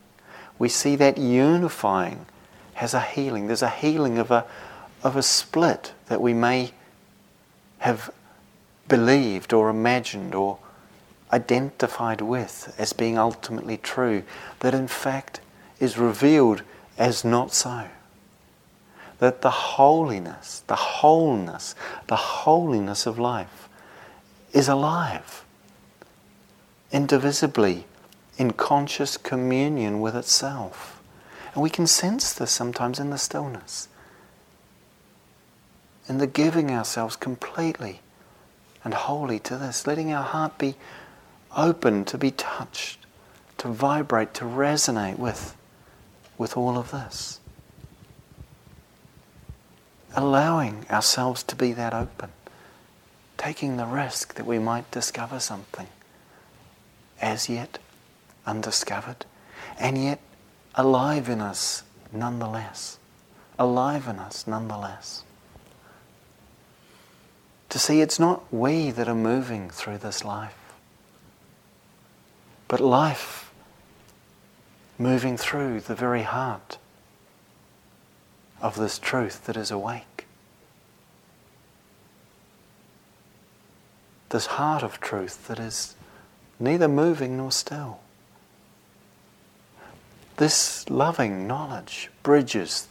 We 0.60 0.70
see 0.70 0.96
that 0.98 1.18
unifying 1.18 2.26
has 2.76 2.94
a 2.94 3.02
healing. 3.02 3.48
There's 3.48 3.62
a 3.62 3.70
healing 3.70 4.18
of 4.18 4.32
a, 4.32 4.46
of 5.04 5.16
a 5.16 5.24
split 5.24 5.94
that 6.08 6.22
we 6.22 6.34
may 6.34 6.72
have 7.80 8.14
believed 8.88 9.54
or 9.54 9.70
imagined 9.70 10.36
or 10.36 10.60
identified 11.32 12.22
with 12.22 12.76
as 12.78 12.94
being 12.94 13.18
ultimately 13.18 13.78
true, 13.78 14.24
that 14.60 14.74
in 14.74 14.88
fact 14.88 15.40
is 15.80 15.98
revealed 15.98 16.62
as 16.98 17.24
not 17.24 17.54
so. 17.54 17.88
That 19.20 19.42
the 19.42 19.52
holiness, 19.52 20.64
the 20.68 20.76
wholeness, 20.76 21.76
the 22.08 22.16
holiness 22.16 23.06
of 23.06 23.18
life 23.18 23.70
is 24.52 24.68
alive, 24.68 25.46
indivisibly, 26.92 27.86
in 28.38 28.52
conscious 28.52 29.18
communion 29.18 30.02
with 30.02 30.16
itself. 30.16 31.02
And 31.54 31.62
we 31.62 31.70
can 31.70 31.88
sense 31.88 32.34
this 32.34 32.52
sometimes 32.52 33.00
in 33.00 33.10
the 33.10 33.18
stillness, 33.18 33.88
in 36.08 36.18
the 36.18 36.28
giving 36.28 36.72
ourselves 36.72 37.16
completely 37.16 38.02
and 38.84 38.94
wholly 38.94 39.40
to 39.40 39.58
this, 39.58 39.86
letting 39.86 40.12
our 40.12 40.24
heart 40.24 40.58
be 40.58 40.76
open 41.56 42.06
to 42.06 42.18
be 42.18 42.32
touched, 42.32 43.06
to 43.58 43.68
vibrate, 43.68 44.34
to 44.34 44.46
resonate 44.46 45.20
with, 45.20 45.56
with 46.38 46.58
all 46.58 46.78
of 46.78 46.92
this. 46.92 47.40
Allowing 50.16 50.86
ourselves 50.90 51.44
to 51.44 51.56
be 51.56 51.72
that 51.74 51.94
open, 51.94 52.32
taking 53.38 53.78
the 53.78 53.86
risk 53.86 54.34
that 54.36 54.46
we 54.46 54.60
might 54.60 54.90
discover 54.92 55.40
something 55.40 55.88
as 57.22 57.48
yet 57.50 57.78
undiscovered, 58.46 59.26
and 59.80 59.98
yet 60.04 60.20
alive 60.76 61.30
in 61.30 61.42
us 61.42 61.84
nonetheless. 62.12 62.98
Alive 63.60 64.08
in 64.08 64.18
us 64.20 64.48
nonetheless. 64.48 65.24
To 67.70 67.80
see 67.80 68.02
it's 68.02 68.20
not 68.20 68.44
we 68.52 68.92
that 68.92 69.08
are 69.08 69.16
moving 69.16 69.70
through 69.70 70.00
this 70.00 70.26
life 70.26 70.58
but 72.72 72.80
life 72.80 73.52
moving 74.98 75.36
through 75.36 75.82
the 75.82 75.94
very 75.94 76.22
heart 76.24 76.78
of 78.62 78.78
this 78.78 78.98
truth 78.98 79.46
that 79.46 79.58
is 79.58 79.72
awake. 79.72 80.26
This 84.30 84.46
heart 84.46 84.84
of 84.84 85.02
truth 85.02 85.48
that 85.48 85.60
is 85.60 85.96
neither 86.62 86.88
moving 86.88 87.38
nor 87.38 87.52
still. 87.52 88.00
This 90.38 90.90
loving 90.90 91.48
knowledge 91.48 92.10
bridges 92.24 92.88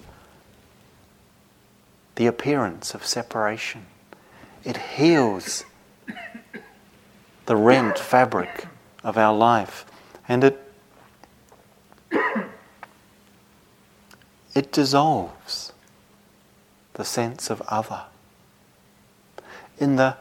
the 2.16 2.27
appearance 2.27 2.95
of 2.95 3.07
separation. 3.07 3.87
It 4.62 4.77
heals 4.77 5.64
the 7.47 7.57
rent 7.57 7.99
fabric 7.99 8.66
of 9.03 9.16
our 9.16 9.35
life. 9.35 9.87
And 10.29 10.45
it 10.45 10.62
it 14.55 14.73
dissolves 14.73 15.73
the 16.95 17.05
sense 17.05 17.51
of 17.51 17.62
other. 17.62 18.03
In 19.79 19.97
the 19.97 20.16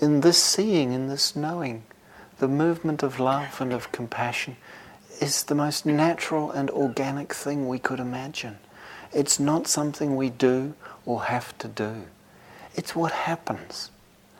in 0.00 0.20
this 0.20 0.42
seeing, 0.42 0.92
in 0.92 1.08
this 1.08 1.34
knowing, 1.34 1.84
the 2.42 2.48
movement 2.48 3.04
of 3.04 3.20
love 3.20 3.60
and 3.60 3.72
of 3.72 3.92
compassion 3.92 4.56
is 5.20 5.44
the 5.44 5.54
most 5.54 5.86
natural 5.86 6.50
and 6.50 6.68
organic 6.70 7.32
thing 7.32 7.68
we 7.68 7.78
could 7.78 8.00
imagine. 8.00 8.58
It's 9.12 9.38
not 9.38 9.68
something 9.68 10.16
we 10.16 10.28
do 10.28 10.74
or 11.06 11.22
have 11.26 11.56
to 11.58 11.68
do. 11.68 12.02
It's 12.74 12.96
what 12.96 13.12
happens. 13.12 13.92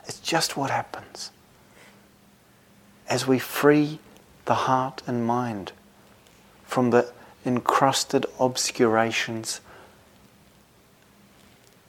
It's 0.04 0.18
just 0.18 0.56
what 0.56 0.68
happens 0.68 1.30
as 3.08 3.24
we 3.24 3.38
free 3.38 4.00
the 4.46 4.66
heart 4.66 5.00
and 5.06 5.24
mind 5.24 5.70
from 6.64 6.90
the 6.90 7.12
encrusted 7.46 8.26
obscurations 8.40 9.60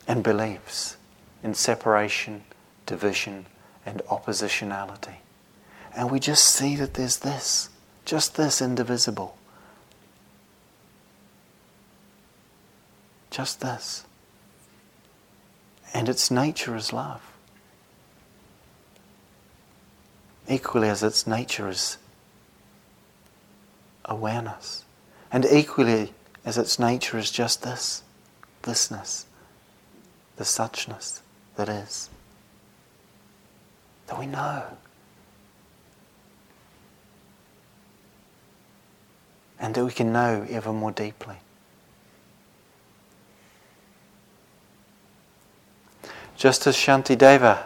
and 0.07 0.23
beliefs 0.23 0.95
in 1.41 1.55
separation, 1.55 2.43
division, 2.85 3.47
and 3.83 4.03
oppositionality. 4.11 5.22
And 5.95 6.09
we 6.09 6.19
just 6.19 6.45
see 6.45 6.75
that 6.77 6.95
there's 6.95 7.17
this, 7.17 7.69
just 8.05 8.35
this 8.35 8.61
indivisible. 8.61 9.37
Just 13.29 13.61
this. 13.61 14.05
And 15.93 16.09
its 16.09 16.31
nature 16.31 16.75
is 16.75 16.91
love. 16.91 17.21
Equally 20.47 20.89
as 20.89 21.03
its 21.03 21.27
nature 21.27 21.69
is 21.69 21.97
awareness. 24.05 24.83
And 25.31 25.45
equally 25.45 26.13
as 26.43 26.57
its 26.57 26.77
nature 26.79 27.17
is 27.17 27.31
just 27.31 27.63
this, 27.63 28.03
thisness, 28.63 29.25
the 30.35 30.43
suchness 30.43 31.21
that 31.55 31.69
is. 31.69 32.09
That 34.07 34.19
we 34.19 34.25
know. 34.25 34.63
And 39.63 39.73
that 39.75 39.85
we 39.85 39.93
can 39.93 40.11
know 40.11 40.45
ever 40.49 40.73
more 40.73 40.91
deeply. 40.91 41.37
Just 46.35 46.67
as 46.67 46.75
Shantideva 46.75 47.63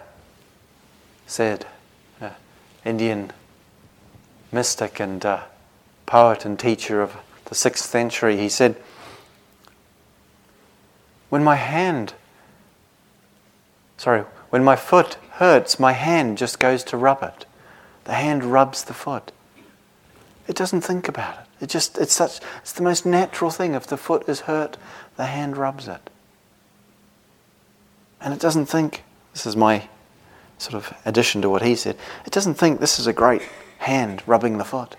said, 1.25 1.65
uh, 2.21 2.29
Indian 2.85 3.31
mystic 4.51 4.99
and 4.99 5.25
uh, 5.25 5.45
poet 6.05 6.45
and 6.45 6.59
teacher 6.59 7.01
of 7.01 7.17
the 7.45 7.55
sixth 7.55 7.89
century, 7.89 8.37
he 8.37 8.47
said, 8.47 8.75
When 11.29 11.43
my 11.43 11.55
hand, 11.55 12.13
sorry, 13.97 14.21
when 14.51 14.63
my 14.63 14.75
foot 14.75 15.17
hurts, 15.31 15.79
my 15.79 15.93
hand 15.93 16.37
just 16.37 16.59
goes 16.59 16.83
to 16.83 16.95
rub 16.95 17.23
it. 17.23 17.47
The 18.03 18.13
hand 18.13 18.43
rubs 18.43 18.83
the 18.83 18.93
foot. 18.93 19.31
It 20.47 20.55
doesn't 20.55 20.81
think 20.81 21.07
about 21.07 21.39
it. 21.39 21.46
It 21.59 21.69
just 21.69 21.97
it's 21.97 22.13
such 22.13 22.39
it's 22.61 22.73
the 22.73 22.83
most 22.83 23.05
natural 23.05 23.49
thing. 23.51 23.73
If 23.73 23.87
the 23.87 23.97
foot 23.97 24.27
is 24.29 24.41
hurt, 24.41 24.77
the 25.15 25.25
hand 25.25 25.57
rubs 25.57 25.87
it. 25.87 26.09
And 28.21 28.33
it 28.33 28.39
doesn't 28.39 28.65
think, 28.65 29.03
this 29.33 29.45
is 29.45 29.55
my 29.55 29.87
sort 30.57 30.73
of 30.73 30.95
addition 31.05 31.41
to 31.43 31.49
what 31.49 31.61
he 31.61 31.75
said, 31.75 31.95
it 32.25 32.31
doesn't 32.31 32.55
think 32.55 32.79
this 32.79 32.99
is 32.99 33.07
a 33.07 33.13
great 33.13 33.43
hand 33.79 34.23
rubbing 34.25 34.57
the 34.57 34.65
foot. 34.65 34.95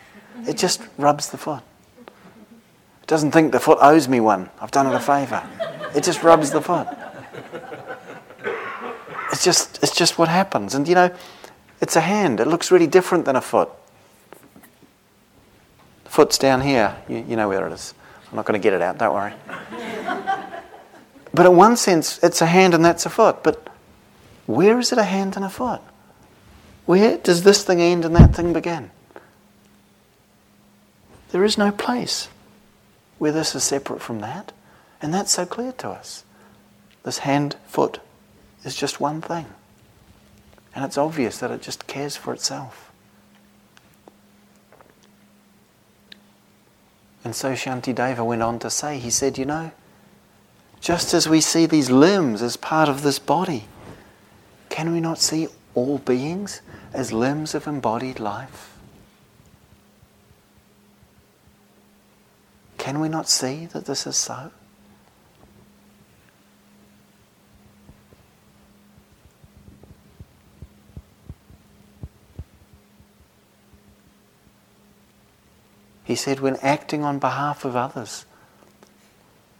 It 0.46 0.56
just 0.56 0.82
rubs 0.96 1.30
the 1.30 1.38
foot. 1.38 1.62
It 2.06 3.06
doesn't 3.06 3.32
think 3.32 3.52
the 3.52 3.60
foot 3.60 3.78
owes 3.80 4.08
me 4.08 4.20
one. 4.20 4.50
I've 4.60 4.70
done 4.70 4.86
it 4.86 4.94
a 4.94 5.00
favour. 5.00 5.42
It 5.94 6.04
just 6.04 6.22
rubs 6.22 6.50
the 6.50 6.60
foot. 6.60 6.86
It's 9.32 9.44
just, 9.44 9.82
it's 9.82 9.94
just 9.94 10.18
what 10.18 10.28
happens. 10.28 10.74
And 10.74 10.86
you 10.86 10.94
know, 10.94 11.14
it's 11.80 11.96
a 11.96 12.00
hand. 12.00 12.40
It 12.40 12.46
looks 12.46 12.70
really 12.70 12.86
different 12.86 13.24
than 13.24 13.36
a 13.36 13.40
foot. 13.40 13.70
Foot's 16.08 16.38
down 16.38 16.62
here. 16.62 16.96
You, 17.08 17.24
you 17.28 17.36
know 17.36 17.48
where 17.48 17.66
it 17.66 17.72
is. 17.72 17.94
I'm 18.30 18.36
not 18.36 18.44
going 18.44 18.60
to 18.60 18.62
get 18.62 18.72
it 18.72 18.82
out, 18.82 18.98
don't 18.98 19.14
worry. 19.14 19.32
But 21.32 21.46
in 21.46 21.56
one 21.56 21.76
sense, 21.76 22.18
it's 22.22 22.42
a 22.42 22.46
hand 22.46 22.74
and 22.74 22.84
that's 22.84 23.06
a 23.06 23.10
foot. 23.10 23.42
But 23.42 23.68
where 24.46 24.78
is 24.78 24.92
it 24.92 24.98
a 24.98 25.04
hand 25.04 25.36
and 25.36 25.44
a 25.44 25.50
foot? 25.50 25.80
Where 26.86 27.18
does 27.18 27.44
this 27.44 27.62
thing 27.62 27.80
end 27.80 28.04
and 28.04 28.16
that 28.16 28.34
thing 28.34 28.52
begin? 28.52 28.90
There 31.30 31.44
is 31.44 31.58
no 31.58 31.70
place 31.70 32.28
where 33.18 33.32
this 33.32 33.54
is 33.54 33.62
separate 33.62 34.00
from 34.00 34.20
that. 34.20 34.52
And 35.00 35.12
that's 35.12 35.32
so 35.32 35.46
clear 35.46 35.72
to 35.72 35.90
us. 35.90 36.24
This 37.04 37.18
hand 37.18 37.56
foot 37.66 38.00
is 38.64 38.74
just 38.74 39.00
one 39.00 39.20
thing. 39.20 39.46
And 40.74 40.84
it's 40.84 40.98
obvious 40.98 41.38
that 41.38 41.50
it 41.50 41.62
just 41.62 41.86
cares 41.86 42.16
for 42.16 42.32
itself. 42.32 42.87
And 47.24 47.34
so 47.34 47.52
Shantideva 47.52 48.24
went 48.24 48.42
on 48.42 48.58
to 48.60 48.70
say, 48.70 48.98
he 48.98 49.10
said, 49.10 49.38
you 49.38 49.44
know, 49.44 49.72
just 50.80 51.12
as 51.12 51.28
we 51.28 51.40
see 51.40 51.66
these 51.66 51.90
limbs 51.90 52.40
as 52.42 52.56
part 52.56 52.88
of 52.88 53.02
this 53.02 53.18
body, 53.18 53.64
can 54.68 54.92
we 54.92 55.00
not 55.00 55.18
see 55.18 55.48
all 55.74 55.98
beings 55.98 56.60
as 56.92 57.12
limbs 57.12 57.54
of 57.54 57.66
embodied 57.66 58.20
life? 58.20 58.76
Can 62.78 63.00
we 63.00 63.08
not 63.08 63.28
see 63.28 63.66
that 63.66 63.86
this 63.86 64.06
is 64.06 64.16
so? 64.16 64.52
He 76.08 76.14
said, 76.14 76.40
when 76.40 76.56
acting 76.62 77.04
on 77.04 77.18
behalf 77.18 77.66
of 77.66 77.76
others, 77.76 78.24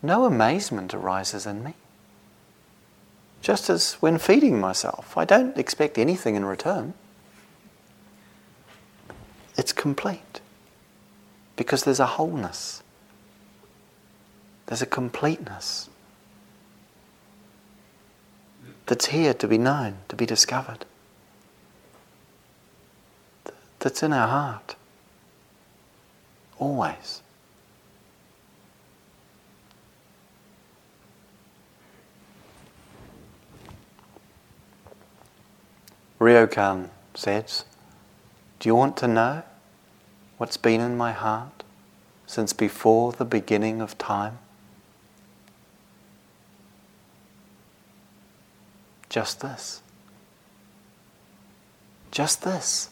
no 0.02 0.24
amazement 0.24 0.94
arises 0.94 1.44
in 1.44 1.62
me. 1.62 1.74
Just 3.42 3.68
as 3.68 3.92
when 4.00 4.16
feeding 4.16 4.58
myself, 4.58 5.14
I 5.18 5.26
don't 5.26 5.58
expect 5.58 5.98
anything 5.98 6.36
in 6.36 6.46
return. 6.46 6.94
It's 9.58 9.74
complete 9.74 10.40
because 11.54 11.84
there's 11.84 12.00
a 12.00 12.06
wholeness, 12.06 12.82
there's 14.68 14.80
a 14.80 14.86
completeness 14.86 15.90
that's 18.86 19.06
here 19.06 19.34
to 19.34 19.46
be 19.46 19.58
known, 19.58 19.98
to 20.08 20.16
be 20.16 20.24
discovered, 20.24 20.86
that's 23.80 24.02
in 24.02 24.14
our 24.14 24.28
heart, 24.28 24.76
always. 26.58 27.22
Ryokan 36.20 36.90
says, 37.14 37.64
Do 38.58 38.68
you 38.68 38.74
want 38.74 38.96
to 38.98 39.08
know 39.08 39.42
what's 40.36 40.56
been 40.56 40.80
in 40.80 40.96
my 40.96 41.12
heart 41.12 41.62
since 42.26 42.52
before 42.52 43.12
the 43.12 43.24
beginning 43.24 43.80
of 43.80 43.96
time? 43.98 44.38
Just 49.08 49.40
this. 49.40 49.80
Just 52.10 52.42
this. 52.42 52.90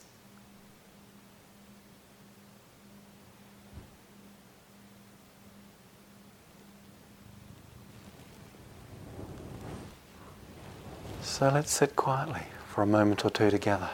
So 11.39 11.51
let's 11.51 11.71
sit 11.71 11.97
quietly 11.97 12.45
for 12.67 12.81
a 12.81 12.87
moment 12.87 13.23
or 13.23 13.29
two 13.29 13.51
together. 13.51 13.91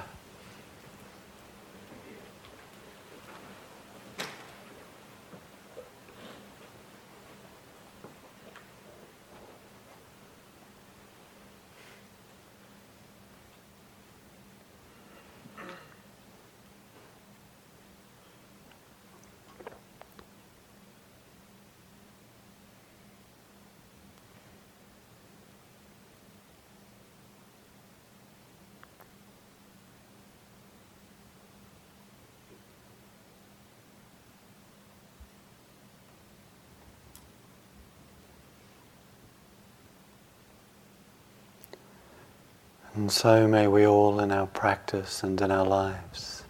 And 42.94 43.10
so 43.10 43.48
may 43.48 43.66
we 43.66 43.86
all 43.86 44.20
in 44.20 44.30
our 44.30 44.46
practice 44.46 45.22
and 45.22 45.40
in 45.40 45.50
our 45.50 45.64
lives 45.64 46.42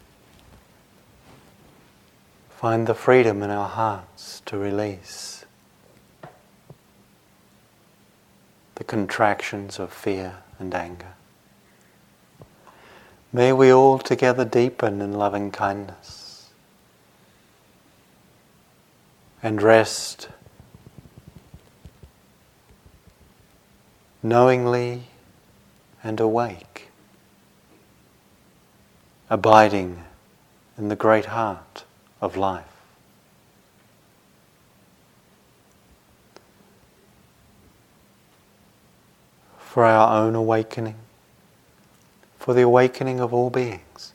find 2.50 2.86
the 2.86 2.94
freedom 2.94 3.42
in 3.42 3.50
our 3.50 3.68
hearts 3.68 4.42
to 4.46 4.56
release 4.56 5.44
the 8.74 8.84
contractions 8.84 9.78
of 9.78 9.92
fear 9.92 10.38
and 10.58 10.74
anger. 10.74 11.14
May 13.32 13.52
we 13.52 13.72
all 13.72 13.98
together 13.98 14.44
deepen 14.44 15.00
in 15.00 15.12
loving 15.12 15.52
kindness 15.52 16.50
and 19.42 19.62
rest 19.62 20.28
knowingly 24.22 25.04
and 26.02 26.20
awake, 26.20 26.88
abiding 29.30 30.04
in 30.76 30.88
the 30.88 30.96
great 30.96 31.26
heart 31.26 31.84
of 32.20 32.36
life. 32.36 32.72
for 39.72 39.86
our 39.86 40.22
own 40.22 40.34
awakening, 40.34 40.96
for 42.38 42.52
the 42.52 42.60
awakening 42.60 43.20
of 43.20 43.32
all 43.32 43.48
beings. 43.48 44.11